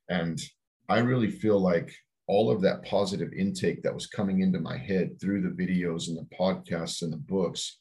and 0.08 0.40
i 0.88 0.98
really 0.98 1.30
feel 1.30 1.60
like 1.60 1.92
all 2.26 2.50
of 2.50 2.62
that 2.62 2.84
positive 2.84 3.32
intake 3.32 3.82
that 3.82 3.94
was 3.94 4.06
coming 4.06 4.40
into 4.40 4.60
my 4.60 4.76
head 4.76 5.20
through 5.20 5.42
the 5.42 5.62
videos 5.62 6.08
and 6.08 6.16
the 6.16 6.36
podcasts 6.36 7.02
and 7.02 7.12
the 7.12 7.16
books 7.16 7.80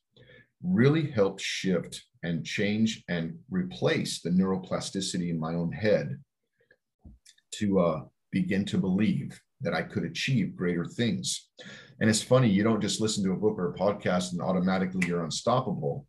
really 0.63 1.09
helped 1.09 1.39
shift 1.39 2.03
and 2.23 2.45
change 2.45 3.03
and 3.07 3.37
replace 3.49 4.21
the 4.21 4.29
neuroplasticity 4.29 5.29
in 5.29 5.39
my 5.39 5.53
own 5.53 5.71
head 5.71 6.17
to 7.51 7.79
uh, 7.79 8.01
begin 8.31 8.65
to 8.65 8.77
believe 8.77 9.39
that 9.61 9.73
I 9.73 9.81
could 9.81 10.03
achieve 10.03 10.55
greater 10.55 10.85
things. 10.85 11.49
And 11.99 12.09
it's 12.09 12.21
funny, 12.21 12.49
you 12.49 12.63
don't 12.63 12.81
just 12.81 13.01
listen 13.01 13.23
to 13.25 13.33
a 13.33 13.37
book 13.37 13.57
or 13.57 13.71
a 13.71 13.77
podcast 13.77 14.31
and 14.31 14.41
automatically 14.41 15.07
you're 15.07 15.23
unstoppable. 15.23 16.05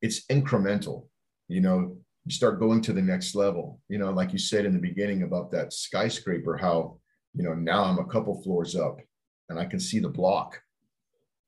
It's 0.00 0.26
incremental 0.26 1.04
you 1.50 1.60
know 1.60 1.96
you 2.24 2.32
start 2.32 2.60
going 2.60 2.80
to 2.80 2.92
the 2.92 3.02
next 3.02 3.34
level 3.34 3.80
you 3.88 3.98
know 3.98 4.10
like 4.10 4.32
you 4.32 4.38
said 4.38 4.64
in 4.64 4.72
the 4.72 4.78
beginning 4.78 5.24
about 5.24 5.50
that 5.50 5.72
skyscraper 5.72 6.56
how 6.56 6.96
you 7.34 7.42
know 7.42 7.54
now 7.54 7.82
i'm 7.82 7.98
a 7.98 8.06
couple 8.06 8.40
floors 8.42 8.76
up 8.76 8.98
and 9.48 9.58
i 9.58 9.64
can 9.64 9.80
see 9.80 9.98
the 9.98 10.08
block 10.08 10.60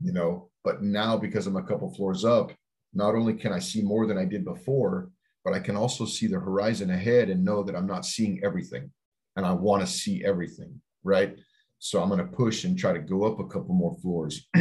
you 0.00 0.12
know 0.12 0.50
but 0.64 0.82
now 0.82 1.16
because 1.16 1.46
i'm 1.46 1.56
a 1.56 1.62
couple 1.62 1.94
floors 1.94 2.24
up 2.24 2.52
not 2.92 3.14
only 3.14 3.32
can 3.32 3.52
i 3.52 3.60
see 3.60 3.80
more 3.80 4.06
than 4.06 4.18
i 4.18 4.24
did 4.24 4.44
before 4.44 5.08
but 5.44 5.54
i 5.54 5.60
can 5.60 5.76
also 5.76 6.04
see 6.04 6.26
the 6.26 6.38
horizon 6.38 6.90
ahead 6.90 7.30
and 7.30 7.44
know 7.44 7.62
that 7.62 7.76
i'm 7.76 7.86
not 7.86 8.04
seeing 8.04 8.42
everything 8.42 8.90
and 9.36 9.46
i 9.46 9.52
want 9.52 9.80
to 9.80 9.86
see 9.86 10.24
everything 10.24 10.80
right 11.04 11.36
so 11.78 12.02
i'm 12.02 12.08
going 12.08 12.18
to 12.18 12.36
push 12.36 12.64
and 12.64 12.78
try 12.78 12.92
to 12.92 12.98
go 12.98 13.24
up 13.24 13.40
a 13.40 13.46
couple 13.46 13.74
more 13.74 13.96
floors 14.00 14.48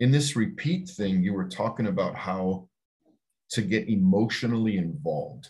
in 0.00 0.10
this 0.10 0.36
repeat 0.36 0.88
thing 0.88 1.22
you 1.22 1.32
were 1.32 1.48
talking 1.48 1.86
about 1.86 2.14
how 2.14 2.68
to 3.50 3.62
get 3.62 3.88
emotionally 3.88 4.76
involved. 4.76 5.48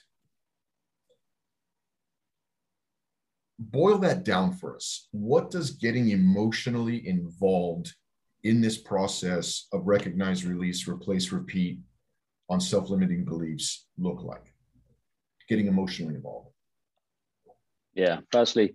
Boil 3.58 3.98
that 3.98 4.24
down 4.24 4.54
for 4.54 4.74
us. 4.74 5.08
What 5.10 5.50
does 5.50 5.70
getting 5.70 6.10
emotionally 6.10 7.06
involved 7.06 7.94
in 8.42 8.62
this 8.62 8.78
process 8.78 9.66
of 9.72 9.86
recognize, 9.86 10.46
release, 10.46 10.88
replace, 10.88 11.30
repeat, 11.30 11.78
on 12.48 12.60
self-limiting 12.60 13.24
beliefs 13.24 13.86
look 13.96 14.22
like 14.22 14.52
getting 15.48 15.68
emotionally 15.68 16.16
involved 16.16 16.48
yeah 17.94 18.18
firstly 18.32 18.74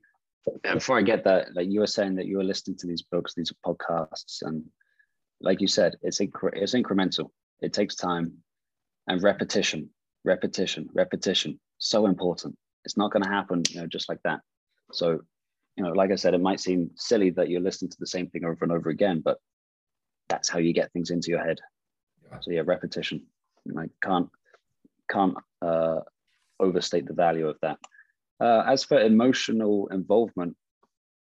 before 0.74 0.98
i 0.98 1.02
get 1.02 1.24
that 1.24 1.54
like 1.56 1.70
you 1.70 1.80
were 1.80 1.88
saying 1.88 2.16
that 2.16 2.28
you 2.28 2.38
were 2.38 2.44
listening 2.44 2.78
to 2.78 2.88
these 2.88 3.02
books 3.02 3.34
these 3.34 3.52
podcasts 3.66 4.42
and 4.42 4.64
like 5.42 5.62
you 5.62 5.68
said 5.68 5.96
it's 6.02 6.20
incre- 6.20 6.56
it's 6.56 6.74
incremental. 6.74 7.30
It 7.62 7.74
takes 7.74 7.96
time 7.96 8.34
and 9.08 9.22
repetition 9.22 9.90
repetition 10.24 10.90
repetition 10.94 11.60
so 11.78 12.08
important. 12.08 12.56
It's 12.84 12.98
not 12.98 13.12
going 13.12 13.24
to 13.24 13.30
happen 13.30 13.64
you 13.70 13.82
know 13.82 13.88
just 13.88 14.10
like 14.10 14.22
that. 14.24 14.42
So 14.92 15.22
you 15.76 15.84
know 15.84 15.92
like 15.92 16.12
i 16.12 16.16
said 16.16 16.34
it 16.34 16.42
might 16.42 16.60
seem 16.60 16.90
silly 16.96 17.30
that 17.32 17.50
you're 17.50 17.62
listening 17.62 17.92
to 17.92 17.98
the 18.00 18.08
same 18.08 18.28
thing 18.30 18.46
over 18.46 18.64
and 18.64 18.72
over 18.72 18.90
again 18.90 19.22
but 19.24 19.38
that's 20.30 20.48
how 20.48 20.58
you 20.58 20.74
get 20.74 20.92
things 20.92 21.12
into 21.12 21.30
your 21.30 21.44
head. 21.44 21.60
Yeah. 22.24 22.40
so 22.40 22.52
yeah 22.52 22.62
repetition. 22.66 23.24
I 23.78 23.86
can't 24.02 24.30
can't 25.12 25.36
uh, 25.62 26.00
overstate 26.60 27.06
the 27.08 27.14
value 27.14 27.48
of 27.48 27.58
that. 27.62 27.78
Uh, 28.40 28.64
as 28.68 28.84
for 28.84 29.00
emotional 29.00 29.88
involvement, 29.88 30.56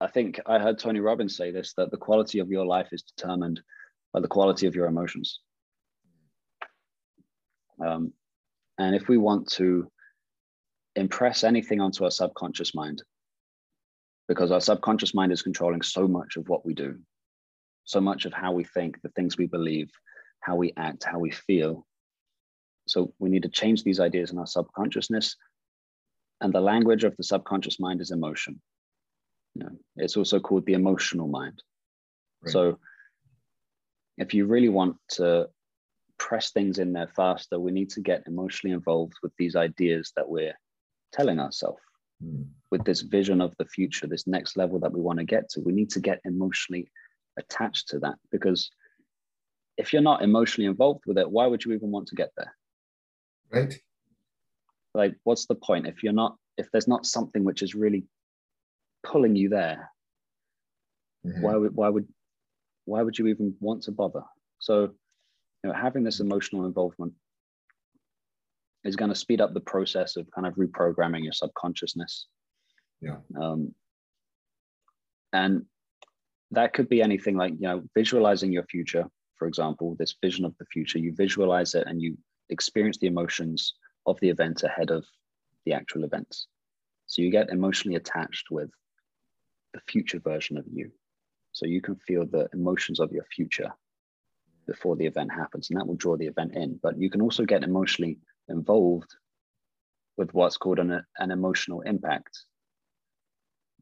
I 0.00 0.06
think 0.06 0.40
I 0.46 0.58
heard 0.58 0.78
Tony 0.78 1.00
Robbins 1.00 1.36
say 1.36 1.50
this 1.50 1.74
that 1.76 1.90
the 1.90 1.96
quality 1.96 2.38
of 2.38 2.50
your 2.50 2.66
life 2.66 2.88
is 2.92 3.02
determined 3.02 3.60
by 4.12 4.20
the 4.20 4.28
quality 4.28 4.66
of 4.66 4.74
your 4.74 4.86
emotions. 4.86 5.40
Um, 7.84 8.12
and 8.78 8.94
if 8.94 9.08
we 9.08 9.16
want 9.16 9.48
to 9.52 9.90
impress 10.96 11.44
anything 11.44 11.80
onto 11.80 12.04
our 12.04 12.10
subconscious 12.10 12.74
mind, 12.74 13.02
because 14.28 14.52
our 14.52 14.60
subconscious 14.60 15.14
mind 15.14 15.32
is 15.32 15.42
controlling 15.42 15.82
so 15.82 16.06
much 16.06 16.36
of 16.36 16.48
what 16.48 16.64
we 16.64 16.74
do, 16.74 16.98
so 17.84 18.00
much 18.00 18.24
of 18.24 18.32
how 18.32 18.52
we 18.52 18.64
think, 18.64 19.00
the 19.02 19.08
things 19.10 19.38
we 19.38 19.46
believe, 19.46 19.90
how 20.40 20.56
we 20.56 20.72
act, 20.76 21.04
how 21.04 21.18
we 21.18 21.30
feel, 21.30 21.86
so 22.86 23.12
we 23.18 23.30
need 23.30 23.42
to 23.42 23.48
change 23.48 23.84
these 23.84 24.00
ideas 24.00 24.30
in 24.30 24.38
our 24.38 24.46
subconsciousness. 24.46 25.36
And 26.40 26.52
the 26.52 26.60
language 26.60 27.04
of 27.04 27.16
the 27.16 27.24
subconscious 27.24 27.80
mind 27.80 28.00
is 28.00 28.10
emotion. 28.10 28.60
You 29.54 29.64
know, 29.64 29.70
it's 29.96 30.16
also 30.16 30.38
called 30.38 30.66
the 30.66 30.74
emotional 30.74 31.26
mind. 31.26 31.62
Right. 32.42 32.52
So 32.52 32.78
if 34.16 34.34
you 34.34 34.46
really 34.46 34.68
want 34.68 34.96
to 35.12 35.48
press 36.18 36.50
things 36.50 36.78
in 36.78 36.92
there 36.92 37.10
faster, 37.14 37.58
we 37.58 37.72
need 37.72 37.90
to 37.90 38.00
get 38.00 38.24
emotionally 38.26 38.74
involved 38.74 39.14
with 39.22 39.32
these 39.38 39.56
ideas 39.56 40.12
that 40.16 40.28
we're 40.28 40.58
telling 41.12 41.40
ourselves. 41.40 41.80
Mm. 42.22 42.46
With 42.70 42.84
this 42.84 43.00
vision 43.00 43.40
of 43.40 43.54
the 43.58 43.64
future, 43.64 44.06
this 44.06 44.26
next 44.26 44.56
level 44.56 44.78
that 44.80 44.92
we 44.92 45.00
want 45.00 45.18
to 45.18 45.24
get 45.24 45.48
to, 45.50 45.60
we 45.60 45.72
need 45.72 45.90
to 45.90 46.00
get 46.00 46.20
emotionally 46.24 46.90
attached 47.38 47.88
to 47.88 48.00
that 48.00 48.16
because 48.32 48.70
if 49.76 49.92
you're 49.92 50.02
not 50.02 50.22
emotionally 50.22 50.66
involved 50.66 51.04
with 51.06 51.18
it, 51.18 51.30
why 51.30 51.46
would 51.46 51.64
you 51.64 51.72
even 51.72 51.90
want 51.90 52.08
to 52.08 52.16
get 52.16 52.30
there? 52.36 52.52
right 53.50 53.78
like 54.94 55.14
what's 55.24 55.46
the 55.46 55.54
point? 55.54 55.86
If 55.86 56.02
you're 56.02 56.12
not 56.12 56.36
if 56.56 56.70
there's 56.72 56.88
not 56.88 57.06
something 57.06 57.44
which 57.44 57.62
is 57.62 57.74
really 57.74 58.04
pulling 59.04 59.36
you 59.36 59.48
there 59.48 59.90
mm-hmm. 61.26 61.42
why 61.42 61.56
would 61.56 61.74
why 61.74 61.88
would 61.88 62.06
why 62.84 63.02
would 63.02 63.18
you 63.18 63.26
even 63.28 63.54
want 63.60 63.82
to 63.82 63.92
bother? 63.92 64.22
So 64.58 64.90
you 65.62 65.70
know 65.70 65.72
having 65.72 66.04
this 66.04 66.20
emotional 66.20 66.66
involvement 66.66 67.12
is 68.84 68.96
going 68.96 69.10
to 69.10 69.14
speed 69.14 69.40
up 69.40 69.52
the 69.52 69.60
process 69.60 70.16
of 70.16 70.30
kind 70.34 70.46
of 70.46 70.54
reprogramming 70.54 71.24
your 71.24 71.32
subconsciousness. 71.32 72.26
Yeah. 73.00 73.16
Um, 73.40 73.74
and 75.32 75.66
that 76.52 76.72
could 76.72 76.88
be 76.88 77.02
anything 77.02 77.36
like 77.36 77.52
you 77.52 77.68
know 77.68 77.82
visualizing 77.94 78.52
your 78.52 78.64
future 78.64 79.04
for 79.36 79.46
example 79.46 79.96
this 79.98 80.16
vision 80.22 80.44
of 80.44 80.54
the 80.58 80.66
future. 80.72 80.98
You 80.98 81.14
visualize 81.14 81.74
it 81.74 81.86
and 81.86 82.00
you 82.00 82.16
experience 82.50 82.98
the 82.98 83.06
emotions 83.06 83.74
of 84.08 84.20
the 84.20 84.28
event 84.28 84.62
ahead 84.62 84.90
of 84.90 85.04
the 85.64 85.72
actual 85.72 86.04
events. 86.04 86.46
So 87.06 87.22
you 87.22 87.30
get 87.30 87.50
emotionally 87.50 87.96
attached 87.96 88.50
with 88.50 88.70
the 89.74 89.80
future 89.88 90.20
version 90.20 90.58
of 90.58 90.64
you. 90.70 90.90
So 91.52 91.66
you 91.66 91.80
can 91.80 91.96
feel 91.96 92.26
the 92.26 92.48
emotions 92.52 93.00
of 93.00 93.12
your 93.12 93.24
future 93.24 93.72
before 94.66 94.96
the 94.96 95.06
event 95.06 95.32
happens, 95.32 95.70
and 95.70 95.78
that 95.78 95.86
will 95.86 95.96
draw 95.96 96.16
the 96.16 96.26
event 96.26 96.54
in. 96.54 96.78
But 96.82 96.98
you 96.98 97.10
can 97.10 97.22
also 97.22 97.44
get 97.44 97.64
emotionally 97.64 98.18
involved 98.48 99.10
with 100.16 100.34
what's 100.34 100.58
called 100.58 100.78
an, 100.78 101.02
an 101.18 101.30
emotional 101.30 101.80
impact. 101.82 102.44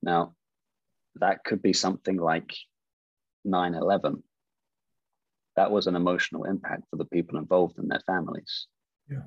Now, 0.03 0.35
that 1.16 1.45
could 1.45 1.62
be 1.62 1.72
something 1.72 2.16
like 2.16 2.55
9 3.45 3.74
11 3.74 4.22
that 5.57 5.70
was 5.70 5.87
an 5.87 5.97
emotional 5.97 6.45
impact 6.45 6.85
for 6.91 6.97
the 6.97 7.05
people 7.07 7.39
involved 7.39 7.79
and 7.79 7.91
their 7.91 8.03
families. 8.07 8.66
Yeah. 9.11 9.22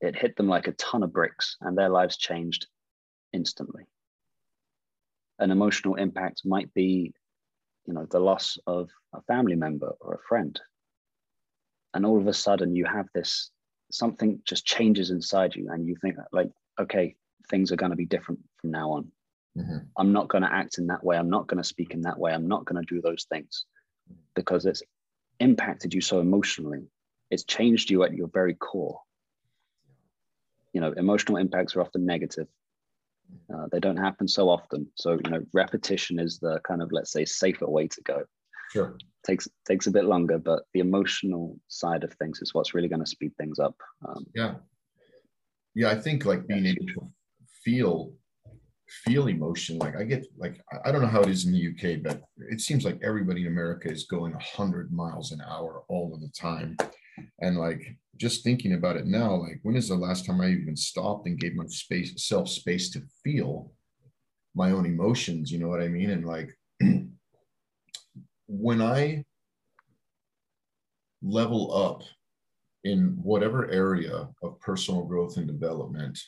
It 0.00 0.16
hit 0.16 0.36
them 0.36 0.48
like 0.48 0.68
a 0.68 0.72
ton 0.72 1.02
of 1.02 1.12
bricks 1.12 1.56
and 1.60 1.76
their 1.76 1.88
lives 1.88 2.16
changed 2.16 2.66
instantly. 3.32 3.84
An 5.38 5.50
emotional 5.50 5.96
impact 5.96 6.42
might 6.44 6.72
be, 6.74 7.14
you 7.86 7.94
know, 7.94 8.06
the 8.10 8.20
loss 8.20 8.58
of 8.66 8.90
a 9.14 9.22
family 9.22 9.56
member 9.56 9.94
or 10.00 10.14
a 10.14 10.28
friend. 10.28 10.58
And 11.94 12.04
all 12.04 12.18
of 12.18 12.26
a 12.26 12.32
sudden 12.34 12.74
you 12.74 12.84
have 12.84 13.06
this 13.14 13.50
something 13.90 14.40
just 14.44 14.66
changes 14.66 15.10
inside 15.10 15.54
you 15.54 15.70
and 15.70 15.86
you 15.86 15.96
think 16.00 16.16
like, 16.32 16.50
okay, 16.80 17.14
things 17.50 17.70
are 17.70 17.76
going 17.76 17.90
to 17.90 17.96
be 17.96 18.06
different 18.06 18.40
from 18.60 18.70
now 18.70 18.90
on. 18.90 19.12
Mm-hmm. 19.56 19.78
I'm 19.96 20.12
not 20.12 20.28
going 20.28 20.42
to 20.42 20.52
act 20.52 20.78
in 20.78 20.88
that 20.88 21.02
way. 21.04 21.16
I'm 21.16 21.30
not 21.30 21.46
going 21.46 21.62
to 21.62 21.68
speak 21.68 21.94
in 21.94 22.02
that 22.02 22.18
way. 22.18 22.32
I'm 22.32 22.48
not 22.48 22.64
going 22.64 22.84
to 22.84 22.94
do 22.94 23.00
those 23.00 23.24
things 23.30 23.64
because 24.34 24.66
it's 24.66 24.82
impacted 25.40 25.94
you 25.94 26.00
so 26.00 26.20
emotionally. 26.20 26.88
It's 27.30 27.44
changed 27.44 27.90
you 27.90 28.02
at 28.02 28.12
your 28.12 28.28
very 28.28 28.54
core. 28.54 29.00
You 30.76 30.82
know, 30.82 30.92
emotional 30.98 31.38
impacts 31.38 31.74
are 31.74 31.80
often 31.80 32.04
negative. 32.04 32.48
Uh, 33.50 33.66
they 33.72 33.80
don't 33.80 33.96
happen 33.96 34.28
so 34.28 34.50
often. 34.50 34.86
So, 34.94 35.12
you 35.12 35.30
know, 35.30 35.42
repetition 35.54 36.18
is 36.18 36.38
the 36.38 36.60
kind 36.68 36.82
of, 36.82 36.92
let's 36.92 37.12
say, 37.12 37.24
safer 37.24 37.66
way 37.66 37.88
to 37.88 38.02
go. 38.02 38.24
Sure. 38.72 38.98
Takes 39.26 39.48
takes 39.66 39.86
a 39.86 39.90
bit 39.90 40.04
longer, 40.04 40.36
but 40.36 40.64
the 40.74 40.80
emotional 40.80 41.58
side 41.68 42.04
of 42.04 42.12
things 42.12 42.40
is 42.42 42.52
what's 42.52 42.74
really 42.74 42.88
going 42.88 43.00
to 43.00 43.10
speed 43.16 43.32
things 43.38 43.58
up. 43.58 43.74
Um, 44.06 44.26
yeah. 44.34 44.56
Yeah, 45.74 45.88
I 45.92 45.94
think 45.94 46.26
like 46.26 46.46
being 46.46 46.66
able 46.66 46.86
to 46.88 47.08
feel 47.64 48.12
feel 49.04 49.26
emotion 49.26 49.78
like 49.78 49.96
i 49.96 50.04
get 50.04 50.24
like 50.38 50.60
i 50.84 50.92
don't 50.92 51.02
know 51.02 51.08
how 51.08 51.20
it 51.20 51.28
is 51.28 51.44
in 51.44 51.52
the 51.52 51.68
uk 51.70 52.04
but 52.04 52.22
it 52.52 52.60
seems 52.60 52.84
like 52.84 52.96
everybody 53.02 53.40
in 53.40 53.48
america 53.48 53.90
is 53.90 54.04
going 54.04 54.32
100 54.32 54.92
miles 54.92 55.32
an 55.32 55.40
hour 55.40 55.82
all 55.88 56.14
of 56.14 56.20
the 56.20 56.28
time 56.28 56.76
and 57.40 57.56
like 57.56 57.96
just 58.16 58.42
thinking 58.42 58.74
about 58.74 58.96
it 58.96 59.06
now 59.06 59.34
like 59.34 59.58
when 59.62 59.76
is 59.76 59.88
the 59.88 59.94
last 59.94 60.26
time 60.26 60.40
i 60.40 60.48
even 60.48 60.76
stopped 60.76 61.26
and 61.26 61.38
gave 61.38 61.54
my 61.54 61.66
space 61.66 62.12
self 62.16 62.48
space 62.48 62.90
to 62.90 63.02
feel 63.22 63.72
my 64.54 64.70
own 64.70 64.86
emotions 64.86 65.50
you 65.50 65.58
know 65.58 65.68
what 65.68 65.82
i 65.82 65.88
mean? 65.88 66.10
And 66.10 66.24
like 66.24 66.50
when 68.46 68.80
i 68.80 69.24
level 71.22 71.74
up 71.74 72.02
in 72.84 73.18
whatever 73.22 73.70
area 73.70 74.28
of 74.42 74.60
personal 74.60 75.04
growth 75.04 75.36
and 75.36 75.46
development 75.46 76.18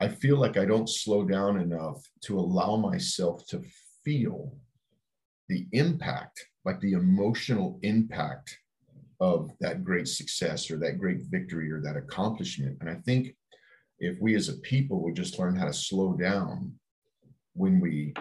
I 0.00 0.08
feel 0.08 0.36
like 0.36 0.58
I 0.58 0.66
don't 0.66 0.88
slow 0.88 1.24
down 1.24 1.58
enough 1.58 2.02
to 2.24 2.38
allow 2.38 2.76
myself 2.76 3.46
to 3.48 3.62
feel 4.04 4.54
the 5.48 5.66
impact, 5.72 6.44
like 6.64 6.80
the 6.80 6.92
emotional 6.92 7.78
impact 7.82 8.58
of 9.20 9.50
that 9.60 9.84
great 9.84 10.08
success 10.08 10.70
or 10.70 10.76
that 10.78 10.98
great 10.98 11.22
victory 11.30 11.70
or 11.70 11.80
that 11.80 11.96
accomplishment. 11.96 12.76
And 12.80 12.90
I 12.90 12.96
think 12.96 13.34
if 13.98 14.20
we 14.20 14.34
as 14.34 14.48
a 14.48 14.58
people 14.58 15.02
would 15.02 15.16
just 15.16 15.38
learn 15.38 15.56
how 15.56 15.66
to 15.66 15.72
slow 15.72 16.12
down 16.12 16.74
when 17.54 17.80
we 17.80 18.14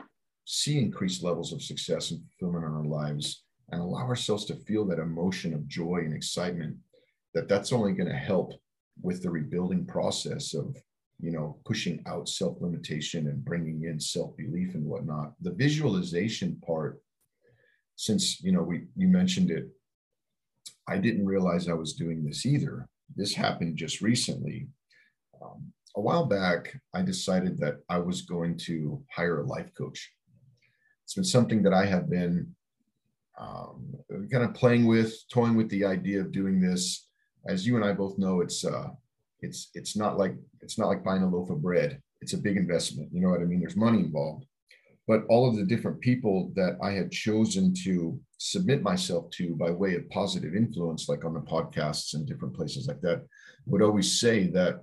see 0.46 0.78
increased 0.78 1.24
levels 1.24 1.52
of 1.52 1.62
success 1.62 2.12
and 2.12 2.22
fulfillment 2.22 2.66
in 2.66 2.72
our 2.72 2.86
lives 2.86 3.44
and 3.72 3.82
allow 3.82 4.06
ourselves 4.06 4.46
to 4.46 4.56
feel 4.56 4.86
that 4.86 5.00
emotion 5.00 5.54
of 5.54 5.68
joy 5.68 5.98
and 6.06 6.14
excitement, 6.14 6.78
that 7.34 7.50
that's 7.50 7.74
only 7.74 7.94
going 7.94 8.10
to 8.10 8.16
help 8.16 8.54
with 9.02 9.22
the 9.22 9.30
rebuilding 9.30 9.86
process 9.86 10.54
of 10.54 10.78
you 11.20 11.32
know, 11.32 11.58
pushing 11.66 12.02
out 12.06 12.28
self 12.28 12.62
limitation 12.62 13.28
and 13.28 13.44
bringing 13.44 13.86
in 13.86 14.00
self 14.00 14.36
belief 14.38 14.76
and 14.76 14.86
whatnot. 14.86 15.34
The 15.42 15.52
visualization 15.52 16.62
part, 16.66 17.02
since 17.96 18.42
you 18.42 18.52
know 18.52 18.64
we 18.64 18.88
you 18.96 19.08
mentioned 19.08 19.52
it, 19.52 19.70
I 20.88 20.98
didn't 20.98 21.26
realize 21.26 21.68
I 21.68 21.74
was 21.74 21.94
doing 21.94 22.24
this 22.24 22.46
either. 22.46 22.88
This 23.16 23.34
happened 23.34 23.78
just 23.78 24.02
recently. 24.02 24.68
Um, 25.42 25.72
a 25.96 26.02
while 26.02 26.26
back, 26.26 26.76
I 26.94 27.02
decided 27.02 27.58
that 27.60 27.76
I 27.90 28.00
was 28.00 28.24
going 28.24 28.58
to 28.60 29.02
hire 29.12 29.40
a 29.40 29.46
life 29.46 29.72
coach. 29.78 30.12
It's 31.04 31.14
been 31.14 31.24
something 31.24 31.64
that 31.64 31.74
I 31.74 31.86
have 31.86 32.10
been 32.10 32.56
um, 33.40 33.94
kind 34.32 34.44
of 34.44 34.54
playing 34.54 34.86
with, 34.86 35.14
toying 35.32 35.56
with 35.56 35.70
the 35.70 35.86
idea 35.86 36.20
of 36.20 36.32
doing 36.32 36.60
this. 36.60 37.08
As 37.48 37.66
you 37.66 37.76
and 37.76 37.86
I 37.86 37.94
both 37.94 38.18
know, 38.18 38.42
it's 38.42 38.66
uh, 38.66 38.90
it's 39.42 39.70
it's 39.74 39.96
not 39.96 40.18
like 40.18 40.36
it's 40.62 40.78
not 40.80 40.88
like 40.88 41.04
buying 41.04 41.22
a 41.22 41.30
loaf 41.30 41.50
of 41.50 41.62
bread. 41.62 42.02
It's 42.22 42.34
a 42.34 42.38
big 42.38 42.58
investment. 42.58 43.10
You 43.14 43.22
know 43.22 43.30
what 43.30 43.42
I 43.42 43.46
mean? 43.46 43.60
There's 43.60 43.76
money 43.76 44.00
involved. 44.00 44.46
But 45.08 45.24
all 45.30 45.48
of 45.48 45.56
the 45.56 45.66
different 45.66 46.02
people 46.02 46.52
that 46.56 46.78
I 46.82 46.92
had 46.92 47.12
chosen 47.12 47.74
to 47.84 48.20
submit 48.38 48.82
myself 48.82 49.30
to 49.32 49.56
by 49.56 49.72
way 49.72 49.96
of 49.96 50.10
positive 50.10 50.56
influence, 50.56 51.08
like 51.08 51.24
on 51.24 51.34
the 51.34 51.42
podcasts 51.42 52.16
and 52.16 52.26
different 52.26 52.56
places 52.56 52.88
like 52.88 53.02
that, 53.02 53.24
would 53.66 53.82
always 53.82 54.20
say 54.20 54.48
that 54.48 54.82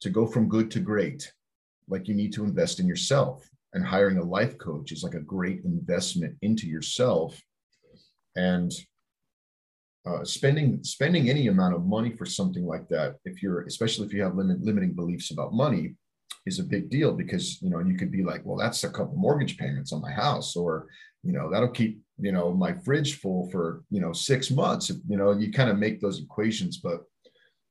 to 0.00 0.10
go 0.10 0.26
from 0.26 0.48
good 0.48 0.70
to 0.72 0.80
great, 0.80 1.32
like 1.88 2.08
you 2.08 2.14
need 2.14 2.32
to 2.32 2.44
invest 2.44 2.80
in 2.80 2.88
yourself. 2.88 3.48
And 3.74 3.84
hiring 3.84 4.18
a 4.18 4.24
life 4.24 4.56
coach 4.58 4.92
is 4.92 5.02
like 5.02 5.14
a 5.14 5.20
great 5.20 5.64
investment 5.64 6.36
into 6.42 6.68
yourself. 6.68 7.40
And 8.36 8.72
uh, 10.06 10.24
spending 10.24 10.82
spending 10.84 11.30
any 11.30 11.48
amount 11.48 11.74
of 11.74 11.86
money 11.86 12.12
for 12.12 12.26
something 12.26 12.66
like 12.66 12.88
that, 12.88 13.16
if 13.24 13.42
you're 13.42 13.62
especially 13.62 14.06
if 14.06 14.12
you 14.12 14.22
have 14.22 14.36
limit, 14.36 14.60
limiting 14.60 14.92
beliefs 14.92 15.30
about 15.30 15.54
money, 15.54 15.94
is 16.46 16.58
a 16.58 16.64
big 16.64 16.90
deal 16.90 17.12
because 17.12 17.60
you 17.62 17.70
know 17.70 17.80
you 17.80 17.96
could 17.96 18.10
be 18.10 18.22
like, 18.22 18.42
well, 18.44 18.56
that's 18.56 18.84
a 18.84 18.90
couple 18.90 19.16
mortgage 19.16 19.56
payments 19.58 19.92
on 19.92 20.00
my 20.00 20.12
house, 20.12 20.56
or 20.56 20.86
you 21.22 21.32
know 21.32 21.50
that'll 21.50 21.68
keep 21.68 22.00
you 22.18 22.32
know 22.32 22.52
my 22.52 22.74
fridge 22.84 23.20
full 23.20 23.48
for 23.50 23.82
you 23.90 24.00
know 24.00 24.12
six 24.12 24.50
months. 24.50 24.90
You 25.08 25.16
know 25.16 25.32
you 25.32 25.52
kind 25.52 25.70
of 25.70 25.78
make 25.78 26.00
those 26.00 26.20
equations, 26.20 26.78
but 26.78 27.04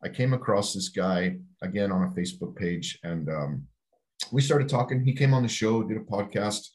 I 0.03 0.09
came 0.09 0.33
across 0.33 0.73
this 0.73 0.89
guy 0.89 1.37
again 1.61 1.91
on 1.91 2.03
a 2.03 2.19
Facebook 2.19 2.55
page, 2.55 2.99
and 3.03 3.29
um, 3.29 3.67
we 4.31 4.41
started 4.41 4.69
talking. 4.69 5.03
He 5.03 5.13
came 5.13 5.33
on 5.33 5.43
the 5.43 5.49
show, 5.49 5.83
did 5.83 5.97
a 5.97 6.01
podcast. 6.01 6.67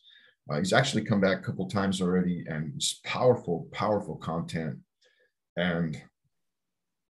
Uh, 0.50 0.58
he's 0.58 0.72
actually 0.72 1.04
come 1.04 1.20
back 1.20 1.40
a 1.40 1.42
couple 1.42 1.68
times 1.68 2.00
already, 2.00 2.44
and 2.48 2.72
it's 2.74 3.00
powerful, 3.04 3.68
powerful 3.72 4.16
content. 4.16 4.78
And 5.56 6.00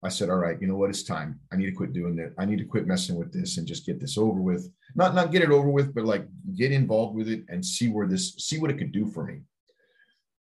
I 0.04 0.10
said, 0.10 0.30
all 0.30 0.38
right, 0.38 0.60
you 0.62 0.68
know 0.68 0.78
what? 0.78 0.90
It's 0.90 1.04
time. 1.04 1.40
I 1.52 1.58
need 1.58 1.66
to 1.66 1.74
quit 1.74 1.92
doing 1.92 2.16
that. 2.16 2.34
I 2.38 2.46
need 2.46 2.60
to 2.60 2.66
quit 2.66 2.88
messing 2.88 3.18
with 3.18 3.34
this 3.34 3.58
and 3.58 3.68
just 3.68 3.86
get 3.86 4.00
this 4.00 4.18
over 4.18 4.40
with. 4.40 4.72
Not 4.96 5.14
not 5.14 5.32
get 5.32 5.42
it 5.42 5.52
over 5.52 5.70
with, 5.70 5.94
but 5.94 6.06
like 6.06 6.26
get 6.56 6.72
involved 6.72 7.18
with 7.18 7.28
it 7.28 7.44
and 7.50 7.66
see 7.66 7.90
where 7.90 8.08
this 8.08 8.36
see 8.38 8.60
what 8.60 8.72
it 8.72 8.78
could 8.78 8.94
do 8.94 9.08
for 9.08 9.26
me. 9.26 9.42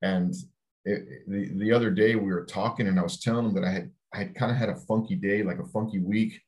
And 0.02 0.34
it, 0.84 1.26
the 1.26 1.52
the 1.58 1.72
other 1.72 1.90
day 1.90 2.16
we 2.16 2.32
were 2.32 2.44
talking, 2.44 2.86
and 2.86 3.00
I 3.00 3.02
was 3.02 3.18
telling 3.18 3.46
him 3.46 3.54
that 3.54 3.64
I 3.64 3.70
had 3.70 3.90
I 4.12 4.18
had 4.18 4.34
kind 4.34 4.50
of 4.50 4.58
had 4.58 4.68
a 4.68 4.76
funky 4.76 5.14
day, 5.14 5.42
like 5.42 5.58
a 5.58 5.66
funky 5.66 6.00
week, 6.00 6.38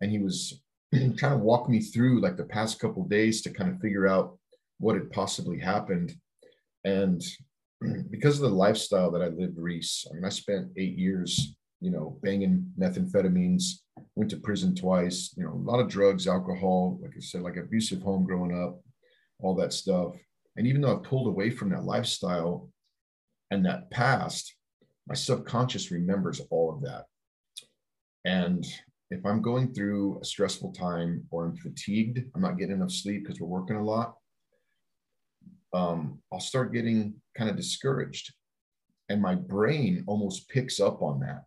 and 0.00 0.10
he 0.10 0.18
was 0.18 0.62
trying 0.94 1.38
to 1.38 1.38
walk 1.38 1.68
me 1.68 1.80
through 1.80 2.22
like 2.22 2.38
the 2.38 2.44
past 2.44 2.80
couple 2.80 3.04
days 3.04 3.42
to 3.42 3.50
kind 3.50 3.70
of 3.70 3.80
figure 3.80 4.08
out 4.08 4.38
what 4.78 4.96
had 4.96 5.10
possibly 5.10 5.58
happened. 5.58 6.14
And 6.84 7.22
because 8.10 8.36
of 8.36 8.50
the 8.50 8.56
lifestyle 8.56 9.10
that 9.10 9.22
I 9.22 9.28
lived, 9.28 9.58
Rees, 9.58 10.06
I 10.10 10.14
mean, 10.14 10.24
I 10.24 10.30
spent 10.30 10.72
eight 10.78 10.96
years 10.96 11.54
you 11.82 11.90
know, 11.90 12.16
banging 12.22 12.64
methamphetamines, 12.78 13.80
went 14.14 14.30
to 14.30 14.36
prison 14.36 14.72
twice, 14.74 15.34
you 15.36 15.44
know, 15.44 15.52
a 15.52 15.68
lot 15.68 15.80
of 15.80 15.88
drugs, 15.88 16.28
alcohol, 16.28 16.98
like 17.02 17.10
I 17.16 17.20
said, 17.20 17.42
like 17.42 17.56
abusive 17.56 18.00
home 18.00 18.24
growing 18.24 18.56
up, 18.56 18.80
all 19.40 19.56
that 19.56 19.72
stuff. 19.72 20.14
And 20.56 20.66
even 20.66 20.80
though 20.80 20.96
I've 20.96 21.02
pulled 21.02 21.26
away 21.26 21.50
from 21.50 21.70
that 21.70 21.84
lifestyle 21.84 22.68
and 23.50 23.66
that 23.66 23.90
past, 23.90 24.54
my 25.08 25.14
subconscious 25.16 25.90
remembers 25.90 26.40
all 26.50 26.72
of 26.72 26.82
that. 26.82 27.06
And 28.24 28.64
if 29.10 29.26
I'm 29.26 29.42
going 29.42 29.74
through 29.74 30.20
a 30.22 30.24
stressful 30.24 30.72
time 30.74 31.26
or 31.32 31.46
I'm 31.46 31.56
fatigued, 31.56 32.22
I'm 32.34 32.42
not 32.42 32.58
getting 32.58 32.76
enough 32.76 32.92
sleep 32.92 33.24
because 33.24 33.40
we're 33.40 33.48
working 33.48 33.76
a 33.76 33.84
lot, 33.84 34.14
um, 35.74 36.20
I'll 36.32 36.38
start 36.38 36.72
getting 36.72 37.14
kind 37.36 37.50
of 37.50 37.56
discouraged. 37.56 38.32
And 39.08 39.20
my 39.20 39.34
brain 39.34 40.04
almost 40.06 40.48
picks 40.48 40.78
up 40.78 41.02
on 41.02 41.18
that 41.20 41.42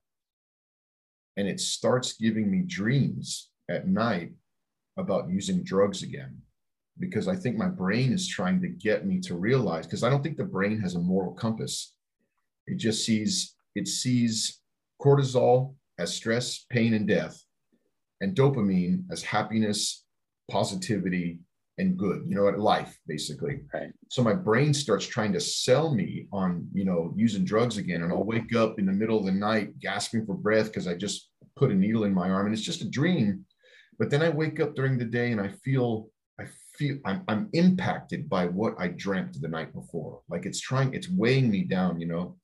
and 1.37 1.47
it 1.47 1.59
starts 1.59 2.13
giving 2.13 2.49
me 2.49 2.61
dreams 2.65 3.49
at 3.69 3.87
night 3.87 4.31
about 4.97 5.29
using 5.29 5.63
drugs 5.63 6.03
again 6.03 6.37
because 6.99 7.27
I 7.27 7.35
think 7.35 7.57
my 7.57 7.67
brain 7.67 8.13
is 8.13 8.27
trying 8.27 8.61
to 8.61 8.69
get 8.69 9.05
me 9.05 9.19
to 9.21 9.35
realize 9.35 9.85
because 9.85 10.03
I 10.03 10.09
don't 10.09 10.23
think 10.23 10.37
the 10.37 10.45
brain 10.45 10.79
has 10.79 10.95
a 10.95 10.99
moral 10.99 11.33
compass. 11.33 11.93
It 12.67 12.77
just 12.77 13.05
sees 13.05 13.55
it 13.75 13.87
sees 13.87 14.61
cortisol 15.01 15.75
as 15.99 16.13
stress, 16.13 16.65
pain, 16.69 16.93
and 16.93 17.07
death, 17.07 17.41
and 18.21 18.35
dopamine 18.35 19.03
as 19.11 19.23
happiness, 19.23 20.05
positivity, 20.49 21.39
and 21.77 21.97
good 21.97 22.23
you 22.25 22.35
know 22.35 22.47
at 22.47 22.59
life 22.59 22.97
basically. 23.07 23.59
Right. 23.73 23.91
So 24.09 24.23
my 24.23 24.33
brain 24.33 24.73
starts 24.73 25.05
trying 25.05 25.33
to 25.33 25.39
sell 25.39 25.93
me 25.93 26.27
on 26.31 26.67
you 26.73 26.85
know 26.85 27.13
using 27.15 27.43
drugs 27.43 27.77
again 27.77 28.03
and 28.03 28.11
i'll 28.11 28.23
wake 28.23 28.55
up 28.55 28.79
in 28.79 28.85
the 28.85 28.91
middle 28.91 29.19
of 29.19 29.25
the 29.25 29.31
night 29.31 29.77
gasping 29.79 30.25
for 30.25 30.35
breath 30.35 30.67
because 30.67 30.87
i 30.87 30.95
just 30.95 31.29
put 31.57 31.71
a 31.71 31.75
needle 31.75 32.03
in 32.03 32.13
my 32.13 32.29
arm 32.29 32.45
and 32.45 32.55
it's 32.55 32.63
just 32.63 32.81
a 32.81 32.89
dream. 32.89 33.45
But 33.99 34.09
then 34.09 34.21
i 34.21 34.29
wake 34.29 34.59
up 34.59 34.75
during 34.75 34.97
the 34.97 35.05
day 35.05 35.31
and 35.31 35.41
i 35.41 35.49
feel 35.63 36.09
i 36.39 36.45
feel 36.77 36.97
i'm, 37.05 37.23
I'm 37.27 37.49
impacted 37.53 38.29
by 38.29 38.45
what 38.45 38.75
i 38.79 38.87
dreamt 38.87 39.41
the 39.41 39.47
night 39.47 39.73
before. 39.73 40.21
Like 40.29 40.45
it's 40.45 40.61
trying 40.61 40.93
it's 40.93 41.09
weighing 41.09 41.49
me 41.49 41.63
down 41.63 41.99
you 41.99 42.07
know? 42.07 42.37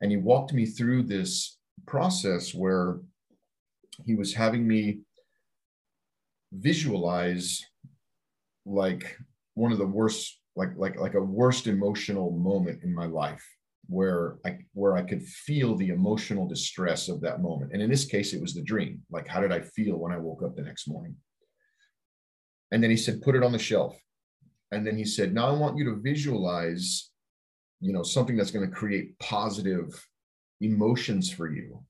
And 0.00 0.10
he 0.10 0.16
walked 0.16 0.52
me 0.52 0.66
through 0.66 1.04
this 1.04 1.58
process 1.86 2.54
where 2.54 3.00
he 4.04 4.14
was 4.14 4.34
having 4.34 4.66
me 4.66 5.00
visualize 6.52 7.64
like 8.66 9.16
one 9.54 9.72
of 9.72 9.78
the 9.78 9.86
worst 9.86 10.38
like 10.56 10.70
like 10.76 10.96
like 10.98 11.14
a 11.14 11.20
worst 11.20 11.66
emotional 11.66 12.30
moment 12.32 12.82
in 12.82 12.94
my 12.94 13.06
life 13.06 13.44
where 13.88 14.38
I 14.44 14.58
where 14.72 14.96
I 14.96 15.02
could 15.02 15.22
feel 15.22 15.76
the 15.76 15.90
emotional 15.90 16.46
distress 16.48 17.08
of 17.08 17.20
that 17.20 17.40
moment. 17.40 17.72
And 17.72 17.80
in 17.80 17.90
this 17.90 18.04
case, 18.04 18.32
it 18.32 18.40
was 18.40 18.54
the 18.54 18.62
dream. 18.62 19.02
Like, 19.10 19.28
how 19.28 19.40
did 19.40 19.52
I 19.52 19.60
feel 19.60 19.96
when 19.96 20.12
I 20.12 20.18
woke 20.18 20.42
up 20.42 20.56
the 20.56 20.62
next 20.62 20.88
morning? 20.88 21.14
And 22.72 22.82
then 22.82 22.90
he 22.90 22.96
said, 22.96 23.22
put 23.22 23.36
it 23.36 23.44
on 23.44 23.52
the 23.52 23.58
shelf. 23.58 23.96
And 24.72 24.84
then 24.84 24.96
he 24.96 25.04
said, 25.04 25.32
now 25.32 25.48
I 25.48 25.52
want 25.52 25.76
you 25.76 25.84
to 25.84 26.00
visualize, 26.02 27.10
you 27.80 27.92
know, 27.92 28.02
something 28.02 28.36
that's 28.36 28.50
going 28.50 28.68
to 28.68 28.74
create 28.74 29.16
positive 29.20 30.04
emotions 30.60 31.30
for 31.30 31.48
you. 31.48 31.80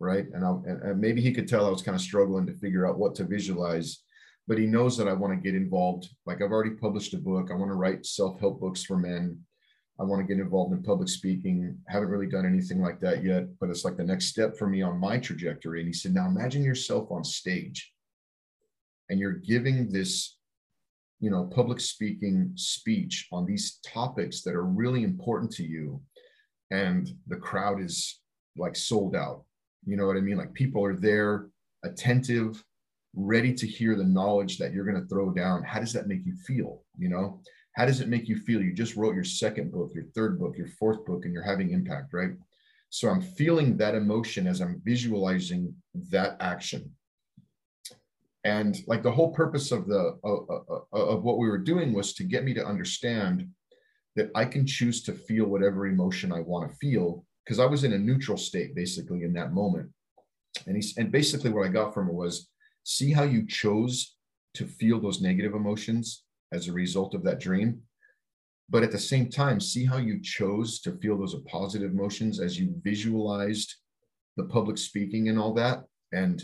Right. 0.00 0.26
And, 0.32 0.44
I, 0.44 0.88
and 0.90 1.00
maybe 1.00 1.20
he 1.20 1.32
could 1.32 1.46
tell 1.46 1.66
I 1.66 1.70
was 1.70 1.82
kind 1.82 1.94
of 1.94 2.00
struggling 2.00 2.46
to 2.46 2.54
figure 2.54 2.86
out 2.86 2.98
what 2.98 3.14
to 3.16 3.24
visualize 3.24 4.02
but 4.46 4.58
he 4.58 4.66
knows 4.66 4.96
that 4.98 5.08
I 5.08 5.12
want 5.12 5.32
to 5.32 5.40
get 5.40 5.56
involved. 5.56 6.08
Like 6.26 6.42
I've 6.42 6.52
already 6.52 6.74
published 6.74 7.14
a 7.14 7.18
book. 7.18 7.50
I 7.50 7.54
want 7.54 7.70
to 7.70 7.76
write 7.76 8.04
self-help 8.04 8.60
books 8.60 8.84
for 8.84 8.96
men. 8.96 9.38
I 9.98 10.02
want 10.02 10.20
to 10.20 10.26
get 10.26 10.40
involved 10.40 10.72
in 10.72 10.82
public 10.82 11.08
speaking. 11.08 11.78
Haven't 11.88 12.08
really 12.08 12.26
done 12.26 12.44
anything 12.44 12.80
like 12.80 13.00
that 13.00 13.24
yet, 13.24 13.44
but 13.60 13.70
it's 13.70 13.84
like 13.84 13.96
the 13.96 14.04
next 14.04 14.26
step 14.26 14.56
for 14.56 14.66
me 14.66 14.82
on 14.82 14.98
my 14.98 15.18
trajectory. 15.18 15.80
And 15.80 15.88
he 15.88 15.92
said, 15.92 16.14
now 16.14 16.26
imagine 16.26 16.64
yourself 16.64 17.10
on 17.10 17.24
stage 17.24 17.92
and 19.08 19.20
you're 19.20 19.32
giving 19.32 19.92
this, 19.92 20.36
you 21.20 21.30
know, 21.30 21.44
public 21.44 21.80
speaking 21.80 22.52
speech 22.56 23.28
on 23.32 23.46
these 23.46 23.78
topics 23.84 24.42
that 24.42 24.54
are 24.54 24.64
really 24.64 25.04
important 25.04 25.52
to 25.52 25.64
you. 25.64 26.02
And 26.70 27.14
the 27.28 27.36
crowd 27.36 27.80
is 27.80 28.20
like 28.56 28.76
sold 28.76 29.14
out. 29.14 29.44
You 29.86 29.96
know 29.96 30.06
what 30.06 30.16
I 30.16 30.20
mean? 30.20 30.36
Like 30.36 30.54
people 30.54 30.84
are 30.84 30.96
there 30.96 31.48
attentive 31.84 32.62
ready 33.16 33.52
to 33.54 33.66
hear 33.66 33.94
the 33.96 34.04
knowledge 34.04 34.58
that 34.58 34.72
you're 34.72 34.84
going 34.84 35.00
to 35.00 35.08
throw 35.08 35.30
down 35.30 35.62
how 35.62 35.80
does 35.80 35.92
that 35.92 36.08
make 36.08 36.24
you 36.26 36.34
feel 36.46 36.82
you 36.98 37.08
know? 37.08 37.40
How 37.76 37.86
does 37.86 38.00
it 38.00 38.08
make 38.08 38.28
you 38.28 38.36
feel? 38.36 38.62
You 38.62 38.72
just 38.72 38.94
wrote 38.94 39.16
your 39.16 39.24
second 39.24 39.72
book 39.72 39.92
your 39.94 40.04
third 40.14 40.38
book 40.38 40.56
your 40.56 40.68
fourth 40.68 41.04
book 41.04 41.24
and 41.24 41.32
you're 41.32 41.42
having 41.42 41.70
impact 41.70 42.12
right? 42.12 42.32
So 42.90 43.08
i'm 43.08 43.20
feeling 43.20 43.76
that 43.76 43.94
emotion 43.94 44.46
as 44.46 44.60
i'm 44.60 44.80
visualizing 44.84 45.74
that 46.10 46.36
action. 46.40 46.90
And 48.44 48.76
like 48.86 49.02
the 49.02 49.10
whole 49.10 49.32
purpose 49.32 49.72
of 49.72 49.86
the 49.86 50.18
of, 50.22 50.84
of 50.92 51.24
what 51.24 51.38
we 51.38 51.48
were 51.48 51.58
doing 51.58 51.92
was 51.92 52.14
to 52.14 52.24
get 52.24 52.44
me 52.44 52.54
to 52.54 52.64
understand 52.64 53.48
that 54.16 54.30
i 54.34 54.44
can 54.44 54.66
choose 54.66 55.02
to 55.02 55.12
feel 55.12 55.46
whatever 55.46 55.86
emotion 55.86 56.30
i 56.32 56.40
want 56.40 56.70
to 56.70 56.76
feel 56.76 57.24
because 57.44 57.58
i 57.58 57.66
was 57.66 57.84
in 57.84 57.94
a 57.94 57.98
neutral 57.98 58.36
state 58.36 58.74
basically 58.74 59.24
in 59.24 59.32
that 59.32 59.52
moment. 59.52 59.90
And 60.66 60.76
he's 60.76 60.96
and 60.96 61.10
basically 61.10 61.50
what 61.50 61.66
i 61.66 61.68
got 61.68 61.92
from 61.92 62.08
it 62.08 62.14
was 62.14 62.48
see 62.84 63.12
how 63.12 63.24
you 63.24 63.46
chose 63.46 64.16
to 64.54 64.66
feel 64.66 65.00
those 65.00 65.20
negative 65.20 65.54
emotions 65.54 66.24
as 66.52 66.68
a 66.68 66.72
result 66.72 67.14
of 67.14 67.24
that 67.24 67.40
dream? 67.40 67.80
But 68.70 68.82
at 68.82 68.92
the 68.92 68.98
same 68.98 69.28
time 69.28 69.60
see 69.60 69.84
how 69.84 69.96
you 69.96 70.20
chose 70.22 70.80
to 70.82 70.92
feel 70.98 71.18
those 71.18 71.34
positive 71.46 71.90
emotions 71.90 72.40
as 72.40 72.58
you 72.58 72.74
visualized 72.82 73.74
the 74.36 74.44
public 74.44 74.78
speaking 74.78 75.28
and 75.28 75.38
all 75.38 75.52
that. 75.54 75.84
And 76.12 76.42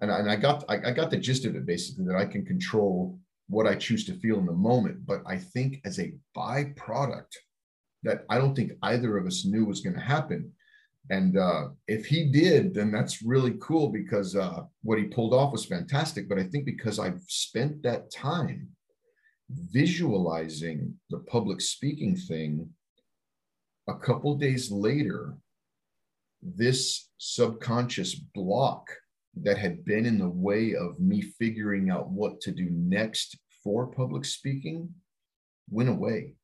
and 0.00 0.10
I, 0.10 0.18
and 0.18 0.30
I 0.30 0.36
got 0.36 0.64
I, 0.68 0.76
I 0.86 0.90
got 0.92 1.10
the 1.10 1.16
gist 1.16 1.44
of 1.44 1.56
it 1.56 1.66
basically 1.66 2.04
that 2.06 2.16
I 2.16 2.26
can 2.26 2.44
control 2.44 3.18
what 3.48 3.66
I 3.66 3.74
choose 3.74 4.04
to 4.06 4.14
feel 4.14 4.38
in 4.38 4.46
the 4.46 4.52
moment. 4.52 5.06
But 5.06 5.22
I 5.26 5.38
think 5.38 5.80
as 5.84 5.98
a 5.98 6.14
byproduct 6.36 7.32
that 8.02 8.24
I 8.28 8.38
don't 8.38 8.54
think 8.54 8.72
either 8.82 9.16
of 9.16 9.26
us 9.26 9.44
knew 9.44 9.64
was 9.64 9.80
going 9.80 9.96
to 9.96 10.00
happen 10.00 10.52
and 11.10 11.36
uh, 11.36 11.68
if 11.86 12.06
he 12.06 12.30
did, 12.30 12.72
then 12.74 12.90
that's 12.90 13.22
really 13.22 13.56
cool 13.60 13.90
because 13.90 14.34
uh, 14.34 14.62
what 14.82 14.98
he 14.98 15.04
pulled 15.04 15.34
off 15.34 15.52
was 15.52 15.66
fantastic. 15.66 16.28
But 16.28 16.38
I 16.38 16.44
think 16.44 16.64
because 16.64 16.98
I've 16.98 17.20
spent 17.28 17.82
that 17.82 18.10
time 18.10 18.68
visualizing 19.50 20.94
the 21.10 21.18
public 21.18 21.60
speaking 21.60 22.16
thing, 22.16 22.70
a 23.86 23.94
couple 23.94 24.34
days 24.36 24.70
later, 24.70 25.34
this 26.42 27.10
subconscious 27.18 28.14
block 28.14 28.88
that 29.42 29.58
had 29.58 29.84
been 29.84 30.06
in 30.06 30.18
the 30.18 30.28
way 30.28 30.74
of 30.74 30.98
me 30.98 31.20
figuring 31.20 31.90
out 31.90 32.08
what 32.08 32.40
to 32.40 32.52
do 32.52 32.68
next 32.70 33.36
for 33.62 33.86
public 33.86 34.24
speaking 34.24 34.88
went 35.68 35.88
away. 35.88 36.34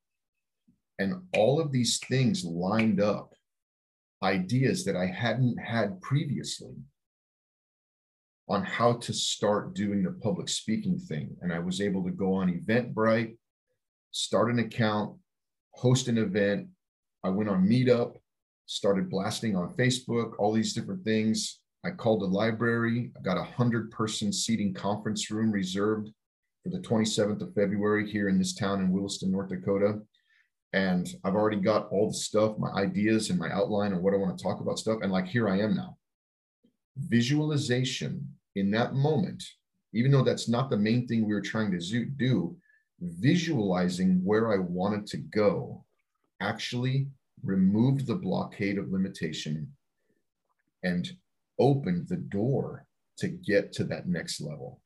And 0.99 1.23
all 1.35 1.59
of 1.59 1.71
these 1.71 1.99
things 2.07 2.43
lined 2.43 3.01
up, 3.01 3.33
ideas 4.23 4.85
that 4.85 4.95
I 4.95 5.07
hadn't 5.07 5.57
had 5.57 6.01
previously 6.01 6.75
on 8.47 8.63
how 8.63 8.93
to 8.93 9.13
start 9.13 9.73
doing 9.73 10.03
the 10.03 10.11
public 10.11 10.49
speaking 10.49 10.99
thing. 10.99 11.35
And 11.41 11.53
I 11.53 11.59
was 11.59 11.79
able 11.79 12.03
to 12.03 12.11
go 12.11 12.33
on 12.33 12.51
Eventbrite, 12.51 13.37
start 14.11 14.51
an 14.51 14.59
account, 14.59 15.17
host 15.73 16.07
an 16.07 16.17
event. 16.17 16.67
I 17.23 17.29
went 17.29 17.49
on 17.49 17.65
Meetup, 17.65 18.15
started 18.65 19.09
blasting 19.09 19.55
on 19.55 19.73
Facebook, 19.75 20.33
all 20.37 20.51
these 20.51 20.73
different 20.73 21.03
things. 21.03 21.59
I 21.85 21.91
called 21.91 22.21
the 22.21 22.27
library. 22.27 23.11
I 23.17 23.21
got 23.21 23.37
a 23.37 23.43
hundred 23.43 23.89
person 23.89 24.31
seating 24.31 24.73
conference 24.73 25.31
room 25.31 25.51
reserved 25.51 26.09
for 26.63 26.69
the 26.69 26.79
27th 26.79 27.41
of 27.41 27.53
February 27.55 28.09
here 28.09 28.29
in 28.29 28.37
this 28.37 28.53
town 28.53 28.81
in 28.81 28.91
Williston, 28.91 29.31
North 29.31 29.49
Dakota. 29.49 29.99
And 30.73 31.07
I've 31.23 31.35
already 31.35 31.57
got 31.57 31.89
all 31.91 32.07
the 32.07 32.13
stuff, 32.13 32.57
my 32.57 32.71
ideas 32.71 33.29
and 33.29 33.37
my 33.37 33.51
outline 33.51 33.91
and 33.91 34.01
what 34.01 34.13
I 34.13 34.17
want 34.17 34.37
to 34.37 34.43
talk 34.43 34.61
about 34.61 34.79
stuff. 34.79 34.99
And 35.01 35.11
like 35.11 35.27
here 35.27 35.49
I 35.49 35.59
am 35.59 35.75
now. 35.75 35.97
Visualization 36.97 38.27
in 38.55 38.71
that 38.71 38.93
moment, 38.93 39.43
even 39.93 40.11
though 40.11 40.23
that's 40.23 40.47
not 40.47 40.69
the 40.69 40.77
main 40.77 41.07
thing 41.07 41.25
we 41.25 41.33
were 41.33 41.41
trying 41.41 41.71
to 41.71 42.05
do, 42.05 42.55
visualizing 43.01 44.21
where 44.23 44.53
I 44.53 44.57
wanted 44.57 45.07
to 45.07 45.17
go 45.17 45.83
actually 46.41 47.07
removed 47.43 48.07
the 48.07 48.15
blockade 48.15 48.77
of 48.77 48.91
limitation 48.91 49.71
and 50.83 51.09
opened 51.59 52.07
the 52.07 52.17
door 52.17 52.85
to 53.17 53.27
get 53.27 53.71
to 53.73 53.83
that 53.85 54.07
next 54.07 54.41
level. 54.41 54.81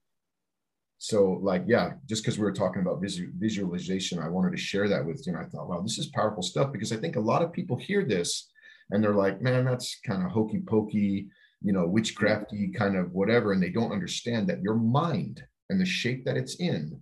So, 1.07 1.39
like, 1.43 1.65
yeah, 1.67 1.91
just 2.09 2.23
because 2.23 2.39
we 2.39 2.45
were 2.45 2.51
talking 2.51 2.81
about 2.81 2.99
visu- 2.99 3.31
visualization, 3.37 4.17
I 4.17 4.27
wanted 4.27 4.49
to 4.53 4.57
share 4.57 4.89
that 4.89 5.05
with 5.05 5.21
you. 5.27 5.35
And 5.35 5.45
I 5.45 5.47
thought, 5.47 5.69
wow, 5.69 5.81
this 5.81 5.99
is 5.99 6.07
powerful 6.07 6.41
stuff 6.41 6.71
because 6.71 6.91
I 6.91 6.97
think 6.97 7.15
a 7.15 7.19
lot 7.19 7.43
of 7.43 7.53
people 7.53 7.77
hear 7.77 8.03
this 8.03 8.49
and 8.89 9.03
they're 9.03 9.13
like, 9.13 9.39
man, 9.39 9.65
that's 9.65 9.99
kind 10.03 10.25
of 10.25 10.31
hokey 10.31 10.63
pokey, 10.67 11.27
you 11.61 11.73
know, 11.73 11.87
witchcrafty 11.87 12.73
kind 12.73 12.97
of 12.97 13.11
whatever. 13.11 13.53
And 13.53 13.61
they 13.61 13.69
don't 13.69 13.91
understand 13.91 14.49
that 14.49 14.63
your 14.63 14.73
mind 14.73 15.43
and 15.69 15.79
the 15.79 15.85
shape 15.85 16.25
that 16.25 16.37
it's 16.37 16.55
in 16.55 16.99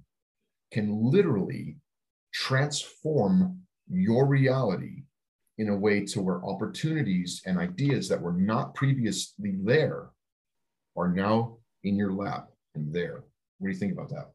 can 0.74 0.92
literally 1.02 1.78
transform 2.34 3.62
your 3.90 4.28
reality 4.28 5.04
in 5.60 5.70
a 5.70 5.78
way 5.78 6.04
to 6.08 6.22
where 6.22 6.46
opportunities 6.46 7.42
and 7.46 7.58
ideas 7.58 8.10
that 8.10 8.22
were 8.22 8.34
not 8.34 8.76
previously 8.76 9.56
there 9.64 10.10
are 10.98 11.08
now 11.08 11.56
in 11.86 11.96
your 11.96 12.12
lap 12.12 12.50
and 12.76 12.94
there. 12.94 13.24
What 13.64 13.70
do 13.70 13.74
you 13.76 13.80
think 13.80 13.94
about 13.94 14.10
that? 14.10 14.34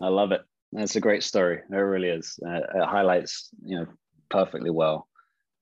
I 0.00 0.06
love 0.06 0.30
it. 0.30 0.42
That's 0.70 0.94
a 0.94 1.00
great 1.00 1.24
story. 1.24 1.62
It 1.68 1.74
really 1.74 2.10
is. 2.10 2.38
Uh, 2.46 2.58
it 2.58 2.86
highlights, 2.86 3.50
you 3.60 3.76
know, 3.76 3.86
perfectly 4.30 4.70
well 4.70 5.08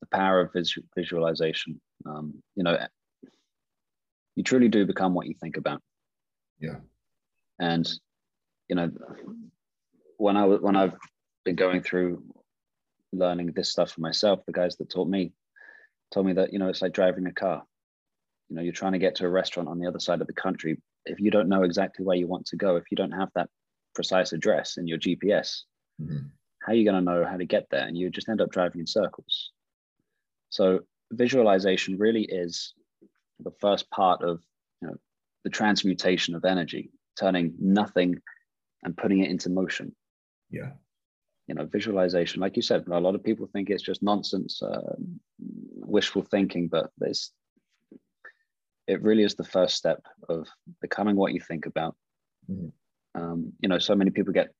the 0.00 0.06
power 0.14 0.42
of 0.42 0.52
visual, 0.52 0.86
visualization. 0.94 1.80
Um, 2.04 2.42
you 2.56 2.62
know, 2.62 2.76
you 4.36 4.42
truly 4.42 4.68
do 4.68 4.84
become 4.84 5.14
what 5.14 5.26
you 5.28 5.34
think 5.40 5.56
about. 5.56 5.80
Yeah. 6.60 6.76
And 7.58 7.90
you 8.68 8.76
know, 8.76 8.90
when 10.18 10.36
I 10.36 10.44
when 10.44 10.76
I've 10.76 10.96
been 11.46 11.56
going 11.56 11.80
through 11.80 12.22
learning 13.14 13.52
this 13.52 13.70
stuff 13.70 13.92
for 13.92 14.02
myself, 14.02 14.44
the 14.44 14.52
guys 14.52 14.76
that 14.76 14.90
taught 14.90 15.08
me 15.08 15.32
told 16.12 16.26
me 16.26 16.34
that 16.34 16.52
you 16.52 16.58
know 16.58 16.68
it's 16.68 16.82
like 16.82 16.92
driving 16.92 17.24
a 17.28 17.32
car. 17.32 17.64
You 18.50 18.56
know, 18.56 18.62
you're 18.62 18.74
trying 18.74 18.92
to 18.92 18.98
get 18.98 19.14
to 19.16 19.24
a 19.24 19.30
restaurant 19.30 19.70
on 19.70 19.78
the 19.78 19.88
other 19.88 20.00
side 20.00 20.20
of 20.20 20.26
the 20.26 20.34
country. 20.34 20.76
If 21.06 21.20
you 21.20 21.30
don't 21.30 21.48
know 21.48 21.62
exactly 21.62 22.04
where 22.04 22.16
you 22.16 22.26
want 22.26 22.46
to 22.46 22.56
go, 22.56 22.76
if 22.76 22.84
you 22.90 22.96
don't 22.96 23.12
have 23.12 23.30
that 23.34 23.48
precise 23.94 24.32
address 24.32 24.76
in 24.76 24.86
your 24.86 24.98
GPS, 24.98 25.62
mm-hmm. 26.00 26.26
how 26.62 26.72
are 26.72 26.74
you 26.74 26.84
going 26.84 27.02
to 27.04 27.12
know 27.12 27.24
how 27.24 27.36
to 27.36 27.44
get 27.44 27.66
there? 27.70 27.86
And 27.86 27.96
you 27.96 28.10
just 28.10 28.28
end 28.28 28.40
up 28.40 28.50
driving 28.50 28.80
in 28.80 28.86
circles. 28.86 29.50
So 30.50 30.80
visualization 31.12 31.98
really 31.98 32.22
is 32.22 32.74
the 33.40 33.52
first 33.60 33.90
part 33.90 34.22
of 34.22 34.40
you 34.80 34.88
know, 34.88 34.94
the 35.44 35.50
transmutation 35.50 36.34
of 36.34 36.44
energy, 36.44 36.90
turning 37.18 37.54
nothing 37.58 38.16
and 38.82 38.96
putting 38.96 39.20
it 39.20 39.30
into 39.30 39.50
motion. 39.50 39.94
Yeah. 40.50 40.72
You 41.46 41.54
know, 41.54 41.66
visualization, 41.66 42.40
like 42.40 42.56
you 42.56 42.62
said, 42.62 42.84
a 42.86 43.00
lot 43.00 43.14
of 43.14 43.22
people 43.22 43.48
think 43.52 43.68
it's 43.68 43.82
just 43.82 44.02
nonsense, 44.02 44.62
uh, 44.62 44.94
wishful 45.38 46.22
thinking, 46.22 46.68
but 46.68 46.90
there's, 46.98 47.32
it 48.86 49.02
really 49.02 49.22
is 49.22 49.34
the 49.34 49.44
first 49.44 49.76
step 49.76 50.02
of 50.28 50.46
becoming 50.80 51.16
what 51.16 51.32
you 51.32 51.40
think 51.40 51.66
about. 51.66 51.96
Mm-hmm. 52.50 53.20
Um, 53.20 53.52
you 53.60 53.68
know, 53.68 53.78
so 53.78 53.94
many 53.94 54.10
people 54.10 54.32
get 54.32 54.52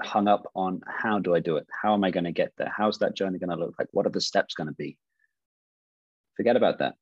hung 0.00 0.28
up 0.28 0.50
on 0.54 0.80
how 0.86 1.18
do 1.18 1.34
I 1.34 1.40
do 1.40 1.56
it? 1.56 1.66
How 1.82 1.94
am 1.94 2.04
I 2.04 2.10
going 2.10 2.24
to 2.24 2.32
get 2.32 2.52
there? 2.58 2.72
How's 2.74 2.98
that 2.98 3.14
journey 3.14 3.38
going 3.38 3.50
to 3.50 3.56
look 3.56 3.74
like? 3.78 3.88
What 3.92 4.06
are 4.06 4.10
the 4.10 4.20
steps 4.20 4.54
going 4.54 4.68
to 4.68 4.74
be? 4.74 4.98
Forget 6.36 6.56
about 6.56 6.78
that. 6.78 6.94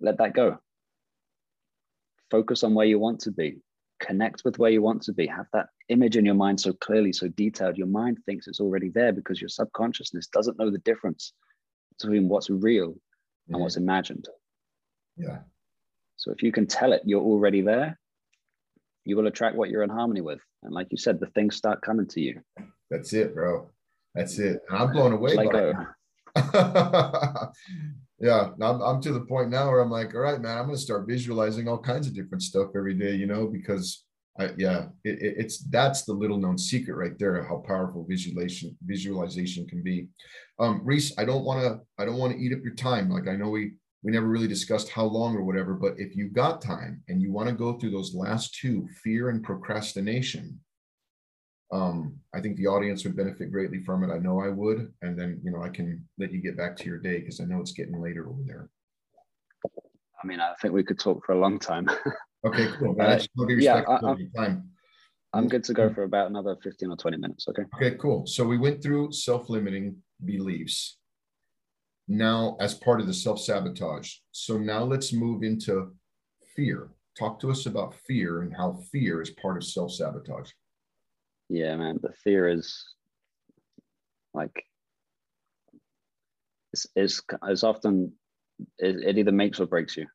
Let 0.00 0.18
that 0.18 0.34
go. 0.34 0.58
Focus 2.30 2.64
on 2.64 2.74
where 2.74 2.86
you 2.86 2.98
want 2.98 3.20
to 3.20 3.30
be 3.30 3.58
connect 4.00 4.42
with 4.44 4.58
where 4.58 4.70
you 4.70 4.82
want 4.82 5.02
to 5.02 5.12
be 5.12 5.26
have 5.26 5.46
that 5.52 5.68
image 5.88 6.16
in 6.16 6.24
your 6.24 6.34
mind 6.34 6.60
so 6.60 6.72
clearly 6.72 7.12
so 7.12 7.28
detailed 7.28 7.78
your 7.78 7.86
mind 7.86 8.18
thinks 8.26 8.46
it's 8.46 8.60
already 8.60 8.90
there 8.90 9.12
because 9.12 9.40
your 9.40 9.48
subconsciousness 9.48 10.26
doesn't 10.26 10.58
know 10.58 10.70
the 10.70 10.78
difference 10.78 11.32
between 11.96 12.28
what's 12.28 12.50
real 12.50 12.88
and 12.88 12.96
mm-hmm. 13.54 13.60
what's 13.60 13.76
imagined 13.76 14.26
yeah. 15.16 15.38
So 16.16 16.32
if 16.32 16.42
you 16.42 16.52
can 16.52 16.66
tell 16.66 16.92
it 16.92 17.02
you're 17.04 17.22
already 17.22 17.60
there 17.60 17.98
you 19.04 19.16
will 19.16 19.26
attract 19.26 19.56
what 19.56 19.68
you're 19.68 19.82
in 19.82 19.90
harmony 19.90 20.22
with. 20.22 20.40
And 20.62 20.72
like 20.72 20.88
you 20.90 20.96
said 20.96 21.20
the 21.20 21.26
things 21.26 21.56
start 21.56 21.82
coming 21.82 22.06
to 22.08 22.20
you. 22.20 22.40
That's 22.90 23.12
it 23.12 23.34
bro. 23.34 23.70
That's 24.14 24.38
it. 24.38 24.60
And 24.68 24.78
i'm 24.78 24.92
blown 24.92 25.12
away 25.12 25.36
by 25.36 25.74
yeah 28.20 28.48
I'm, 28.60 28.82
I'm 28.82 29.00
to 29.02 29.12
the 29.12 29.24
point 29.28 29.50
now 29.50 29.70
where 29.70 29.80
i'm 29.80 29.90
like 29.90 30.14
all 30.14 30.20
right 30.20 30.40
man 30.40 30.58
i'm 30.58 30.64
going 30.64 30.76
to 30.76 30.82
start 30.82 31.06
visualizing 31.06 31.68
all 31.68 31.78
kinds 31.78 32.08
of 32.08 32.14
different 32.14 32.42
stuff 32.42 32.70
every 32.76 32.94
day 32.94 33.14
you 33.14 33.26
know 33.26 33.46
because 33.46 34.02
I, 34.40 34.50
yeah 34.58 34.86
it, 35.04 35.18
it's 35.20 35.58
that's 35.58 36.02
the 36.02 36.12
little 36.12 36.38
known 36.38 36.58
secret 36.58 36.96
right 36.96 37.16
there 37.20 37.40
how 37.44 37.58
powerful 37.58 38.04
visualization 38.08 38.76
visualization 38.84 39.66
can 39.68 39.82
be. 39.82 40.08
Um 40.58 40.80
Rees 40.82 41.12
i 41.18 41.24
don't 41.24 41.44
want 41.44 41.60
to 41.60 41.80
i 42.02 42.04
don't 42.04 42.18
want 42.18 42.32
to 42.32 42.38
eat 42.38 42.52
up 42.52 42.64
your 42.64 42.74
time. 42.74 43.10
Like 43.10 43.28
i 43.28 43.36
know 43.36 43.50
we 43.50 43.74
we 44.04 44.12
never 44.12 44.28
really 44.28 44.46
discussed 44.46 44.90
how 44.90 45.04
long 45.04 45.34
or 45.34 45.42
whatever 45.42 45.74
but 45.74 45.94
if 45.98 46.14
you've 46.14 46.32
got 46.32 46.62
time 46.62 47.02
and 47.08 47.20
you 47.20 47.32
want 47.32 47.48
to 47.48 47.54
go 47.54 47.72
through 47.72 47.90
those 47.90 48.14
last 48.14 48.54
two 48.54 48.86
fear 49.02 49.30
and 49.30 49.42
procrastination 49.42 50.60
um, 51.74 52.14
I 52.32 52.40
think 52.40 52.56
the 52.56 52.68
audience 52.68 53.04
would 53.04 53.16
benefit 53.16 53.50
greatly 53.50 53.82
from 53.82 54.04
it. 54.04 54.14
I 54.14 54.18
know 54.18 54.40
I 54.40 54.48
would. 54.48 54.92
And 55.02 55.18
then, 55.18 55.40
you 55.42 55.50
know, 55.50 55.62
I 55.62 55.68
can 55.68 56.06
let 56.18 56.32
you 56.32 56.40
get 56.40 56.56
back 56.56 56.76
to 56.76 56.84
your 56.84 56.98
day 56.98 57.18
because 57.18 57.40
I 57.40 57.44
know 57.44 57.60
it's 57.60 57.72
getting 57.72 58.00
later 58.00 58.28
over 58.28 58.42
there. 58.46 58.68
I 60.22 60.26
mean, 60.26 60.38
I 60.38 60.52
think 60.62 60.72
we 60.72 60.84
could 60.84 61.00
talk 61.00 61.24
for 61.26 61.32
a 61.32 61.38
long 61.38 61.58
time. 61.58 61.88
okay, 62.46 62.68
cool. 62.78 62.94
Uh, 63.00 63.18
yeah, 63.58 63.82
I, 63.88 64.14
time. 64.36 64.68
I'm 65.32 65.48
good 65.48 65.64
to 65.64 65.74
go 65.74 65.92
for 65.92 66.04
about 66.04 66.30
another 66.30 66.56
15 66.62 66.90
or 66.90 66.96
20 66.96 67.16
minutes. 67.16 67.46
Okay. 67.48 67.62
Okay, 67.74 67.96
cool. 67.96 68.24
So 68.24 68.44
we 68.44 68.56
went 68.56 68.80
through 68.80 69.10
self 69.10 69.50
limiting 69.50 69.96
beliefs 70.24 70.98
now 72.08 72.56
as 72.60 72.74
part 72.74 73.00
of 73.00 73.06
the 73.06 73.14
self 73.14 73.40
sabotage. 73.40 74.14
So 74.32 74.58
now 74.58 74.82
let's 74.82 75.12
move 75.12 75.42
into 75.42 75.92
fear. 76.56 76.90
Talk 77.18 77.38
to 77.40 77.50
us 77.50 77.66
about 77.66 77.94
fear 78.06 78.42
and 78.42 78.54
how 78.54 78.80
fear 78.90 79.22
is 79.22 79.30
part 79.30 79.56
of 79.56 79.64
self 79.64 79.92
sabotage 79.92 80.50
yeah, 81.48 81.76
man, 81.76 81.98
the 82.02 82.12
fear 82.24 82.48
is 82.48 82.84
like 84.32 84.64
it's, 86.72 86.86
it's, 86.96 87.22
it's 87.46 87.64
often 87.64 88.12
it, 88.78 88.96
it 89.04 89.18
either 89.18 89.32
makes 89.32 89.60
or 89.60 89.66
breaks 89.66 89.96
you. 89.96 90.06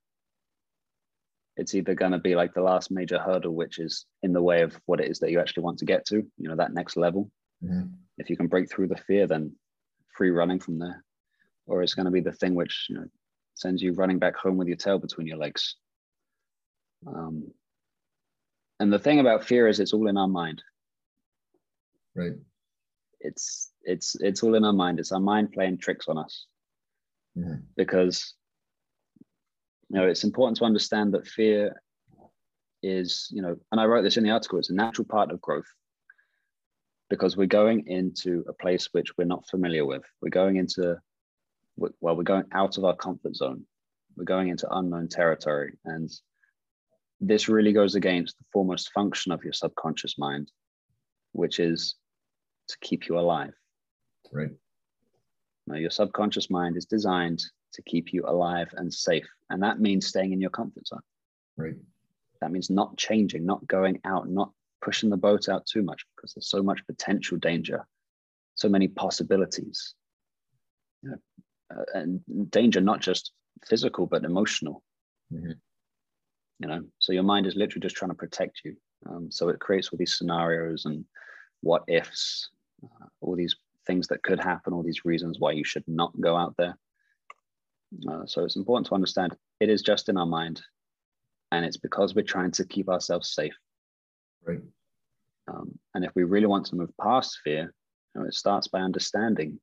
It's 1.55 1.75
either 1.75 1.93
going 1.93 2.13
to 2.13 2.19
be 2.19 2.35
like 2.35 2.53
the 2.53 2.61
last 2.61 2.89
major 2.89 3.19
hurdle, 3.19 3.53
which 3.53 3.79
is 3.79 4.05
in 4.23 4.33
the 4.33 4.41
way 4.41 4.61
of 4.61 4.79
what 4.85 5.01
it 5.01 5.09
is 5.09 5.19
that 5.19 5.31
you 5.31 5.39
actually 5.39 5.63
want 5.63 5.79
to 5.79 5.85
get 5.85 6.05
to, 6.07 6.15
you 6.37 6.49
know, 6.49 6.55
that 6.55 6.73
next 6.73 6.95
level. 6.97 7.29
Mm-hmm. 7.63 7.87
If 8.17 8.29
you 8.29 8.37
can 8.37 8.47
break 8.47 8.71
through 8.71 8.87
the 8.87 8.97
fear, 9.07 9.27
then 9.27 9.53
free 10.15 10.29
running 10.29 10.59
from 10.59 10.79
there. 10.79 11.03
Or 11.70 11.82
it's 11.82 11.93
going 11.93 12.05
to 12.05 12.11
be 12.11 12.22
the 12.22 12.32
thing 12.32 12.55
which, 12.55 12.88
you 12.89 12.95
know, 12.95 13.05
sends 13.53 13.82
you 13.82 13.93
running 13.93 14.20
back 14.20 14.36
home 14.36 14.57
with 14.57 14.67
your 14.67 14.78
tail 14.78 14.99
between 14.99 15.28
your 15.28 15.38
legs. 15.38 15.76
Um, 17.07 17.51
and 18.80 18.91
the 18.91 18.99
thing 18.99 19.20
about 19.20 19.43
fear 19.43 19.67
is 19.67 19.80
it's 19.80 19.93
all 19.93 20.07
in 20.07 20.17
our 20.17 20.28
mind. 20.28 20.63
Right. 22.15 22.34
It's 23.20 23.72
it's 23.84 24.15
it's 24.20 24.43
all 24.43 24.55
in 24.55 24.63
our 24.63 24.74
mind. 24.74 24.99
It's 24.99 25.11
our 25.11 25.20
mind 25.20 25.51
playing 25.51 25.78
tricks 25.78 26.07
on 26.07 26.17
us. 26.17 26.47
Mm-hmm. 27.38 27.57
because 27.78 28.34
you 29.89 29.99
know 29.99 30.07
it's 30.07 30.24
important 30.24 30.57
to 30.57 30.65
understand 30.65 31.13
that 31.13 31.28
fear 31.28 31.80
is 32.82 33.28
you 33.30 33.41
know 33.41 33.55
and 33.72 33.80
i 33.80 33.86
wrote 33.86 34.01
this 34.01 34.17
in 34.17 34.24
the 34.24 34.32
article 34.32 34.57
it's 34.57 34.72
a 34.72 34.74
natural 34.74 35.05
part 35.05 35.32
of 35.32 35.39
growth. 35.41 35.72
Because 37.09 37.38
we're 37.38 37.47
going 37.47 37.88
into 37.88 38.43
a 38.47 38.53
place 38.53 38.89
which 38.91 39.17
we're 39.17 39.26
not 39.26 39.47
familiar 39.47 39.86
with. 39.86 40.03
We're 40.22 40.30
going 40.30 40.57
into 40.57 40.99
well 41.99 42.15
we're 42.15 42.23
going 42.23 42.45
out 42.53 42.77
of 42.77 42.86
our 42.86 42.95
comfort 42.95 43.36
zone 43.36 43.63
we're 44.15 44.25
going 44.25 44.49
into 44.49 44.67
unknown 44.71 45.07
territory 45.07 45.77
and 45.86 46.09
this 47.21 47.49
really 47.49 47.73
goes 47.73 47.95
against 47.95 48.38
the 48.38 48.45
foremost 48.53 48.91
function 48.91 49.32
of 49.32 49.43
your 49.43 49.53
subconscious 49.53 50.17
mind 50.17 50.51
which 51.32 51.59
is 51.59 51.95
to 52.69 52.77
keep 52.82 53.07
you 53.07 53.19
alive. 53.19 53.53
Right. 54.32 54.51
Now, 55.67 55.75
your 55.75 55.91
subconscious 55.91 56.49
mind 56.49 56.77
is 56.77 56.86
designed 56.86 57.43
to 57.73 57.82
keep 57.84 58.13
you 58.13 58.23
alive 58.25 58.69
and 58.75 58.93
safe. 58.93 59.27
And 59.49 59.61
that 59.63 59.80
means 59.80 60.07
staying 60.07 60.34
in 60.34 60.41
your 60.41 60.49
comfort 60.49 60.88
zone. 60.88 61.01
Right. 61.57 61.75
That 62.41 62.51
means 62.51 62.69
not 62.69 62.97
changing, 62.97 63.45
not 63.45 63.67
going 63.67 63.99
out, 64.05 64.30
not 64.30 64.51
pushing 64.82 65.09
the 65.09 65.17
boat 65.17 65.49
out 65.49 65.65
too 65.65 65.84
much 65.84 66.05
because 66.15 66.34
there's 66.34 66.49
so 66.49 66.63
much 66.63 66.86
potential 66.88 67.38
danger, 67.38 67.86
so 68.55 68.69
many 68.69 68.88
possibilities. 68.88 69.93
You 71.03 71.11
know, 71.11 71.17
uh, 71.76 71.84
and 71.93 72.22
danger, 72.51 72.82
not 72.82 73.01
just 73.01 73.32
physical, 73.67 74.05
but 74.05 74.24
emotional. 74.24 74.84
Mm-hmm. 75.34 75.51
You 76.59 76.67
know, 76.67 76.84
so 76.99 77.13
your 77.13 77.24
mind 77.24 77.47
is 77.47 77.55
literally 77.55 77.82
just 77.82 77.95
trying 77.95 78.11
to 78.11 78.15
protect 78.15 78.61
you. 78.65 78.76
Um, 79.09 79.32
so 79.32 79.49
it 79.49 79.59
creates 79.59 79.89
all 79.89 79.97
these 79.97 80.17
scenarios 80.17 80.86
and 80.86 81.05
what 81.61 81.84
ifs, 81.88 82.49
uh, 82.84 83.05
all 83.22 83.36
these 83.36 83.55
things 83.88 84.07
that 84.07 84.24
could 84.24 84.39
happen, 84.39 84.74
all 84.74 84.84
these 84.84 85.05
reasons 85.05 85.38
why 85.39 85.51
you 85.51 85.63
should 85.63 85.86
not 85.88 86.20
go 86.20 86.36
out 86.36 86.55
there. 86.57 86.78
Uh, 88.09 88.26
so 88.26 88.43
it's 88.43 88.57
important 88.57 88.88
to 88.88 88.93
understand 88.93 89.36
it 89.59 89.70
is 89.70 89.82
just 89.82 90.09
in 90.09 90.17
our 90.17 90.26
mind, 90.26 90.61
and 91.51 91.65
it's 91.65 91.78
because 91.78 92.13
we're 92.13 92.22
trying 92.22 92.51
to 92.51 92.65
keep 92.65 92.89
ourselves 92.89 93.34
safe. 93.34 93.55
Right. 94.45 94.61
Um, 95.47 95.78
and 95.95 96.05
if 96.05 96.11
we 96.15 96.24
really 96.24 96.45
want 96.45 96.65
to 96.67 96.76
move 96.76 96.91
past 97.01 97.39
fear, 97.43 97.74
you 98.13 98.22
know, 98.22 98.28
it 98.28 98.34
starts 98.34 98.67
by 98.67 98.80
understanding 98.80 99.59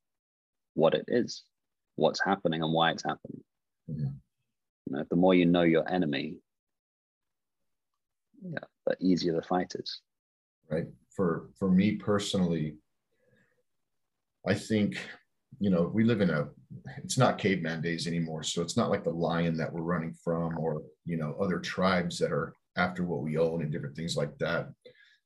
what 0.74 0.94
it 0.94 1.04
is, 1.08 1.44
what's 1.96 2.22
happening, 2.24 2.62
and 2.62 2.72
why 2.72 2.92
it's 2.92 3.04
happening. 3.04 3.42
Mm-hmm. 3.90 4.06
You 4.86 4.96
know, 4.96 5.04
the 5.10 5.16
more 5.16 5.34
you 5.34 5.46
know 5.46 5.62
your 5.62 5.88
enemy, 5.90 6.38
yeah, 8.42 8.58
the 8.86 8.96
easier 9.00 9.34
the 9.34 9.42
fight 9.42 9.72
is. 9.74 10.00
Right. 10.70 10.86
For 11.14 11.48
for 11.58 11.70
me 11.70 11.92
personally, 11.92 12.76
I 14.46 14.54
think 14.54 14.98
you 15.58 15.70
know 15.70 15.90
we 15.92 16.04
live 16.04 16.20
in 16.20 16.30
a 16.30 16.48
it's 17.02 17.18
not 17.18 17.38
caveman 17.38 17.80
days 17.80 18.06
anymore 18.06 18.42
so 18.42 18.60
it's 18.60 18.76
not 18.76 18.90
like 18.90 19.04
the 19.04 19.10
lion 19.10 19.56
that 19.56 19.72
we're 19.72 19.80
running 19.80 20.12
from 20.12 20.58
or 20.58 20.82
you 21.04 21.16
know 21.16 21.34
other 21.40 21.58
tribes 21.58 22.18
that 22.18 22.32
are 22.32 22.52
after 22.76 23.04
what 23.04 23.22
we 23.22 23.38
own 23.38 23.62
and 23.62 23.72
different 23.72 23.96
things 23.96 24.16
like 24.16 24.36
that 24.38 24.68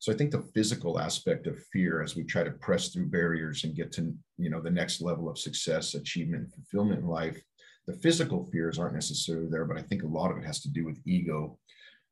so 0.00 0.12
i 0.12 0.16
think 0.16 0.32
the 0.32 0.50
physical 0.54 0.98
aspect 0.98 1.46
of 1.46 1.62
fear 1.72 2.02
as 2.02 2.16
we 2.16 2.24
try 2.24 2.42
to 2.42 2.50
press 2.50 2.88
through 2.88 3.06
barriers 3.06 3.62
and 3.62 3.76
get 3.76 3.92
to 3.92 4.12
you 4.36 4.50
know 4.50 4.60
the 4.60 4.70
next 4.70 5.00
level 5.00 5.28
of 5.28 5.38
success 5.38 5.94
achievement 5.94 6.42
and 6.42 6.52
fulfillment 6.52 7.00
in 7.00 7.06
life 7.06 7.40
the 7.86 7.94
physical 7.98 8.48
fears 8.52 8.78
aren't 8.78 8.94
necessarily 8.94 9.48
there 9.48 9.64
but 9.64 9.78
i 9.78 9.82
think 9.82 10.02
a 10.02 10.06
lot 10.18 10.32
of 10.32 10.36
it 10.36 10.44
has 10.44 10.60
to 10.60 10.70
do 10.70 10.84
with 10.84 10.98
ego 11.06 11.56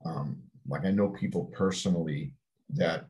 um, 0.07 0.39
like 0.68 0.84
i 0.84 0.91
know 0.91 1.09
people 1.09 1.51
personally 1.53 2.32
that 2.70 3.07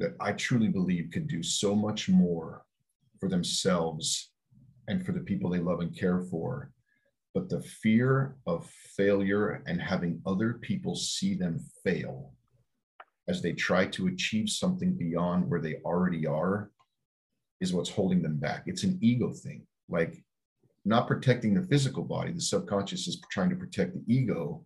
that 0.00 0.14
i 0.20 0.32
truly 0.32 0.68
believe 0.68 1.10
could 1.12 1.28
do 1.28 1.42
so 1.42 1.74
much 1.74 2.08
more 2.08 2.64
for 3.20 3.28
themselves 3.28 4.32
and 4.88 5.04
for 5.04 5.12
the 5.12 5.20
people 5.20 5.50
they 5.50 5.58
love 5.58 5.80
and 5.80 5.96
care 5.96 6.20
for. 6.20 6.70
But 7.32 7.48
the 7.48 7.62
fear 7.62 8.36
of 8.46 8.70
failure 8.96 9.62
and 9.66 9.80
having 9.80 10.20
other 10.26 10.54
people 10.54 10.94
see 10.94 11.34
them 11.34 11.58
fail 11.82 12.33
as 13.28 13.40
they 13.40 13.52
try 13.52 13.86
to 13.86 14.08
achieve 14.08 14.48
something 14.48 14.94
beyond 14.94 15.48
where 15.48 15.60
they 15.60 15.76
already 15.84 16.26
are 16.26 16.70
is 17.60 17.72
what's 17.72 17.90
holding 17.90 18.22
them 18.22 18.36
back. 18.36 18.64
It's 18.66 18.84
an 18.84 18.98
ego 19.00 19.32
thing. 19.32 19.66
Like 19.88 20.22
not 20.84 21.06
protecting 21.06 21.54
the 21.54 21.66
physical 21.66 22.04
body, 22.04 22.32
the 22.32 22.40
subconscious 22.40 23.08
is 23.08 23.20
trying 23.30 23.50
to 23.50 23.56
protect 23.56 23.94
the 23.94 24.14
ego 24.14 24.64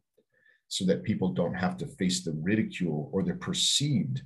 so 0.66 0.84
that 0.84 1.04
people 1.04 1.32
don't 1.32 1.54
have 1.54 1.76
to 1.78 1.86
face 1.86 2.24
the 2.24 2.32
ridicule 2.32 3.08
or 3.12 3.22
the 3.22 3.34
perceived 3.34 4.22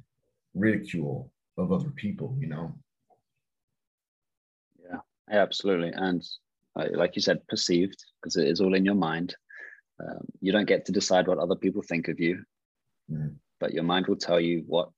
ridicule 0.55 1.31
of 1.59 1.73
other 1.73 1.91
people, 1.91 2.37
you 2.41 2.49
know? 2.49 2.75
Yeah, 4.83 4.99
absolutely. 5.31 5.93
And 5.95 6.25
uh, 6.75 6.87
like 6.95 7.15
you 7.15 7.23
said, 7.23 7.47
perceived, 7.49 8.03
because 8.21 8.37
it 8.37 8.49
is 8.49 8.61
all 8.61 8.75
in 8.75 8.85
your 8.85 8.95
mind. 8.95 9.37
Um, 10.01 10.27
you 10.41 10.51
don't 10.51 10.67
get 10.67 10.87
to 10.87 10.93
decide 10.93 11.29
what 11.29 11.39
other 11.39 11.55
people 11.55 11.83
think 11.83 12.09
of 12.09 12.19
you, 12.19 12.43
mm. 13.11 13.35
But 13.63 13.73
your 13.73 13.85
mind 13.85 14.09
will 14.09 14.17
tell 14.17 14.41
you 14.41 14.65
what 14.67 14.91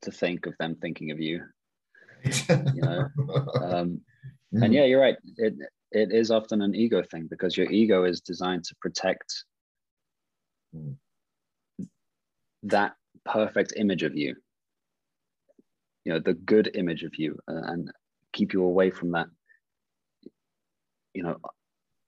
to 0.00 0.10
think 0.10 0.46
of 0.46 0.54
them 0.58 0.74
thinking 0.74 1.10
of 1.10 1.20
you. 1.20 1.42
you 2.24 2.80
know, 2.80 3.06
um, 3.62 4.00
mm. 4.54 4.64
and 4.64 4.72
yeah, 4.72 4.84
you're 4.84 5.00
right. 5.00 5.16
It 5.36 5.54
it 5.92 6.10
is 6.10 6.30
often 6.30 6.62
an 6.62 6.74
ego 6.74 7.02
thing 7.02 7.26
because 7.28 7.54
your 7.54 7.70
ego 7.70 8.04
is 8.04 8.22
designed 8.22 8.64
to 8.64 8.74
protect 8.80 9.44
mm. 10.74 10.96
that 12.62 12.94
perfect 13.26 13.74
image 13.76 14.02
of 14.04 14.16
you. 14.16 14.34
You 16.06 16.14
know, 16.14 16.20
the 16.20 16.32
good 16.32 16.70
image 16.74 17.02
of 17.02 17.12
you, 17.18 17.38
uh, 17.46 17.60
and 17.72 17.92
keep 18.32 18.54
you 18.54 18.64
away 18.64 18.90
from 18.90 19.12
that 19.12 19.26
you 21.12 21.22
know, 21.22 21.36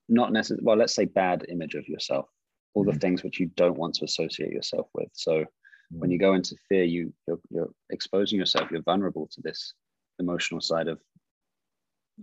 not 0.08 0.32
necessarily, 0.32 0.64
well, 0.64 0.76
let's 0.78 0.94
say 0.94 1.04
bad 1.04 1.44
image 1.50 1.74
of 1.74 1.86
yourself, 1.88 2.26
all 2.72 2.84
the 2.84 2.92
mm-hmm. 2.92 3.00
things 3.00 3.22
which 3.22 3.38
you 3.38 3.50
don't 3.54 3.76
want 3.76 3.96
to 3.96 4.06
associate 4.06 4.50
yourself 4.50 4.88
with. 4.94 5.10
So. 5.12 5.44
When 5.90 6.10
you 6.10 6.18
go 6.18 6.34
into 6.34 6.56
fear, 6.68 6.84
you 6.84 7.12
you're, 7.26 7.40
you're, 7.50 7.70
exposing 7.90 8.38
yourself, 8.38 8.70
you're 8.70 8.82
vulnerable 8.82 9.28
to 9.32 9.40
this 9.42 9.74
emotional 10.18 10.60
side 10.60 10.88
of, 10.88 11.00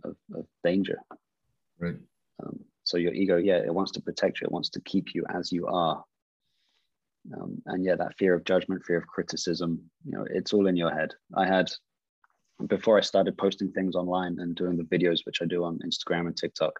of, 0.03 0.15
of 0.33 0.45
danger. 0.63 0.97
Right. 1.77 1.97
Um, 2.43 2.59
so 2.83 2.97
your 2.97 3.13
ego, 3.13 3.37
yeah, 3.37 3.57
it 3.57 3.73
wants 3.73 3.91
to 3.93 4.01
protect 4.01 4.39
you. 4.39 4.45
It 4.45 4.51
wants 4.51 4.69
to 4.69 4.81
keep 4.81 5.13
you 5.13 5.25
as 5.29 5.51
you 5.51 5.67
are. 5.67 6.03
Um, 7.35 7.61
and 7.65 7.83
yeah, 7.83 7.95
that 7.95 8.17
fear 8.17 8.33
of 8.33 8.45
judgment, 8.45 8.85
fear 8.85 8.97
of 8.97 9.07
criticism, 9.07 9.81
you 10.05 10.13
know, 10.13 10.25
it's 10.29 10.53
all 10.53 10.67
in 10.67 10.77
your 10.77 10.93
head. 10.93 11.13
I 11.35 11.45
had 11.45 11.69
before 12.67 12.97
I 12.97 13.01
started 13.01 13.37
posting 13.37 13.71
things 13.71 13.95
online 13.95 14.37
and 14.39 14.55
doing 14.55 14.77
the 14.77 14.83
videos, 14.83 15.25
which 15.25 15.41
I 15.41 15.45
do 15.45 15.63
on 15.63 15.79
Instagram 15.85 16.27
and 16.27 16.35
TikTok, 16.35 16.73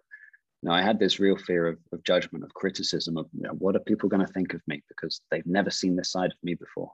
know, 0.68 0.74
I 0.74 0.82
had 0.82 1.00
this 1.00 1.20
real 1.20 1.38
fear 1.38 1.68
of, 1.68 1.78
of 1.92 2.04
judgment, 2.04 2.44
of 2.44 2.54
criticism, 2.54 3.18
of 3.18 3.28
you 3.34 3.44
know, 3.44 3.52
what 3.52 3.76
are 3.76 3.80
people 3.80 4.10
going 4.10 4.26
to 4.26 4.34
think 4.34 4.54
of 4.54 4.62
me 4.68 4.84
because 4.88 5.22
they've 5.32 5.46
never 5.46 5.70
seen 5.70 5.96
this 5.96 6.12
side 6.12 6.32
of 6.32 6.38
me 6.44 6.56
before. 6.56 6.92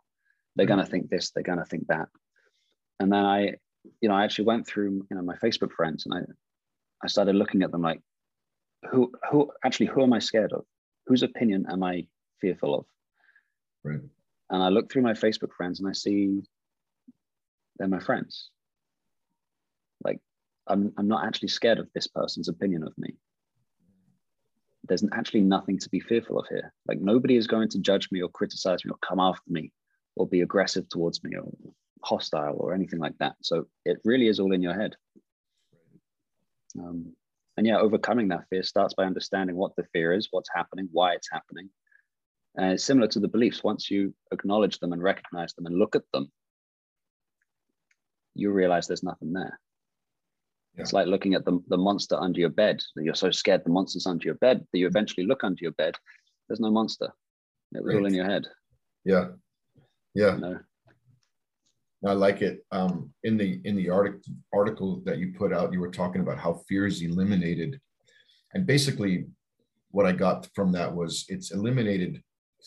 They're 0.55 0.65
going 0.65 0.83
to 0.83 0.85
think 0.85 1.09
this, 1.09 1.31
they're 1.31 1.43
going 1.43 1.59
to 1.59 1.65
think 1.65 1.87
that. 1.87 2.07
And 2.99 3.11
then 3.11 3.25
I, 3.25 3.53
you 4.01 4.09
know, 4.09 4.15
I 4.15 4.23
actually 4.23 4.45
went 4.45 4.67
through, 4.67 5.05
you 5.09 5.17
know, 5.17 5.23
my 5.23 5.35
Facebook 5.37 5.71
friends 5.71 6.05
and 6.05 6.13
I, 6.13 6.19
I 7.03 7.07
started 7.07 7.35
looking 7.35 7.63
at 7.63 7.71
them 7.71 7.81
like, 7.81 7.99
who, 8.91 9.11
who 9.31 9.51
actually, 9.63 9.87
who 9.87 10.03
am 10.03 10.13
I 10.13 10.19
scared 10.19 10.53
of? 10.53 10.65
Whose 11.07 11.23
opinion 11.23 11.65
am 11.69 11.83
I 11.83 12.05
fearful 12.41 12.75
of? 12.75 12.85
Right. 13.83 13.99
And 14.49 14.63
I 14.63 14.69
look 14.69 14.91
through 14.91 15.01
my 15.01 15.13
Facebook 15.13 15.53
friends 15.55 15.79
and 15.79 15.89
I 15.89 15.93
see 15.93 16.41
they're 17.77 17.87
my 17.87 17.99
friends 17.99 18.51
like 20.03 20.19
I'm, 20.67 20.93
I'm 20.97 21.07
not 21.07 21.25
actually 21.25 21.47
scared 21.49 21.79
of 21.79 21.87
this 21.93 22.07
person's 22.07 22.49
opinion 22.49 22.83
of 22.83 22.93
me 22.97 23.15
there's 24.87 25.03
actually 25.13 25.41
nothing 25.41 25.77
to 25.79 25.89
be 25.89 25.99
fearful 25.99 26.39
of 26.39 26.47
here. 26.49 26.73
Like 26.87 26.99
nobody 26.99 27.37
is 27.37 27.47
going 27.47 27.69
to 27.69 27.79
judge 27.79 28.09
me 28.11 28.21
or 28.21 28.29
criticize 28.29 28.83
me 28.83 28.91
or 28.91 28.97
come 28.97 29.19
after 29.19 29.49
me 29.49 29.71
or 30.15 30.27
be 30.27 30.41
aggressive 30.41 30.89
towards 30.89 31.23
me 31.23 31.37
or 31.37 31.51
hostile 32.03 32.57
or 32.57 32.73
anything 32.73 32.99
like 32.99 33.17
that. 33.19 33.35
So 33.41 33.65
it 33.85 33.97
really 34.03 34.27
is 34.27 34.39
all 34.39 34.51
in 34.51 34.61
your 34.61 34.73
head. 34.73 34.95
Um, 36.77 37.13
and 37.55 37.67
yeah 37.67 37.77
overcoming 37.77 38.29
that 38.29 38.45
fear 38.49 38.63
starts 38.63 38.95
by 38.95 39.03
understanding 39.05 39.55
what 39.55 39.75
the 39.75 39.85
fear 39.93 40.11
is 40.11 40.29
what's 40.31 40.49
happening 40.55 40.89
why 40.91 41.13
it's 41.13 41.29
happening. 41.31 41.69
And 42.55 42.73
it's 42.73 42.83
similar 42.83 43.07
to 43.09 43.19
the 43.19 43.27
beliefs. 43.27 43.63
Once 43.63 43.89
you 43.89 44.13
acknowledge 44.31 44.79
them 44.79 44.91
and 44.91 45.01
recognize 45.01 45.53
them 45.53 45.67
and 45.67 45.77
look 45.77 45.95
at 45.95 46.03
them 46.13 46.31
you 48.35 48.51
realize 48.51 48.87
there's 48.87 49.03
nothing 49.03 49.31
there 49.33 49.59
yeah. 50.75 50.81
It's 50.81 50.93
like 50.93 51.07
looking 51.07 51.33
at 51.33 51.45
the, 51.45 51.59
the 51.67 51.77
monster 51.77 52.15
under 52.15 52.39
your 52.39 52.49
bed. 52.49 52.81
You're 52.95 53.15
so 53.15 53.31
scared 53.31 53.63
the 53.63 53.71
monster's 53.71 54.07
under 54.07 54.25
your 54.25 54.35
bed 54.35 54.65
that 54.71 54.79
you 54.79 54.87
eventually 54.87 55.25
look 55.25 55.43
under 55.43 55.59
your 55.61 55.71
bed. 55.73 55.95
There's 56.47 56.59
no 56.59 56.71
monster. 56.71 57.13
It 57.73 57.83
was 57.83 57.93
right. 57.93 57.99
all 58.01 58.05
in 58.07 58.13
your 58.13 58.25
head. 58.25 58.45
Yeah. 59.05 59.29
Yeah. 60.15 60.37
I 62.05 62.13
like 62.13 62.41
it. 62.41 62.65
Um, 62.71 63.13
in 63.23 63.37
the 63.37 63.61
in 63.63 63.75
the 63.75 63.89
article 63.89 64.33
article 64.53 65.01
that 65.05 65.19
you 65.19 65.33
put 65.37 65.53
out, 65.53 65.71
you 65.71 65.79
were 65.79 65.91
talking 65.91 66.21
about 66.21 66.37
how 66.37 66.61
fear 66.67 66.85
is 66.85 67.01
eliminated, 67.01 67.79
and 68.53 68.65
basically, 68.65 69.25
what 69.91 70.05
I 70.05 70.11
got 70.11 70.49
from 70.53 70.73
that 70.73 70.93
was 70.93 71.25
it's 71.29 71.51
eliminated 71.51 72.21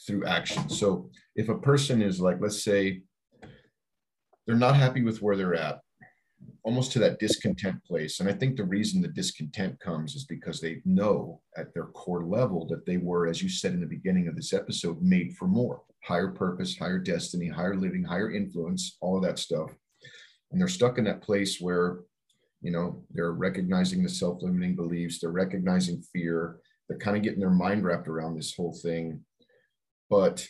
through 0.06 0.24
action. 0.24 0.68
So 0.68 1.10
if 1.34 1.48
a 1.48 1.58
person 1.58 2.00
is 2.00 2.20
like, 2.20 2.38
let's 2.40 2.62
say, 2.62 3.02
they're 4.46 4.56
not 4.56 4.76
happy 4.76 5.02
with 5.02 5.20
where 5.20 5.36
they're 5.36 5.54
at, 5.54 5.80
almost 6.66 6.90
to 6.90 6.98
that 6.98 7.20
discontent 7.20 7.82
place. 7.84 8.18
And 8.18 8.28
I 8.28 8.32
think 8.32 8.56
the 8.56 8.64
reason 8.64 9.00
the 9.00 9.06
discontent 9.06 9.78
comes 9.78 10.16
is 10.16 10.24
because 10.24 10.60
they 10.60 10.82
know 10.84 11.40
at 11.56 11.72
their 11.72 11.86
core 11.86 12.24
level 12.24 12.66
that 12.66 12.84
they 12.84 12.96
were, 12.96 13.28
as 13.28 13.40
you 13.40 13.48
said 13.48 13.72
in 13.72 13.80
the 13.80 13.86
beginning 13.86 14.26
of 14.26 14.34
this 14.34 14.52
episode, 14.52 15.00
made 15.00 15.36
for 15.36 15.46
more 15.46 15.82
higher 16.02 16.32
purpose, 16.32 16.76
higher 16.76 16.98
destiny, 16.98 17.46
higher 17.46 17.76
living, 17.76 18.02
higher 18.02 18.32
influence, 18.32 18.96
all 19.00 19.16
of 19.16 19.22
that 19.22 19.38
stuff. 19.38 19.70
And 20.50 20.60
they're 20.60 20.66
stuck 20.66 20.98
in 20.98 21.04
that 21.04 21.22
place 21.22 21.60
where, 21.60 22.00
you 22.62 22.72
know, 22.72 23.04
they're 23.12 23.30
recognizing 23.30 24.02
the 24.02 24.08
self 24.08 24.42
limiting 24.42 24.74
beliefs, 24.74 25.20
they're 25.20 25.30
recognizing 25.30 26.02
fear, 26.12 26.56
they're 26.88 26.98
kind 26.98 27.16
of 27.16 27.22
getting 27.22 27.40
their 27.40 27.48
mind 27.48 27.84
wrapped 27.84 28.08
around 28.08 28.34
this 28.34 28.56
whole 28.56 28.76
thing. 28.82 29.20
But 30.10 30.44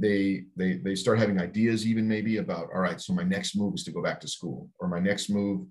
they 0.00 0.44
they 0.56 0.78
they 0.78 0.94
start 0.94 1.18
having 1.18 1.40
ideas 1.40 1.86
even 1.86 2.06
maybe 2.06 2.38
about 2.38 2.68
all 2.74 2.80
right 2.80 3.00
so 3.00 3.12
my 3.12 3.22
next 3.22 3.56
move 3.56 3.74
is 3.74 3.84
to 3.84 3.92
go 3.92 4.02
back 4.02 4.20
to 4.20 4.28
school 4.28 4.68
or 4.78 4.88
my 4.88 4.98
next 4.98 5.30
move 5.30 5.66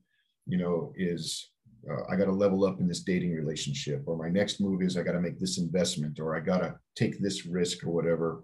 you 0.45 0.57
know 0.57 0.93
is 0.95 1.49
uh, 1.89 2.03
i 2.09 2.15
got 2.15 2.26
to 2.26 2.32
level 2.32 2.65
up 2.65 2.80
in 2.80 2.88
this 2.88 3.01
dating 3.01 3.34
relationship 3.34 4.03
or 4.05 4.17
my 4.17 4.30
next 4.30 4.61
move 4.61 4.82
is 4.82 4.97
i 4.97 5.03
got 5.03 5.13
to 5.13 5.21
make 5.21 5.39
this 5.39 5.57
investment 5.57 6.19
or 6.19 6.36
i 6.36 6.39
got 6.39 6.59
to 6.59 6.76
take 6.95 7.19
this 7.19 7.45
risk 7.45 7.84
or 7.84 7.91
whatever. 7.91 8.43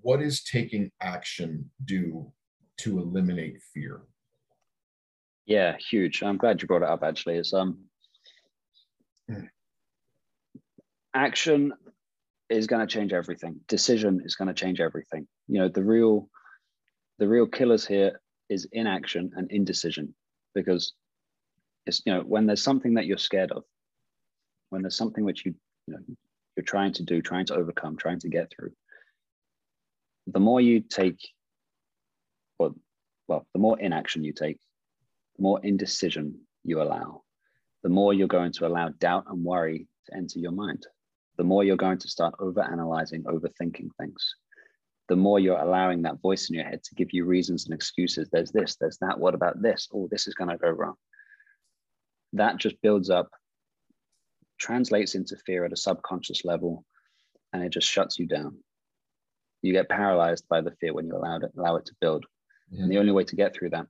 What 0.00 0.22
is 0.22 0.44
taking 0.44 0.90
action 1.00 1.70
do 1.84 2.32
to 2.78 2.98
eliminate 2.98 3.60
fear? 3.74 4.02
Yeah 5.46 5.76
huge. 5.90 6.22
I'm 6.22 6.36
glad 6.36 6.62
you 6.62 6.68
brought 6.68 6.82
it 6.82 6.88
up 6.88 7.02
actually. 7.02 7.36
It's 7.36 7.52
um 7.52 7.78
hmm. 9.28 9.44
action 11.14 11.72
is 12.50 12.66
going 12.66 12.86
to 12.86 12.92
change 12.92 13.12
everything. 13.12 13.60
Decision 13.68 14.22
is 14.24 14.36
going 14.36 14.48
to 14.48 14.54
change 14.54 14.80
everything. 14.80 15.26
You 15.48 15.60
know, 15.60 15.68
the 15.68 15.84
real 15.84 16.28
the 17.18 17.28
real 17.28 17.46
killers 17.46 17.86
here 17.86 18.20
is 18.48 18.66
inaction 18.72 19.32
and 19.36 19.50
indecision 19.50 20.14
because 20.54 20.92
it's 21.86 22.02
you 22.06 22.14
know 22.14 22.20
when 22.20 22.46
there's 22.46 22.62
something 22.62 22.94
that 22.94 23.06
you're 23.06 23.18
scared 23.18 23.52
of, 23.52 23.64
when 24.70 24.82
there's 24.82 24.96
something 24.96 25.24
which 25.24 25.44
you 25.44 25.54
you 25.86 25.94
know 25.94 26.00
you're 26.56 26.64
trying 26.64 26.92
to 26.94 27.02
do, 27.02 27.20
trying 27.20 27.46
to 27.46 27.54
overcome, 27.54 27.96
trying 27.96 28.20
to 28.20 28.28
get 28.28 28.50
through. 28.50 28.72
The 30.26 30.40
more 30.40 30.60
you 30.60 30.80
take, 30.80 31.20
well, 32.58 32.74
well, 33.28 33.46
the 33.54 33.60
more 33.60 33.78
inaction 33.78 34.24
you 34.24 34.32
take, 34.32 34.58
the 35.36 35.42
more 35.42 35.60
indecision 35.62 36.40
you 36.64 36.82
allow, 36.82 37.22
the 37.82 37.88
more 37.88 38.12
you're 38.12 38.28
going 38.28 38.52
to 38.52 38.66
allow 38.66 38.88
doubt 38.88 39.26
and 39.28 39.44
worry 39.44 39.86
to 40.06 40.16
enter 40.16 40.38
your 40.38 40.52
mind 40.52 40.86
the 41.38 41.44
more 41.44 41.64
you're 41.64 41.76
going 41.76 41.98
to 41.98 42.08
start 42.08 42.34
over 42.40 42.60
analyzing, 42.60 43.22
overthinking 43.22 43.88
things. 43.98 44.34
The 45.08 45.16
more 45.16 45.38
you're 45.38 45.58
allowing 45.58 46.02
that 46.02 46.20
voice 46.20 46.50
in 46.50 46.56
your 46.56 46.64
head 46.64 46.82
to 46.82 46.94
give 46.96 47.08
you 47.12 47.24
reasons 47.24 47.64
and 47.64 47.74
excuses. 47.74 48.28
There's 48.30 48.50
this, 48.50 48.76
there's 48.78 48.98
that. 48.98 49.18
What 49.18 49.34
about 49.34 49.62
this? 49.62 49.88
Oh, 49.94 50.08
this 50.10 50.26
is 50.26 50.34
going 50.34 50.50
to 50.50 50.58
go 50.58 50.68
wrong. 50.68 50.96
That 52.34 52.58
just 52.58 52.82
builds 52.82 53.08
up, 53.08 53.30
translates 54.58 55.14
into 55.14 55.36
fear 55.46 55.64
at 55.64 55.72
a 55.72 55.76
subconscious 55.76 56.44
level, 56.44 56.84
and 57.52 57.62
it 57.62 57.70
just 57.70 57.88
shuts 57.88 58.18
you 58.18 58.26
down. 58.26 58.58
You 59.62 59.72
get 59.72 59.88
paralyzed 59.88 60.44
by 60.50 60.60
the 60.60 60.72
fear 60.80 60.92
when 60.92 61.06
you 61.06 61.16
allow 61.16 61.36
it, 61.36 61.52
allow 61.56 61.76
it 61.76 61.86
to 61.86 61.94
build. 62.00 62.26
Mm-hmm. 62.72 62.82
And 62.82 62.92
the 62.92 62.98
only 62.98 63.12
way 63.12 63.24
to 63.24 63.36
get 63.36 63.54
through 63.54 63.70
that, 63.70 63.86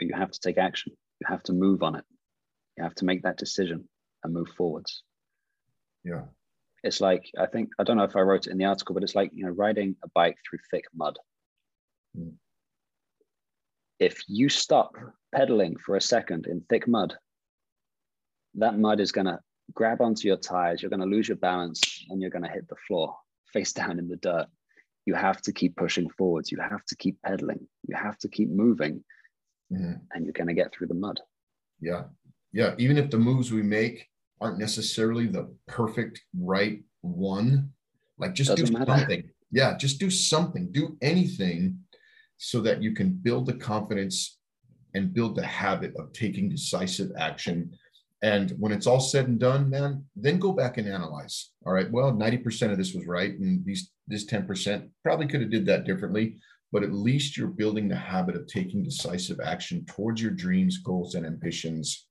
you 0.00 0.14
have 0.14 0.30
to 0.30 0.40
take 0.40 0.56
action. 0.56 0.92
You 1.20 1.26
have 1.28 1.42
to 1.44 1.52
move 1.52 1.82
on 1.82 1.96
it. 1.96 2.04
You 2.78 2.84
have 2.84 2.94
to 2.96 3.04
make 3.04 3.22
that 3.24 3.36
decision 3.36 3.86
and 4.24 4.32
move 4.32 4.48
forwards. 4.56 5.02
Yeah. 6.04 6.22
It's 6.82 7.00
like, 7.00 7.30
I 7.38 7.46
think, 7.46 7.70
I 7.78 7.84
don't 7.84 7.96
know 7.96 8.04
if 8.04 8.16
I 8.16 8.20
wrote 8.20 8.46
it 8.46 8.50
in 8.50 8.58
the 8.58 8.64
article, 8.64 8.94
but 8.94 9.02
it's 9.02 9.14
like, 9.14 9.30
you 9.34 9.44
know, 9.44 9.50
riding 9.50 9.96
a 10.02 10.08
bike 10.14 10.36
through 10.48 10.60
thick 10.70 10.84
mud. 10.94 11.18
Mm. 12.16 12.34
If 13.98 14.22
you 14.28 14.48
stop 14.48 14.94
pedaling 15.34 15.76
for 15.76 15.96
a 15.96 16.00
second 16.00 16.46
in 16.46 16.62
thick 16.70 16.88
mud, 16.88 17.14
that 18.54 18.78
mud 18.78 18.98
is 19.00 19.12
going 19.12 19.26
to 19.26 19.38
grab 19.74 20.00
onto 20.00 20.26
your 20.26 20.36
tires, 20.36 20.82
you're 20.82 20.90
going 20.90 21.00
to 21.00 21.06
lose 21.06 21.28
your 21.28 21.36
balance, 21.36 22.04
and 22.08 22.20
you're 22.20 22.30
going 22.30 22.44
to 22.44 22.50
hit 22.50 22.68
the 22.68 22.76
floor 22.86 23.14
face 23.52 23.72
down 23.80 23.98
in 23.98 24.08
the 24.08 24.16
dirt. 24.16 24.46
You 25.06 25.14
have 25.14 25.40
to 25.42 25.52
keep 25.52 25.76
pushing 25.76 26.08
forwards. 26.10 26.52
You 26.52 26.58
have 26.60 26.84
to 26.86 26.96
keep 26.96 27.20
pedaling. 27.22 27.66
You 27.86 27.96
have 27.96 28.18
to 28.18 28.28
keep 28.28 28.50
moving, 28.50 29.02
mm. 29.72 30.00
and 30.12 30.24
you're 30.24 30.32
going 30.32 30.48
to 30.48 30.54
get 30.54 30.72
through 30.72 30.88
the 30.88 30.94
mud. 30.94 31.20
Yeah. 31.80 32.04
Yeah. 32.52 32.74
Even 32.78 32.96
if 32.96 33.10
the 33.10 33.18
moves 33.18 33.50
we 33.50 33.62
make 33.62 34.08
aren't 34.40 34.58
necessarily 34.58 35.26
the 35.26 35.52
perfect 35.66 36.22
right 36.38 36.82
one. 37.02 37.70
Like 38.18 38.34
just 38.34 38.50
Doesn't 38.50 38.66
do 38.66 38.72
matter. 38.72 38.98
something. 38.98 39.30
Yeah, 39.50 39.76
just 39.76 39.98
do 39.98 40.10
something. 40.10 40.70
Do 40.70 40.96
anything 41.02 41.78
so 42.38 42.60
that 42.62 42.82
you 42.82 42.94
can 42.94 43.10
build 43.10 43.46
the 43.46 43.54
confidence 43.54 44.38
and 44.94 45.12
build 45.12 45.36
the 45.36 45.46
habit 45.46 45.92
of 45.96 46.12
taking 46.12 46.48
decisive 46.48 47.10
action. 47.18 47.72
And 48.22 48.50
when 48.58 48.72
it's 48.72 48.86
all 48.86 49.00
said 49.00 49.28
and 49.28 49.38
done, 49.38 49.70
man, 49.70 50.04
then 50.14 50.38
go 50.38 50.52
back 50.52 50.78
and 50.78 50.88
analyze. 50.88 51.50
All 51.66 51.72
right, 51.72 51.90
well, 51.90 52.12
90% 52.12 52.70
of 52.70 52.78
this 52.78 52.94
was 52.94 53.06
right. 53.06 53.32
And 53.38 53.64
these 53.64 53.90
this 54.08 54.26
10% 54.26 54.88
probably 55.04 55.26
could 55.26 55.40
have 55.40 55.50
did 55.50 55.64
that 55.66 55.84
differently, 55.84 56.36
but 56.72 56.82
at 56.82 56.92
least 56.92 57.36
you're 57.36 57.46
building 57.46 57.88
the 57.88 57.96
habit 57.96 58.34
of 58.34 58.46
taking 58.48 58.82
decisive 58.82 59.38
action 59.40 59.84
towards 59.86 60.20
your 60.20 60.32
dreams, 60.32 60.78
goals, 60.78 61.14
and 61.14 61.24
ambitions 61.24 62.08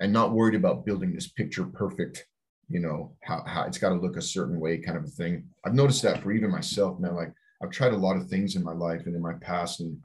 and 0.00 0.12
not 0.12 0.32
worried 0.32 0.54
about 0.54 0.84
building 0.84 1.14
this 1.14 1.28
picture 1.28 1.64
perfect 1.64 2.26
you 2.68 2.80
know 2.80 3.14
how, 3.22 3.42
how 3.46 3.64
it's 3.64 3.78
got 3.78 3.90
to 3.90 3.94
look 3.96 4.16
a 4.16 4.22
certain 4.22 4.58
way 4.58 4.78
kind 4.78 4.96
of 4.96 5.04
a 5.04 5.08
thing. 5.08 5.44
I've 5.64 5.74
noticed 5.74 6.02
that 6.02 6.22
for 6.22 6.32
even 6.32 6.50
myself 6.50 6.98
man 6.98 7.14
like 7.14 7.32
i've 7.62 7.70
tried 7.70 7.92
a 7.92 7.96
lot 7.96 8.16
of 8.16 8.28
things 8.28 8.56
in 8.56 8.64
my 8.64 8.72
life 8.72 9.02
and 9.06 9.14
in 9.14 9.22
my 9.22 9.34
past 9.40 9.80
and 9.80 9.96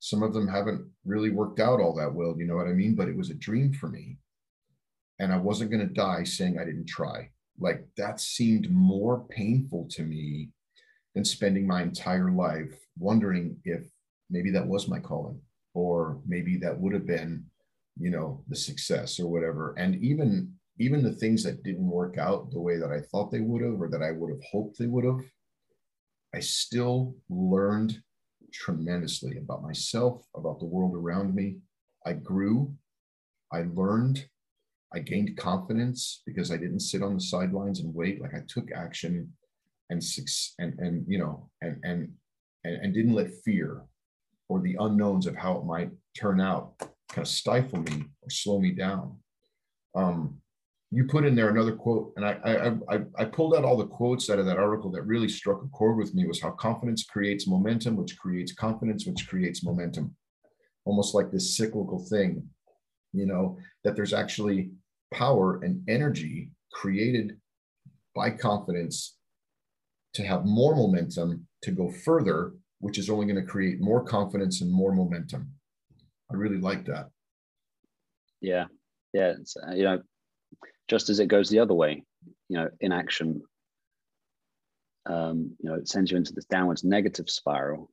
some 0.00 0.22
of 0.22 0.32
them 0.32 0.46
haven't 0.46 0.86
really 1.04 1.30
worked 1.30 1.60
out 1.60 1.80
all 1.80 1.94
that 1.96 2.12
well 2.12 2.34
you 2.38 2.46
know 2.46 2.56
what 2.56 2.68
i 2.68 2.72
mean? 2.72 2.94
But 2.94 3.08
it 3.08 3.16
was 3.16 3.30
a 3.30 3.34
dream 3.34 3.72
for 3.72 3.88
me. 3.88 4.18
And 5.18 5.32
i 5.32 5.36
wasn't 5.36 5.70
going 5.70 5.86
to 5.86 5.94
die 5.94 6.24
saying 6.24 6.58
i 6.58 6.64
didn't 6.64 6.88
try. 6.88 7.30
Like 7.58 7.86
that 7.96 8.20
seemed 8.20 8.70
more 8.70 9.26
painful 9.28 9.88
to 9.90 10.02
me 10.02 10.50
than 11.14 11.24
spending 11.24 11.66
my 11.66 11.82
entire 11.82 12.30
life 12.30 12.72
wondering 12.98 13.56
if 13.64 13.82
maybe 14.30 14.50
that 14.52 14.66
was 14.66 14.88
my 14.88 14.98
calling 14.98 15.40
or 15.74 16.20
maybe 16.26 16.56
that 16.58 16.78
would 16.78 16.92
have 16.92 17.06
been 17.06 17.44
you 17.98 18.10
know 18.10 18.42
the 18.48 18.56
success 18.56 19.20
or 19.20 19.28
whatever. 19.28 19.74
And 19.78 19.96
even 19.96 20.52
even 20.80 21.02
the 21.02 21.12
things 21.12 21.42
that 21.42 21.62
didn't 21.64 21.88
work 21.88 22.18
out 22.18 22.52
the 22.52 22.60
way 22.60 22.78
that 22.78 22.92
i 22.92 23.00
thought 23.00 23.32
they 23.32 23.40
would 23.40 23.62
have 23.62 23.80
or 23.80 23.88
that 23.88 24.00
i 24.00 24.12
would 24.12 24.30
have 24.30 24.42
hoped 24.52 24.78
they 24.78 24.86
would 24.86 25.04
have 25.04 25.18
i 26.32 26.38
still 26.38 27.16
learned 27.28 28.00
tremendously 28.52 29.38
about 29.38 29.62
myself 29.62 30.24
about 30.34 30.58
the 30.58 30.64
world 30.64 30.94
around 30.94 31.34
me. 31.34 31.58
I 32.06 32.12
grew 32.14 32.74
i 33.52 33.64
learned 33.74 34.26
i 34.92 34.98
gained 34.98 35.36
confidence 35.36 36.22
because 36.26 36.50
i 36.50 36.56
didn't 36.56 36.80
sit 36.80 37.02
on 37.02 37.14
the 37.14 37.20
sidelines 37.20 37.80
and 37.80 37.94
wait. 37.94 38.20
Like 38.20 38.34
i 38.34 38.42
took 38.48 38.70
action 38.72 39.32
and 39.90 40.02
and 40.58 40.78
and 40.78 41.04
you 41.08 41.18
know 41.18 41.50
and 41.62 41.78
and 41.82 42.12
and, 42.64 42.76
and 42.76 42.94
didn't 42.94 43.14
let 43.14 43.30
fear 43.44 43.82
or 44.48 44.60
the 44.60 44.76
unknowns 44.80 45.26
of 45.26 45.36
how 45.36 45.58
it 45.58 45.64
might 45.64 45.90
turn 46.18 46.40
out 46.40 46.74
kind 47.10 47.26
of 47.26 47.28
stifle 47.28 47.80
me 47.80 48.04
or 48.22 48.30
slow 48.30 48.60
me 48.60 48.72
down. 48.72 49.16
Um, 49.94 50.40
you 50.90 51.04
put 51.04 51.26
in 51.26 51.34
there 51.34 51.50
another 51.50 51.74
quote, 51.74 52.14
and 52.16 52.24
I, 52.24 52.38
I, 52.44 52.96
I, 52.96 53.00
I 53.18 53.24
pulled 53.26 53.54
out 53.54 53.64
all 53.64 53.76
the 53.76 53.86
quotes 53.86 54.30
out 54.30 54.38
of 54.38 54.46
that 54.46 54.56
article 54.58 54.90
that 54.92 55.02
really 55.02 55.28
struck 55.28 55.62
a 55.62 55.68
chord 55.68 55.98
with 55.98 56.14
me 56.14 56.26
was 56.26 56.40
how 56.40 56.50
confidence 56.50 57.04
creates 57.04 57.46
momentum, 57.46 57.96
which 57.96 58.16
creates 58.18 58.52
confidence, 58.52 59.06
which 59.06 59.28
creates 59.28 59.62
momentum. 59.62 60.16
Almost 60.86 61.14
like 61.14 61.30
this 61.30 61.56
cyclical 61.56 61.98
thing, 61.98 62.48
you 63.12 63.26
know, 63.26 63.58
that 63.84 63.96
there's 63.96 64.14
actually 64.14 64.70
power 65.12 65.60
and 65.62 65.82
energy 65.88 66.52
created 66.72 67.36
by 68.14 68.30
confidence 68.30 69.16
to 70.14 70.22
have 70.22 70.46
more 70.46 70.74
momentum 70.74 71.46
to 71.62 71.70
go 71.70 71.90
further, 71.90 72.54
which 72.80 72.96
is 72.96 73.10
only 73.10 73.26
going 73.26 73.36
to 73.36 73.50
create 73.50 73.80
more 73.80 74.02
confidence 74.02 74.62
and 74.62 74.70
more 74.72 74.94
momentum. 74.94 75.50
I 76.30 76.34
really 76.34 76.58
like 76.58 76.84
that. 76.86 77.08
Yeah, 78.40 78.66
yeah. 79.12 79.34
Uh, 79.66 79.72
you 79.72 79.84
know, 79.84 80.02
just 80.88 81.08
as 81.08 81.20
it 81.20 81.26
goes 81.26 81.48
the 81.48 81.58
other 81.58 81.74
way, 81.74 82.02
you 82.48 82.56
know, 82.56 82.68
inaction, 82.80 83.42
um, 85.06 85.52
you 85.60 85.70
know, 85.70 85.76
it 85.76 85.88
sends 85.88 86.10
you 86.10 86.16
into 86.16 86.32
this 86.32 86.44
downwards 86.44 86.84
negative 86.84 87.30
spiral, 87.30 87.90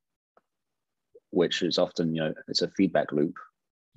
which 1.32 1.62
is 1.62 1.78
often, 1.78 2.14
you 2.14 2.22
know, 2.22 2.34
it's 2.48 2.62
a 2.62 2.70
feedback 2.70 3.12
loop. 3.12 3.36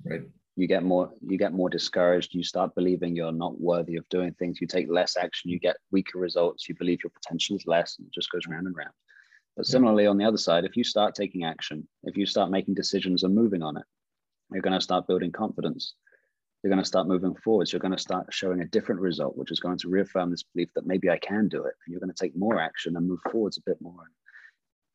Right. 0.05 0.23
You 0.55 0.67
get 0.67 0.83
more, 0.83 1.11
you 1.25 1.37
get 1.37 1.53
more 1.53 1.69
discouraged. 1.69 2.33
You 2.33 2.43
start 2.43 2.75
believing 2.75 3.15
you're 3.15 3.31
not 3.31 3.59
worthy 3.59 3.95
of 3.95 4.07
doing 4.09 4.33
things. 4.33 4.59
You 4.59 4.67
take 4.67 4.89
less 4.89 5.15
action. 5.15 5.49
You 5.49 5.59
get 5.59 5.77
weaker 5.91 6.19
results. 6.19 6.67
You 6.67 6.75
believe 6.75 6.99
your 7.03 7.11
potential 7.11 7.55
is 7.55 7.65
less, 7.65 7.97
and 7.97 8.07
it 8.07 8.13
just 8.13 8.31
goes 8.31 8.45
round 8.47 8.67
and 8.67 8.75
round. 8.75 8.91
But 9.55 9.67
similarly, 9.67 10.05
on 10.05 10.17
the 10.17 10.25
other 10.25 10.37
side, 10.37 10.65
if 10.65 10.75
you 10.75 10.83
start 10.83 11.15
taking 11.15 11.43
action, 11.43 11.87
if 12.03 12.17
you 12.17 12.25
start 12.25 12.51
making 12.51 12.73
decisions 12.73 13.23
and 13.23 13.33
moving 13.33 13.61
on 13.63 13.77
it, 13.77 13.83
you're 14.51 14.61
going 14.61 14.77
to 14.77 14.83
start 14.83 15.07
building 15.07 15.31
confidence. 15.31 15.93
You're 16.63 16.71
going 16.71 16.81
to 16.81 16.87
start 16.87 17.07
moving 17.07 17.35
forwards. 17.35 17.71
You're 17.71 17.79
going 17.79 17.95
to 17.95 18.01
start 18.01 18.27
showing 18.31 18.61
a 18.61 18.67
different 18.67 18.99
result, 18.99 19.37
which 19.37 19.51
is 19.51 19.59
going 19.59 19.77
to 19.77 19.89
reaffirm 19.89 20.29
this 20.29 20.43
belief 20.43 20.69
that 20.75 20.85
maybe 20.85 21.09
I 21.09 21.17
can 21.17 21.47
do 21.47 21.63
it. 21.63 21.73
And 21.85 21.91
you're 21.91 22.01
going 22.01 22.13
to 22.13 22.23
take 22.23 22.35
more 22.35 22.59
action 22.59 22.97
and 22.97 23.07
move 23.07 23.19
forwards 23.31 23.57
a 23.57 23.61
bit 23.65 23.77
more. 23.81 24.03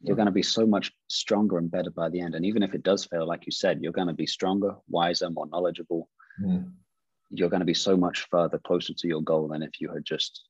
You're 0.00 0.16
going 0.16 0.26
to 0.26 0.32
be 0.32 0.42
so 0.42 0.66
much 0.66 0.92
stronger 1.08 1.56
and 1.56 1.70
better 1.70 1.90
by 1.90 2.10
the 2.10 2.20
end. 2.20 2.34
And 2.34 2.44
even 2.44 2.62
if 2.62 2.74
it 2.74 2.82
does 2.82 3.06
fail, 3.06 3.26
like 3.26 3.46
you 3.46 3.52
said, 3.52 3.80
you're 3.80 3.92
going 3.92 4.08
to 4.08 4.12
be 4.12 4.26
stronger, 4.26 4.76
wiser, 4.86 5.30
more 5.30 5.46
knowledgeable. 5.46 6.10
You're 7.30 7.48
going 7.48 7.60
to 7.60 7.66
be 7.66 7.74
so 7.74 7.96
much 7.96 8.28
further 8.30 8.58
closer 8.58 8.92
to 8.92 9.08
your 9.08 9.22
goal 9.22 9.48
than 9.48 9.62
if 9.62 9.80
you 9.80 9.90
had 9.90 10.04
just 10.04 10.46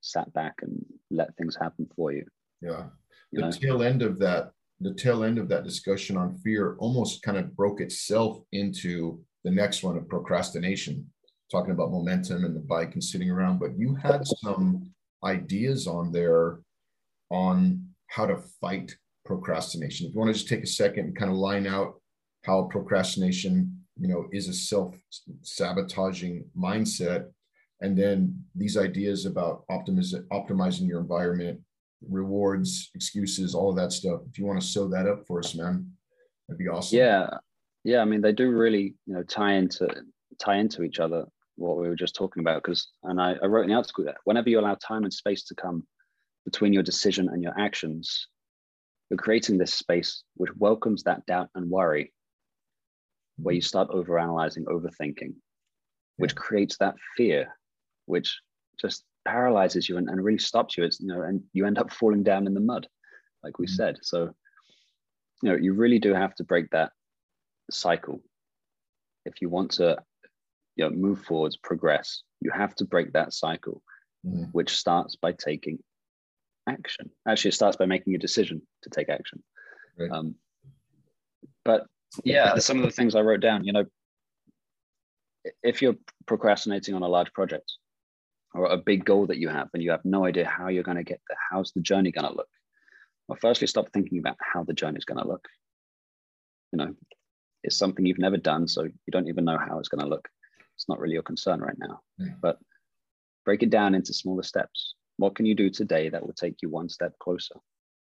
sat 0.00 0.32
back 0.32 0.54
and 0.62 0.82
let 1.10 1.36
things 1.36 1.56
happen 1.60 1.86
for 1.94 2.10
you. 2.12 2.24
Yeah. 2.62 2.84
The 3.32 3.42
know? 3.42 3.50
tail 3.50 3.82
end 3.82 4.00
of 4.00 4.18
that 4.20 4.52
the 4.80 4.94
tail 4.94 5.24
end 5.24 5.38
of 5.38 5.48
that 5.48 5.64
discussion 5.64 6.16
on 6.16 6.38
fear 6.38 6.76
almost 6.78 7.22
kind 7.22 7.36
of 7.36 7.56
broke 7.56 7.80
itself 7.80 8.38
into 8.52 9.20
the 9.44 9.50
next 9.50 9.82
one 9.82 9.96
of 9.96 10.08
procrastination, 10.08 11.06
talking 11.50 11.72
about 11.72 11.90
momentum 11.90 12.44
and 12.44 12.54
the 12.54 12.60
bike 12.60 12.94
and 12.94 13.02
sitting 13.02 13.30
around. 13.30 13.58
But 13.58 13.78
you 13.78 13.94
had 13.96 14.26
some 14.26 14.90
ideas 15.24 15.86
on 15.86 16.12
there 16.12 16.60
on 17.30 17.84
how 18.06 18.26
to 18.26 18.38
fight 18.60 18.94
procrastination. 19.24 20.06
If 20.06 20.14
you 20.14 20.20
want 20.20 20.28
to 20.28 20.34
just 20.34 20.48
take 20.48 20.62
a 20.62 20.66
second 20.66 21.06
and 21.06 21.16
kind 21.16 21.30
of 21.30 21.36
line 21.36 21.66
out 21.66 22.00
how 22.44 22.62
procrastination, 22.64 23.84
you 23.98 24.08
know, 24.08 24.26
is 24.32 24.48
a 24.48 24.54
self-sabotaging 24.54 26.44
mindset, 26.56 27.26
and 27.80 27.96
then 27.96 28.44
these 28.54 28.76
ideas 28.76 29.26
about 29.26 29.64
optimiz- 29.68 30.26
optimizing 30.32 30.88
your 30.88 31.00
environment, 31.00 31.60
rewards, 32.06 32.90
excuses, 32.94 33.54
all 33.54 33.70
of 33.70 33.76
that 33.76 33.92
stuff. 33.92 34.20
If 34.30 34.38
you 34.38 34.46
want 34.46 34.60
to 34.60 34.66
sew 34.66 34.88
that 34.88 35.06
up 35.06 35.26
for 35.26 35.38
us, 35.40 35.54
man, 35.54 35.90
that'd 36.46 36.58
be 36.58 36.68
awesome. 36.68 36.98
Yeah, 36.98 37.28
yeah. 37.84 38.00
I 38.00 38.04
mean, 38.04 38.20
they 38.20 38.32
do 38.32 38.50
really, 38.50 38.94
you 39.06 39.14
know, 39.14 39.22
tie 39.22 39.54
into 39.54 39.88
tie 40.38 40.56
into 40.56 40.82
each 40.82 41.00
other. 41.00 41.24
What 41.56 41.76
we 41.76 41.88
were 41.88 41.96
just 41.96 42.14
talking 42.14 42.40
about, 42.40 42.62
because 42.62 42.88
and 43.02 43.20
I, 43.20 43.34
I 43.42 43.46
wrote 43.46 43.64
in 43.64 43.70
the 43.70 43.76
article 43.76 44.04
that 44.04 44.18
whenever 44.24 44.48
you 44.48 44.60
allow 44.60 44.76
time 44.76 45.02
and 45.02 45.12
space 45.12 45.44
to 45.46 45.56
come 45.56 45.84
between 46.44 46.72
your 46.72 46.84
decision 46.84 47.28
and 47.28 47.42
your 47.42 47.58
actions, 47.58 48.28
you're 49.10 49.18
creating 49.18 49.58
this 49.58 49.74
space 49.74 50.22
which 50.36 50.52
welcomes 50.56 51.02
that 51.02 51.26
doubt 51.26 51.48
and 51.56 51.68
worry, 51.68 52.12
where 53.38 53.56
you 53.56 53.60
start 53.60 53.90
overanalyzing, 53.90 54.64
overthinking, 54.64 55.34
which 56.16 56.36
creates 56.36 56.76
that 56.78 56.94
fear, 57.16 57.48
which 58.06 58.38
just 58.80 59.04
paralyzes 59.26 59.88
you 59.88 59.96
and, 59.96 60.08
and 60.08 60.22
really 60.22 60.38
stops 60.38 60.76
you. 60.76 60.84
It's, 60.84 61.00
you 61.00 61.08
know, 61.08 61.22
and 61.22 61.42
you 61.52 61.66
end 61.66 61.78
up 61.78 61.92
falling 61.92 62.22
down 62.22 62.46
in 62.46 62.54
the 62.54 62.60
mud, 62.60 62.86
like 63.42 63.58
we 63.58 63.66
mm-hmm. 63.66 63.74
said. 63.74 63.98
So, 64.02 64.30
you 65.42 65.50
know, 65.50 65.56
you 65.56 65.74
really 65.74 65.98
do 65.98 66.14
have 66.14 66.34
to 66.36 66.44
break 66.44 66.70
that 66.70 66.92
cycle. 67.70 68.22
If 69.24 69.40
you 69.40 69.48
want 69.48 69.72
to, 69.72 69.98
you 70.76 70.84
know, 70.84 70.90
move 70.90 71.22
forwards, 71.24 71.56
progress, 71.56 72.22
you 72.40 72.50
have 72.50 72.74
to 72.76 72.84
break 72.84 73.12
that 73.12 73.32
cycle, 73.32 73.82
mm-hmm. 74.26 74.44
which 74.52 74.76
starts 74.76 75.16
by 75.16 75.32
taking 75.32 75.78
action. 76.68 77.10
Actually, 77.26 77.50
it 77.50 77.54
starts 77.54 77.76
by 77.76 77.86
making 77.86 78.14
a 78.14 78.18
decision 78.18 78.62
to 78.82 78.90
take 78.90 79.08
action. 79.08 79.42
Right. 79.98 80.10
Um, 80.10 80.34
but 81.64 81.86
yeah, 82.24 82.54
some 82.58 82.78
of 82.78 82.84
the 82.84 82.90
things 82.90 83.14
I 83.14 83.20
wrote 83.20 83.40
down, 83.40 83.64
you 83.64 83.72
know, 83.72 83.84
if 85.62 85.82
you're 85.82 85.96
procrastinating 86.26 86.94
on 86.94 87.02
a 87.02 87.08
large 87.08 87.32
project 87.32 87.72
or 88.58 88.66
a 88.66 88.76
big 88.76 89.04
goal 89.04 89.26
that 89.26 89.38
you 89.38 89.48
have 89.48 89.68
and 89.72 89.82
you 89.82 89.92
have 89.92 90.04
no 90.04 90.24
idea 90.24 90.44
how 90.44 90.68
you're 90.68 90.82
going 90.82 90.96
to 90.96 91.04
get 91.04 91.20
there, 91.28 91.38
how's 91.50 91.70
the 91.72 91.80
journey 91.80 92.10
going 92.10 92.28
to 92.28 92.34
look? 92.34 92.48
Well, 93.28 93.38
firstly, 93.40 93.68
stop 93.68 93.92
thinking 93.92 94.18
about 94.18 94.36
how 94.40 94.64
the 94.64 94.72
journey 94.72 94.98
is 94.98 95.04
going 95.04 95.22
to 95.22 95.28
look. 95.28 95.46
You 96.72 96.78
know, 96.78 96.94
it's 97.62 97.76
something 97.76 98.04
you've 98.04 98.18
never 98.18 98.36
done, 98.36 98.66
so 98.66 98.82
you 98.82 99.12
don't 99.12 99.28
even 99.28 99.44
know 99.44 99.58
how 99.58 99.78
it's 99.78 99.88
going 99.88 100.02
to 100.02 100.08
look. 100.08 100.28
It's 100.76 100.88
not 100.88 100.98
really 100.98 101.14
your 101.14 101.22
concern 101.22 101.60
right 101.60 101.78
now. 101.78 102.00
Yeah. 102.18 102.32
But 102.42 102.58
break 103.44 103.62
it 103.62 103.70
down 103.70 103.94
into 103.94 104.12
smaller 104.12 104.42
steps. 104.42 104.94
What 105.18 105.36
can 105.36 105.46
you 105.46 105.54
do 105.54 105.70
today 105.70 106.08
that 106.08 106.24
will 106.24 106.34
take 106.34 106.56
you 106.60 106.68
one 106.68 106.88
step 106.88 107.12
closer? 107.20 107.54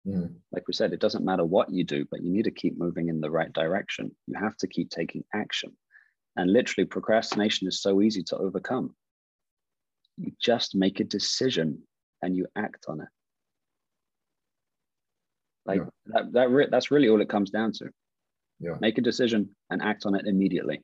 Mm. 0.07 0.35
Like 0.53 0.69
we 0.69 0.75
said, 0.75 0.93
it 0.93 1.01
doesn't 1.01 1.25
matter 1.25 1.45
what 1.45 1.73
you 1.73 1.83
do, 1.83 2.05
but 2.11 2.23
you 2.23 2.31
need 2.31 2.45
to 2.45 2.51
keep 2.53 2.79
moving 2.79 3.09
in 3.09 3.21
the 3.21 3.31
right 3.31 3.53
direction. 3.53 4.15
You 4.27 4.39
have 4.39 4.57
to 4.59 4.69
keep 4.69 4.91
taking 4.91 5.25
action. 5.35 5.73
And 6.37 6.53
literally, 6.53 6.87
procrastination 6.87 7.67
is 7.67 7.83
so 7.83 8.01
easy 8.01 8.23
to 8.25 8.37
overcome. 8.37 8.95
You 10.19 10.33
just 10.41 10.75
make 10.75 11.01
a 11.01 11.05
decision 11.05 11.83
and 12.23 12.37
you 12.37 12.47
act 12.57 12.87
on 12.89 13.01
it. 13.01 13.09
Like 15.65 15.81
yeah. 15.81 15.87
that, 16.07 16.33
that 16.33 16.51
re- 16.51 16.69
that's 16.71 16.91
really 16.91 17.09
all 17.09 17.21
it 17.21 17.29
comes 17.29 17.51
down 17.51 17.73
to. 17.73 17.91
Yeah. 18.59 18.77
Make 18.81 18.99
a 18.99 19.03
decision 19.03 19.51
and 19.71 19.81
act 19.81 20.07
on 20.07 20.15
it 20.15 20.27
immediately. 20.27 20.83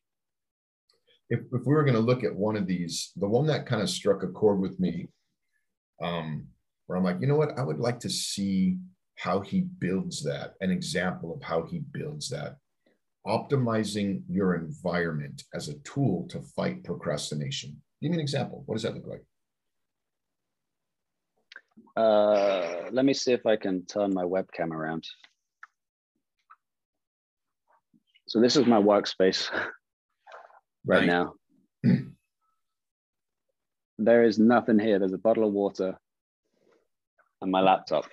If, 1.30 1.40
if 1.40 1.66
we 1.66 1.74
were 1.74 1.84
going 1.84 1.94
to 1.94 2.00
look 2.00 2.22
at 2.22 2.34
one 2.34 2.54
of 2.54 2.66
these, 2.66 3.10
the 3.16 3.26
one 3.26 3.46
that 3.46 3.66
kind 3.66 3.82
of 3.82 3.90
struck 3.90 4.22
a 4.22 4.28
chord 4.28 4.60
with 4.60 4.78
me 4.78 5.08
um, 6.02 6.46
where 6.86 6.98
I'm 6.98 7.04
like, 7.04 7.20
you 7.20 7.26
know 7.26 7.36
what? 7.36 7.58
I 7.58 7.62
would 7.62 7.80
like 7.80 7.98
to 8.00 8.10
see 8.10 8.76
how 9.16 9.40
he 9.40 9.62
builds 9.62 10.22
that, 10.24 10.54
an 10.60 10.70
example 10.70 11.34
of 11.34 11.42
how 11.42 11.64
he 11.64 11.80
builds 11.92 12.28
that. 12.28 12.56
Optimizing 13.26 14.22
your 14.28 14.54
environment 14.54 15.44
as 15.54 15.68
a 15.68 15.78
tool 15.78 16.28
to 16.28 16.42
fight 16.42 16.84
procrastination. 16.84 17.80
Give 18.04 18.10
me 18.10 18.18
an 18.18 18.20
example. 18.20 18.62
What 18.66 18.74
does 18.74 18.82
that 18.82 18.94
look 18.94 19.06
like? 19.06 19.24
Uh, 21.96 22.90
let 22.92 23.06
me 23.06 23.14
see 23.14 23.32
if 23.32 23.46
I 23.46 23.56
can 23.56 23.86
turn 23.86 24.12
my 24.12 24.24
webcam 24.24 24.72
around. 24.72 25.06
So 28.26 28.42
this 28.42 28.56
is 28.56 28.66
my 28.66 28.76
workspace 28.76 29.48
right, 30.84 30.98
right. 30.98 31.06
now. 31.06 31.32
there 33.98 34.24
is 34.24 34.38
nothing 34.38 34.78
here. 34.78 34.98
There's 34.98 35.14
a 35.14 35.18
bottle 35.18 35.48
of 35.48 35.54
water 35.54 35.96
and 37.40 37.50
my 37.50 37.62
laptop. 37.62 38.04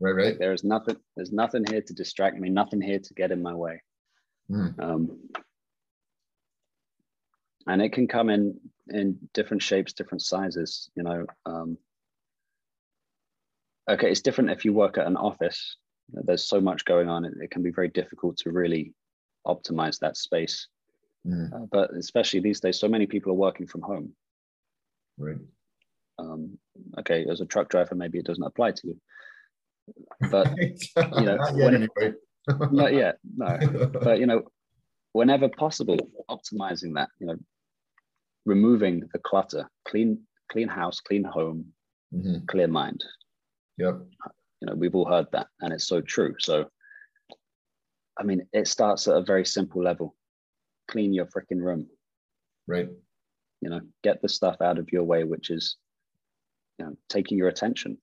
Right, 0.00 0.16
right. 0.16 0.36
There 0.36 0.52
is 0.52 0.64
nothing. 0.64 0.96
There's 1.14 1.30
nothing 1.30 1.62
here 1.70 1.82
to 1.82 1.94
distract 1.94 2.38
me. 2.40 2.48
Nothing 2.48 2.80
here 2.80 2.98
to 2.98 3.14
get 3.14 3.30
in 3.30 3.40
my 3.40 3.54
way. 3.54 3.82
Mm. 4.50 4.82
Um, 4.82 5.20
and 7.68 7.80
it 7.80 7.92
can 7.92 8.08
come 8.08 8.30
in 8.30 8.58
in 8.90 9.18
different 9.34 9.62
shapes, 9.62 9.92
different 9.92 10.22
sizes. 10.22 10.90
You 10.94 11.02
know. 11.02 11.26
Um, 11.46 11.78
okay, 13.88 14.10
it's 14.10 14.20
different 14.20 14.50
if 14.50 14.64
you 14.64 14.72
work 14.72 14.98
at 14.98 15.06
an 15.06 15.16
office. 15.16 15.76
There's 16.10 16.48
so 16.48 16.60
much 16.60 16.84
going 16.84 17.08
on. 17.08 17.24
It, 17.24 17.34
it 17.40 17.50
can 17.50 17.62
be 17.62 17.70
very 17.70 17.88
difficult 17.88 18.38
to 18.38 18.50
really 18.50 18.94
optimize 19.46 19.98
that 20.00 20.16
space. 20.16 20.68
Mm. 21.26 21.52
Uh, 21.52 21.66
but 21.70 21.94
especially 21.94 22.40
these 22.40 22.60
days, 22.60 22.78
so 22.78 22.88
many 22.88 23.06
people 23.06 23.32
are 23.32 23.36
working 23.36 23.66
from 23.66 23.82
home. 23.82 24.12
Right. 25.18 25.36
Um, 26.18 26.58
okay, 27.00 27.26
as 27.30 27.40
a 27.40 27.46
truck 27.46 27.68
driver, 27.68 27.94
maybe 27.94 28.18
it 28.18 28.24
doesn't 28.24 28.42
apply 28.42 28.72
to 28.72 28.86
you. 28.88 29.00
But 30.30 30.54
you 30.56 31.24
know, 31.24 31.36
not 31.36 31.56
yet, 31.56 31.74
anyway. 31.74 32.14
not 32.70 32.92
yet, 33.02 33.18
no. 33.36 33.58
But 34.02 34.18
you 34.18 34.26
know, 34.26 34.42
whenever 35.12 35.48
possible, 35.48 35.96
optimizing 36.28 36.94
that. 36.94 37.08
You 37.20 37.26
know, 37.28 37.36
removing 38.48 39.08
the 39.12 39.18
clutter, 39.20 39.68
clean, 39.86 40.18
clean 40.50 40.68
house, 40.68 41.00
clean 41.00 41.24
home, 41.24 41.66
mm-hmm. 42.14 42.44
clear 42.46 42.66
mind. 42.66 43.04
Yep. 43.78 44.00
You 44.60 44.66
know, 44.66 44.74
we've 44.74 44.94
all 44.94 45.08
heard 45.08 45.26
that, 45.32 45.48
and 45.60 45.72
it's 45.72 45.86
so 45.86 46.00
true. 46.00 46.34
So, 46.40 46.68
I 48.18 48.24
mean, 48.24 48.46
it 48.52 48.66
starts 48.66 49.06
at 49.06 49.16
a 49.16 49.22
very 49.22 49.44
simple 49.44 49.82
level. 49.82 50.16
Clean 50.90 51.12
your 51.12 51.26
freaking 51.26 51.62
room. 51.62 51.86
Right 52.66 52.88
you 53.60 53.70
know 53.70 53.80
get 54.02 54.20
the 54.22 54.28
stuff 54.28 54.60
out 54.60 54.78
of 54.78 54.92
your 54.92 55.04
way 55.04 55.24
which 55.24 55.50
is 55.50 55.76
you 56.78 56.84
know 56.84 56.96
taking 57.08 57.38
your 57.38 57.48
attention 57.48 57.98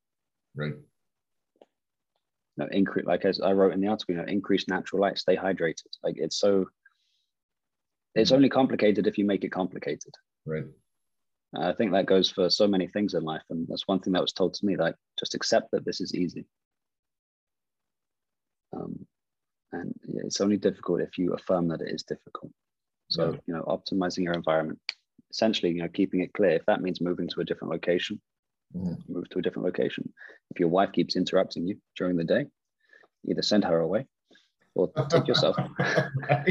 right 0.55 0.73
you 0.73 2.57
know 2.57 2.67
increase 2.71 3.05
like 3.05 3.25
as 3.25 3.39
i 3.41 3.51
wrote 3.51 3.73
in 3.73 3.81
the 3.81 3.87
article 3.87 4.15
you 4.15 4.21
know 4.21 4.27
increase 4.27 4.67
natural 4.67 5.01
light 5.01 5.17
stay 5.17 5.35
hydrated 5.35 5.87
like 6.03 6.15
it's 6.17 6.37
so 6.37 6.65
it's 8.15 8.29
mm-hmm. 8.29 8.37
only 8.37 8.49
complicated 8.49 9.07
if 9.07 9.17
you 9.17 9.25
make 9.25 9.43
it 9.43 9.51
complicated 9.51 10.13
right 10.45 10.65
i 11.57 11.71
think 11.73 11.91
that 11.91 12.05
goes 12.05 12.29
for 12.29 12.49
so 12.49 12.67
many 12.67 12.87
things 12.87 13.13
in 13.13 13.23
life 13.23 13.43
and 13.49 13.67
that's 13.67 13.87
one 13.87 13.99
thing 13.99 14.13
that 14.13 14.21
was 14.21 14.33
told 14.33 14.53
to 14.53 14.65
me 14.65 14.75
like 14.75 14.95
just 15.17 15.35
accept 15.35 15.69
that 15.71 15.85
this 15.85 16.01
is 16.01 16.13
easy 16.13 16.45
um, 18.73 19.05
and 19.71 19.93
it's 20.25 20.41
only 20.41 20.57
difficult 20.57 21.01
if 21.01 21.17
you 21.17 21.33
affirm 21.33 21.67
that 21.67 21.81
it 21.81 21.93
is 21.93 22.03
difficult 22.03 22.51
so 23.09 23.31
yeah. 23.31 23.39
you 23.47 23.53
know 23.53 23.63
optimizing 23.63 24.23
your 24.23 24.33
environment 24.33 24.79
essentially, 25.35 25.73
you 25.73 25.81
know, 25.81 25.89
keeping 25.89 26.21
it 26.21 26.33
clear. 26.33 26.51
If 26.51 26.65
that 26.65 26.81
means 26.81 27.01
moving 27.01 27.27
to 27.29 27.41
a 27.41 27.43
different 27.43 27.71
location, 27.73 28.21
mm. 28.75 28.97
move 29.09 29.29
to 29.29 29.39
a 29.39 29.41
different 29.41 29.65
location. 29.65 30.11
If 30.51 30.59
your 30.59 30.69
wife 30.69 30.91
keeps 30.93 31.15
interrupting 31.17 31.67
you 31.67 31.77
during 31.97 32.15
the 32.15 32.23
day, 32.23 32.45
either 33.29 33.41
send 33.41 33.65
her 33.65 33.79
away 33.79 34.05
or 34.75 34.91
take 35.09 35.27
yourself. 35.27 35.57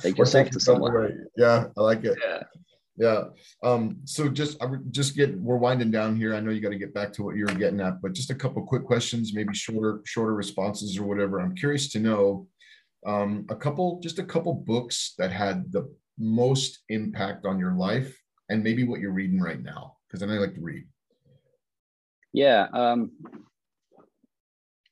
take 0.00 0.18
yourself 0.18 0.50
to 0.50 0.60
someone. 0.60 1.26
Yeah, 1.36 1.66
I 1.76 1.80
like 1.80 2.04
it. 2.04 2.18
Yeah. 2.22 2.42
Yeah. 2.96 3.24
Um, 3.62 3.98
so 4.04 4.28
just 4.28 4.62
I 4.62 4.66
just 4.90 5.16
get 5.16 5.36
we're 5.38 5.56
winding 5.56 5.90
down 5.90 6.16
here. 6.16 6.34
I 6.34 6.40
know 6.40 6.50
you 6.50 6.60
got 6.60 6.70
to 6.70 6.78
get 6.78 6.94
back 6.94 7.12
to 7.14 7.24
what 7.24 7.36
you 7.36 7.44
were 7.44 7.54
getting 7.54 7.80
at, 7.80 8.00
but 8.00 8.12
just 8.12 8.30
a 8.30 8.34
couple 8.34 8.62
quick 8.64 8.84
questions, 8.84 9.34
maybe 9.34 9.54
shorter, 9.54 10.00
shorter 10.04 10.34
responses 10.34 10.96
or 10.96 11.04
whatever. 11.04 11.40
I'm 11.40 11.56
curious 11.56 11.90
to 11.92 11.98
know 11.98 12.46
um, 13.04 13.46
a 13.50 13.56
couple, 13.56 14.00
just 14.00 14.18
a 14.18 14.24
couple 14.24 14.54
books 14.54 15.14
that 15.18 15.32
had 15.32 15.72
the 15.72 15.92
most 16.18 16.80
impact 16.88 17.46
on 17.46 17.58
your 17.58 17.74
life 17.74 18.16
and 18.48 18.62
maybe 18.62 18.84
what 18.84 19.00
you're 19.00 19.12
reading 19.12 19.40
right 19.40 19.62
now? 19.62 19.96
Because 20.06 20.22
I 20.22 20.26
know 20.26 20.34
you 20.34 20.40
like 20.40 20.54
to 20.54 20.60
read. 20.60 20.86
Yeah. 22.32 22.66
Um, 22.72 23.12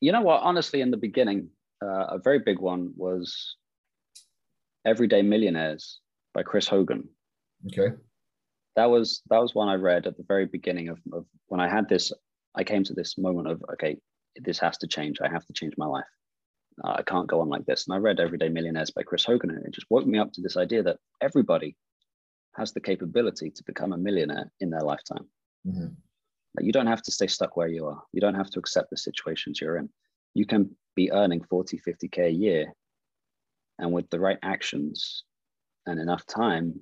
you 0.01 0.13
know 0.13 0.23
what? 0.23 0.43
Honestly, 0.43 0.81
in 0.81 0.91
the 0.91 0.97
beginning, 0.97 1.49
uh, 1.83 2.07
a 2.11 2.19
very 2.19 2.41
big 2.41 2.59
one 2.59 2.93
was 2.97 3.57
Everyday 4.85 5.23
Millionaires 5.23 6.01
by 6.35 6.43
Chris 6.43 6.67
Hogan. 6.67 7.09
Okay. 7.67 7.95
That 8.77 8.87
was 8.87 9.23
that 9.29 9.41
was 9.41 9.55
one 9.55 9.69
I 9.69 9.75
read 9.75 10.07
at 10.07 10.17
the 10.17 10.25
very 10.27 10.47
beginning 10.47 10.89
of, 10.89 10.99
of 11.13 11.27
when 11.47 11.61
I 11.61 11.69
had 11.69 11.89
this. 11.89 12.13
I 12.55 12.65
came 12.65 12.85
to 12.85 12.95
this 12.95 13.17
moment 13.19 13.49
of 13.49 13.63
okay, 13.75 13.99
this 14.37 14.59
has 14.59 14.79
to 14.79 14.87
change. 14.87 15.19
I 15.21 15.29
have 15.29 15.45
to 15.47 15.53
change 15.53 15.75
my 15.77 15.87
life 15.87 16.05
uh, 16.85 16.95
I 16.99 17.03
can't 17.03 17.29
go 17.29 17.41
on 17.41 17.49
like 17.49 17.67
this. 17.67 17.87
And 17.87 17.95
I 17.95 17.99
read 17.99 18.21
Everyday 18.21 18.49
Millionaires 18.49 18.91
by 18.91 19.03
Chris 19.03 19.25
Hogan, 19.25 19.51
and 19.51 19.65
it 19.65 19.73
just 19.73 19.91
woke 19.91 20.07
me 20.07 20.19
up 20.19 20.33
to 20.33 20.41
this 20.41 20.57
idea 20.57 20.83
that 20.83 20.99
everybody 21.21 21.77
has 22.57 22.73
the 22.73 22.81
capability 22.81 23.51
to 23.51 23.65
become 23.65 23.93
a 23.93 23.99
millionaire 23.99 24.51
in 24.61 24.71
their 24.71 24.81
lifetime. 24.81 25.27
Mm-hmm. 25.67 25.89
Like 26.57 26.67
you 26.67 26.73
don't 26.73 26.87
have 26.87 27.03
to 27.03 27.13
stay 27.13 27.27
stuck 27.27 27.57
where 27.57 27.69
you 27.69 27.87
are. 27.87 28.03
You 28.13 28.21
don't 28.21 28.35
have 28.35 28.51
to 28.51 28.59
accept 28.59 28.91
the 28.91 28.97
situations 28.97 29.61
you're 29.61 29.79
in. 29.79 29.89
You 30.35 30.47
can 30.47 30.71
be 30.95 31.11
earning 31.13 31.43
40, 31.45 31.79
50K 31.79 32.27
a 32.27 32.31
year. 32.31 32.73
And 33.79 33.93
with 33.93 34.09
the 34.11 34.21
right 34.21 34.39
actions 34.43 35.25
and 35.87 35.99
enough 35.99 36.27
time, 36.27 36.81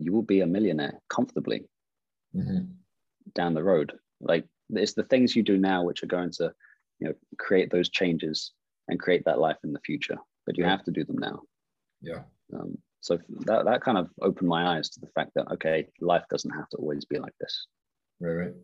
you 0.00 0.12
will 0.12 0.22
be 0.22 0.40
a 0.40 0.46
millionaire 0.46 0.98
comfortably 1.08 1.64
mm-hmm. 2.34 2.64
down 3.34 3.54
the 3.54 3.62
road. 3.62 3.92
Like 4.20 4.46
it's 4.70 4.94
the 4.94 5.04
things 5.04 5.36
you 5.36 5.42
do 5.42 5.56
now 5.56 5.84
which 5.84 6.02
are 6.02 6.08
going 6.08 6.30
to, 6.32 6.52
you 6.98 7.08
know, 7.08 7.14
create 7.38 7.70
those 7.70 7.90
changes 7.90 8.52
and 8.88 8.98
create 8.98 9.24
that 9.26 9.38
life 9.38 9.58
in 9.62 9.72
the 9.72 9.80
future. 9.80 10.16
But 10.46 10.56
you 10.56 10.64
yeah. 10.64 10.70
have 10.70 10.84
to 10.84 10.90
do 10.90 11.04
them 11.04 11.18
now. 11.18 11.42
Yeah. 12.00 12.22
Um, 12.52 12.78
so 13.00 13.18
that 13.46 13.64
that 13.66 13.82
kind 13.82 13.98
of 13.98 14.08
opened 14.20 14.48
my 14.48 14.76
eyes 14.76 14.90
to 14.90 15.00
the 15.00 15.08
fact 15.14 15.32
that 15.34 15.50
okay, 15.52 15.86
life 16.00 16.24
doesn't 16.30 16.50
have 16.50 16.68
to 16.70 16.76
always 16.78 17.04
be 17.04 17.18
like 17.18 17.34
this. 17.40 17.66
Right, 18.20 18.32
right. 18.32 18.54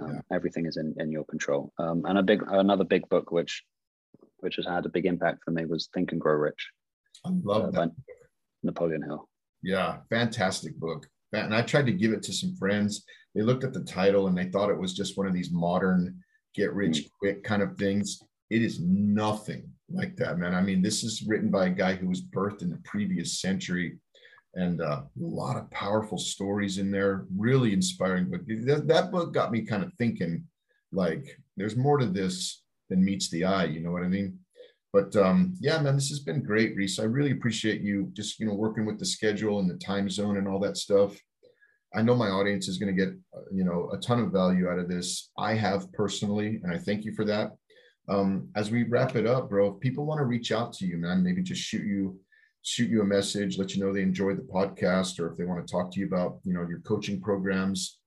Um, 0.00 0.14
yeah. 0.14 0.20
Everything 0.32 0.66
is 0.66 0.76
in, 0.76 0.94
in 0.98 1.12
your 1.12 1.24
control. 1.24 1.72
Um, 1.78 2.04
and 2.06 2.18
a 2.18 2.22
big 2.22 2.42
another 2.48 2.84
big 2.84 3.08
book 3.08 3.30
which 3.30 3.62
which 4.38 4.56
has 4.56 4.66
had 4.66 4.86
a 4.86 4.88
big 4.88 5.06
impact 5.06 5.40
for 5.44 5.50
me 5.50 5.66
was 5.66 5.88
Think 5.92 6.12
and 6.12 6.20
Grow 6.20 6.34
Rich. 6.34 6.70
I 7.24 7.30
love 7.42 7.68
uh, 7.68 7.70
that. 7.70 7.90
Napoleon 8.62 9.02
Hill. 9.02 9.28
Yeah, 9.64 9.96
fantastic 10.10 10.78
book. 10.78 11.08
And 11.32 11.54
I 11.54 11.62
tried 11.62 11.86
to 11.86 11.92
give 11.92 12.12
it 12.12 12.22
to 12.24 12.32
some 12.32 12.54
friends. 12.54 13.04
They 13.34 13.42
looked 13.42 13.64
at 13.64 13.72
the 13.72 13.82
title 13.82 14.28
and 14.28 14.36
they 14.36 14.50
thought 14.50 14.70
it 14.70 14.78
was 14.78 14.94
just 14.94 15.16
one 15.16 15.26
of 15.26 15.32
these 15.32 15.50
modern 15.50 16.22
get 16.54 16.72
rich 16.72 16.98
mm. 16.98 17.08
quick 17.18 17.42
kind 17.42 17.62
of 17.62 17.76
things. 17.76 18.22
It 18.50 18.62
is 18.62 18.78
nothing 18.80 19.68
like 19.90 20.16
that, 20.16 20.38
man. 20.38 20.54
I 20.54 20.60
mean, 20.60 20.82
this 20.82 21.02
is 21.02 21.24
written 21.26 21.50
by 21.50 21.66
a 21.66 21.70
guy 21.70 21.94
who 21.94 22.08
was 22.08 22.22
birthed 22.22 22.62
in 22.62 22.70
the 22.70 22.80
previous 22.84 23.40
century 23.40 23.98
and 24.54 24.80
uh, 24.80 25.02
a 25.02 25.08
lot 25.16 25.56
of 25.56 25.70
powerful 25.70 26.18
stories 26.18 26.78
in 26.78 26.90
there. 26.90 27.26
Really 27.36 27.72
inspiring 27.72 28.30
book. 28.30 28.42
That, 28.46 28.86
that 28.86 29.10
book 29.10 29.32
got 29.32 29.50
me 29.50 29.62
kind 29.62 29.82
of 29.82 29.92
thinking 29.94 30.44
like 30.92 31.38
there's 31.56 31.74
more 31.76 31.96
to 31.98 32.06
this 32.06 32.62
than 32.90 33.04
meets 33.04 33.30
the 33.30 33.44
eye. 33.44 33.64
You 33.64 33.80
know 33.80 33.90
what 33.90 34.04
I 34.04 34.08
mean? 34.08 34.38
But 34.94 35.16
um, 35.16 35.56
yeah, 35.58 35.80
man, 35.80 35.96
this 35.96 36.08
has 36.10 36.20
been 36.20 36.40
great, 36.40 36.76
Rees. 36.76 37.00
I 37.00 37.02
really 37.02 37.32
appreciate 37.32 37.80
you 37.80 38.10
just 38.12 38.38
you 38.38 38.46
know 38.46 38.54
working 38.54 38.86
with 38.86 39.00
the 39.00 39.04
schedule 39.04 39.58
and 39.58 39.68
the 39.68 39.74
time 39.74 40.08
zone 40.08 40.36
and 40.36 40.46
all 40.46 40.60
that 40.60 40.76
stuff. 40.76 41.20
I 41.96 42.02
know 42.02 42.14
my 42.14 42.28
audience 42.28 42.68
is 42.68 42.78
going 42.78 42.94
to 42.94 43.04
get 43.04 43.12
uh, 43.36 43.40
you 43.50 43.64
know 43.64 43.90
a 43.92 43.98
ton 43.98 44.20
of 44.20 44.30
value 44.30 44.68
out 44.68 44.78
of 44.78 44.88
this. 44.88 45.32
I 45.36 45.54
have 45.54 45.92
personally, 45.92 46.60
and 46.62 46.72
I 46.72 46.78
thank 46.78 47.04
you 47.04 47.12
for 47.12 47.24
that. 47.24 47.56
Um, 48.08 48.50
as 48.54 48.70
we 48.70 48.84
wrap 48.84 49.16
it 49.16 49.26
up, 49.26 49.50
bro, 49.50 49.74
if 49.74 49.80
people 49.80 50.06
want 50.06 50.18
to 50.18 50.26
reach 50.26 50.52
out 50.52 50.72
to 50.74 50.86
you, 50.86 50.96
man, 50.96 51.24
maybe 51.24 51.42
just 51.42 51.60
shoot 51.60 51.84
you 51.84 52.20
shoot 52.62 52.88
you 52.88 53.02
a 53.02 53.04
message, 53.04 53.58
let 53.58 53.74
you 53.74 53.84
know 53.84 53.92
they 53.92 54.00
enjoyed 54.00 54.38
the 54.38 54.42
podcast, 54.42 55.18
or 55.18 55.32
if 55.32 55.36
they 55.36 55.44
want 55.44 55.66
to 55.66 55.72
talk 55.72 55.90
to 55.90 55.98
you 55.98 56.06
about 56.06 56.38
you 56.44 56.54
know 56.54 56.64
your 56.68 56.78
coaching 56.82 57.20
programs, 57.20 57.98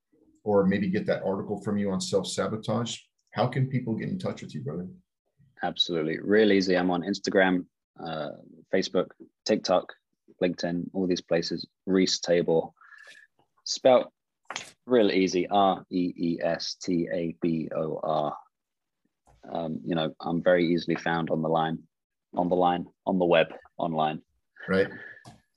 or 0.46 0.66
maybe 0.66 0.90
get 0.90 1.06
that 1.06 1.24
article 1.26 1.62
from 1.64 1.78
you 1.78 1.92
on 1.92 2.00
self 2.00 2.28
sabotage. 2.28 2.98
How 3.32 3.46
can 3.46 3.68
people 3.68 3.94
get 3.94 4.08
in 4.08 4.18
touch 4.18 4.42
with 4.42 4.56
you, 4.56 4.62
brother? 4.62 4.88
Absolutely. 5.64 6.20
Real 6.20 6.52
easy. 6.52 6.76
I'm 6.76 6.92
on 6.92 7.04
Instagram, 7.04 7.66
uh, 8.04 8.30
Facebook, 8.74 9.08
TikTok, 9.46 9.94
LinkedIn, 10.42 10.86
all 10.94 11.08
these 11.08 11.22
places. 11.22 11.68
Rees 11.86 12.20
Tabor. 12.20 12.62
Spelt 13.64 14.12
real 14.86 15.12
easy. 15.12 15.48
R 15.48 15.84
E 15.90 16.14
E 16.16 16.40
S 16.44 16.76
T 16.82 17.08
A 17.12 17.36
B 17.42 17.70
O 17.76 18.00
R. 18.04 18.38
Um, 19.52 19.80
you 19.86 19.96
know, 19.96 20.14
I'm 20.22 20.44
very 20.44 20.68
easily 20.68 20.96
found 20.96 21.30
on 21.30 21.42
the 21.42 21.50
line, 21.50 21.80
on 22.36 22.50
the 22.50 22.56
line, 22.56 22.86
on 23.06 23.18
the 23.18 23.26
web, 23.26 23.48
online. 23.78 24.22
Right. 24.68 24.88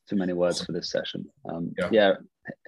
Too 0.09 0.16
many 0.16 0.32
words 0.32 0.64
for 0.64 0.72
this 0.72 0.90
session. 0.90 1.26
Um, 1.48 1.72
yeah. 1.78 1.88
yeah. 1.90 2.12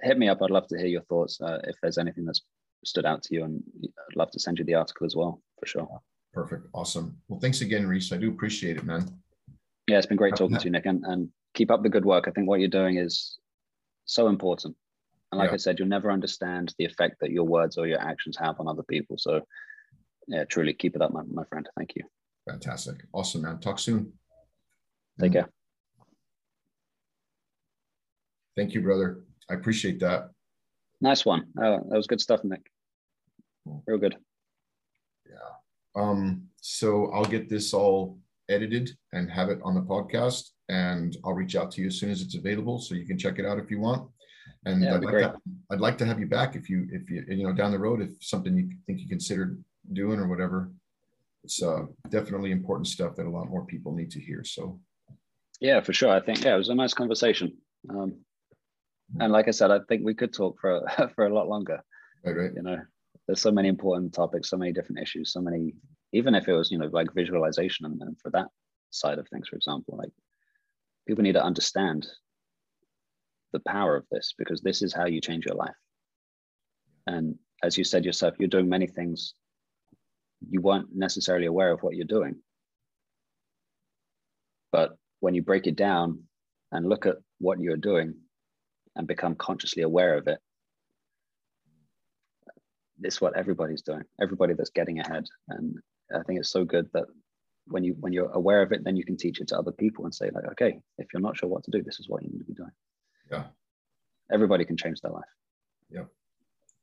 hit 0.01 0.17
me 0.17 0.29
up. 0.29 0.41
I'd 0.41 0.51
love 0.51 0.67
to 0.67 0.77
hear 0.77 0.87
your 0.87 1.01
thoughts. 1.03 1.39
Uh, 1.41 1.59
if 1.63 1.75
there's 1.81 1.97
anything 1.97 2.25
that's 2.25 2.41
stood 2.85 3.05
out 3.05 3.23
to 3.23 3.35
you, 3.35 3.43
and 3.43 3.63
I'd 3.83 4.15
love 4.15 4.31
to 4.31 4.39
send 4.39 4.59
you 4.59 4.65
the 4.65 4.75
article 4.75 5.05
as 5.05 5.15
well, 5.15 5.41
for 5.59 5.65
sure. 5.65 5.87
Perfect. 6.33 6.67
Awesome. 6.73 7.15
Well, 7.27 7.39
thanks 7.39 7.61
again, 7.61 7.87
Rees. 7.87 8.11
I 8.11 8.17
do 8.17 8.29
appreciate 8.29 8.77
it, 8.77 8.83
man. 8.83 9.07
Yeah, 9.87 9.97
it's 9.97 10.07
been 10.07 10.17
great 10.17 10.35
talking 10.35 10.57
to 10.57 10.65
you, 10.65 10.71
Nick, 10.71 10.85
and, 10.85 11.03
and 11.05 11.29
keep 11.53 11.69
up 11.69 11.83
the 11.83 11.89
good 11.89 12.05
work. 12.05 12.27
I 12.27 12.31
think 12.31 12.47
what 12.47 12.59
you're 12.59 12.69
doing 12.69 12.97
is 12.97 13.37
so 14.05 14.27
important. 14.27 14.75
And 15.31 15.39
like 15.39 15.49
yeah. 15.49 15.55
I 15.55 15.57
said, 15.57 15.77
you'll 15.77 15.87
never 15.87 16.11
understand 16.11 16.73
the 16.77 16.85
effect 16.85 17.17
that 17.21 17.31
your 17.31 17.43
words 17.43 17.77
or 17.77 17.87
your 17.87 17.99
actions 17.99 18.37
have 18.37 18.59
on 18.59 18.67
other 18.67 18.83
people. 18.83 19.17
So, 19.17 19.41
yeah, 20.27 20.45
truly 20.45 20.73
keep 20.73 20.95
it 20.95 21.01
up, 21.01 21.11
my, 21.11 21.21
my 21.31 21.43
friend. 21.45 21.67
Thank 21.77 21.95
you. 21.95 22.03
Fantastic. 22.49 23.05
Awesome, 23.13 23.43
man. 23.43 23.59
Talk 23.59 23.79
soon. 23.79 24.13
Take 25.19 25.31
mm. 25.31 25.35
care. 25.35 25.49
Thank 28.55 28.73
you, 28.73 28.81
brother. 28.81 29.21
I 29.49 29.55
appreciate 29.55 29.99
that. 29.99 30.29
Nice 31.01 31.25
one. 31.25 31.45
Oh, 31.59 31.79
that 31.89 31.97
was 31.97 32.07
good 32.07 32.21
stuff, 32.21 32.43
Nick. 32.43 32.61
Real 33.87 33.97
good. 33.97 34.15
Yeah. 35.27 35.35
Um, 35.95 36.43
so 36.61 37.11
I'll 37.11 37.25
get 37.25 37.49
this 37.49 37.73
all 37.73 38.17
edited 38.49 38.91
and 39.11 39.29
have 39.29 39.49
it 39.49 39.59
on 39.63 39.75
the 39.75 39.81
podcast, 39.81 40.49
and 40.69 41.15
I'll 41.23 41.33
reach 41.33 41.55
out 41.55 41.71
to 41.71 41.81
you 41.81 41.87
as 41.87 41.99
soon 41.99 42.09
as 42.09 42.21
it's 42.21 42.35
available, 42.35 42.79
so 42.79 42.95
you 42.95 43.05
can 43.05 43.17
check 43.17 43.39
it 43.39 43.45
out 43.45 43.59
if 43.59 43.69
you 43.69 43.79
want. 43.79 44.09
And 44.65 44.83
yeah, 44.83 44.95
I'd, 44.95 45.03
like 45.03 45.15
to, 45.15 45.35
I'd 45.71 45.79
like 45.79 45.97
to 45.99 46.05
have 46.05 46.19
you 46.19 46.25
back 46.25 46.55
if 46.55 46.69
you 46.69 46.87
if 46.91 47.09
you 47.09 47.23
you 47.27 47.43
know 47.43 47.53
down 47.53 47.71
the 47.71 47.79
road 47.79 48.01
if 48.01 48.11
something 48.21 48.55
you 48.55 48.69
think 48.85 48.99
you 48.99 49.07
considered 49.07 49.63
doing 49.91 50.19
or 50.19 50.27
whatever. 50.27 50.71
It's 51.43 51.61
uh, 51.61 51.83
definitely 52.09 52.51
important 52.51 52.87
stuff 52.87 53.15
that 53.15 53.25
a 53.25 53.29
lot 53.29 53.49
more 53.49 53.65
people 53.65 53.93
need 53.93 54.11
to 54.11 54.19
hear. 54.19 54.45
So. 54.45 54.79
Yeah, 55.59 55.81
for 55.81 55.91
sure. 55.91 56.09
I 56.09 56.21
think 56.21 56.43
yeah, 56.43 56.55
it 56.55 56.57
was 56.57 56.69
a 56.69 56.75
nice 56.75 56.93
conversation. 56.93 57.57
Um, 57.89 58.15
and 59.19 59.31
like 59.31 59.49
I 59.49 59.51
said, 59.51 59.71
I 59.71 59.79
think 59.87 60.05
we 60.05 60.13
could 60.13 60.33
talk 60.33 60.57
for 60.59 60.81
for 61.15 61.25
a 61.25 61.33
lot 61.33 61.47
longer. 61.47 61.81
Right, 62.25 62.35
right. 62.35 62.51
You 62.55 62.63
know, 62.63 62.77
there's 63.27 63.41
so 63.41 63.51
many 63.51 63.69
important 63.69 64.13
topics, 64.13 64.49
so 64.49 64.57
many 64.57 64.73
different 64.73 65.01
issues, 65.01 65.31
so 65.31 65.41
many. 65.41 65.73
Even 66.11 66.35
if 66.35 66.47
it 66.47 66.53
was, 66.53 66.71
you 66.71 66.77
know, 66.77 66.89
like 66.91 67.13
visualization, 67.13 67.85
and, 67.85 68.01
and 68.01 68.19
for 68.21 68.29
that 68.31 68.47
side 68.91 69.17
of 69.17 69.27
things, 69.27 69.47
for 69.47 69.55
example, 69.55 69.97
like 69.97 70.11
people 71.07 71.23
need 71.23 71.33
to 71.33 71.43
understand 71.43 72.05
the 73.51 73.61
power 73.61 73.95
of 73.95 74.05
this 74.11 74.33
because 74.37 74.61
this 74.61 74.81
is 74.81 74.93
how 74.93 75.05
you 75.05 75.21
change 75.21 75.45
your 75.45 75.55
life. 75.55 75.75
And 77.07 77.35
as 77.63 77.77
you 77.77 77.83
said 77.83 78.05
yourself, 78.05 78.35
you're 78.39 78.49
doing 78.49 78.69
many 78.69 78.87
things 78.87 79.33
you 80.49 80.61
weren't 80.61 80.89
necessarily 80.93 81.45
aware 81.45 81.71
of 81.71 81.81
what 81.81 81.95
you're 81.95 82.05
doing. 82.05 82.35
But 84.71 84.97
when 85.19 85.35
you 85.35 85.41
break 85.41 85.67
it 85.67 85.75
down 85.75 86.23
and 86.71 86.87
look 86.89 87.05
at 87.05 87.15
what 87.39 87.59
you're 87.59 87.77
doing 87.77 88.15
and 88.95 89.07
become 89.07 89.35
consciously 89.35 89.83
aware 89.83 90.17
of 90.17 90.27
it, 90.27 90.39
it's 93.01 93.21
what 93.21 93.35
everybody's 93.35 93.81
doing. 93.81 94.03
Everybody 94.21 94.53
that's 94.53 94.69
getting 94.69 94.99
ahead, 94.99 95.25
and 95.49 95.77
I 96.13 96.23
think 96.23 96.39
it's 96.39 96.51
so 96.51 96.63
good 96.63 96.89
that 96.93 97.05
when 97.67 97.83
you 97.83 97.95
when 97.99 98.13
you're 98.13 98.31
aware 98.31 98.61
of 98.61 98.71
it, 98.71 98.83
then 98.83 98.95
you 98.95 99.05
can 99.05 99.17
teach 99.17 99.39
it 99.39 99.47
to 99.49 99.57
other 99.57 99.71
people 99.71 100.05
and 100.05 100.13
say 100.13 100.29
like, 100.33 100.45
okay, 100.51 100.79
if 100.97 101.07
you're 101.13 101.21
not 101.21 101.37
sure 101.37 101.49
what 101.49 101.63
to 101.63 101.71
do, 101.71 101.81
this 101.81 101.99
is 101.99 102.09
what 102.09 102.23
you 102.23 102.29
need 102.29 102.39
to 102.39 102.45
be 102.45 102.53
doing. 102.53 102.71
Yeah. 103.31 103.45
Everybody 104.31 104.65
can 104.65 104.77
change 104.77 105.01
their 105.01 105.11
life. 105.11 105.23
yeah 105.89 106.03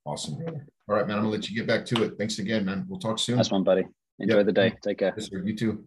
Awesome, 0.05 0.37
brother. 0.37 0.67
All 0.89 0.97
right, 0.97 1.07
man. 1.07 1.19
I'm 1.19 1.25
gonna 1.25 1.33
let 1.33 1.49
you 1.49 1.55
get 1.57 1.67
back 1.67 1.85
to 1.87 2.05
it. 2.05 2.17
Thanks 2.17 2.39
again, 2.39 2.65
man. 2.65 2.87
We'll 2.89 2.99
talk 2.99 3.19
soon. 3.19 3.37
That's 3.37 3.51
one, 3.51 3.65
buddy. 3.65 3.85
Enjoy 4.19 4.39
yep. 4.39 4.47
the 4.47 4.53
day. 4.53 4.75
Take 4.83 4.99
care. 4.99 5.15
Yes. 5.17 5.31
You 5.31 5.55
too. 5.55 5.85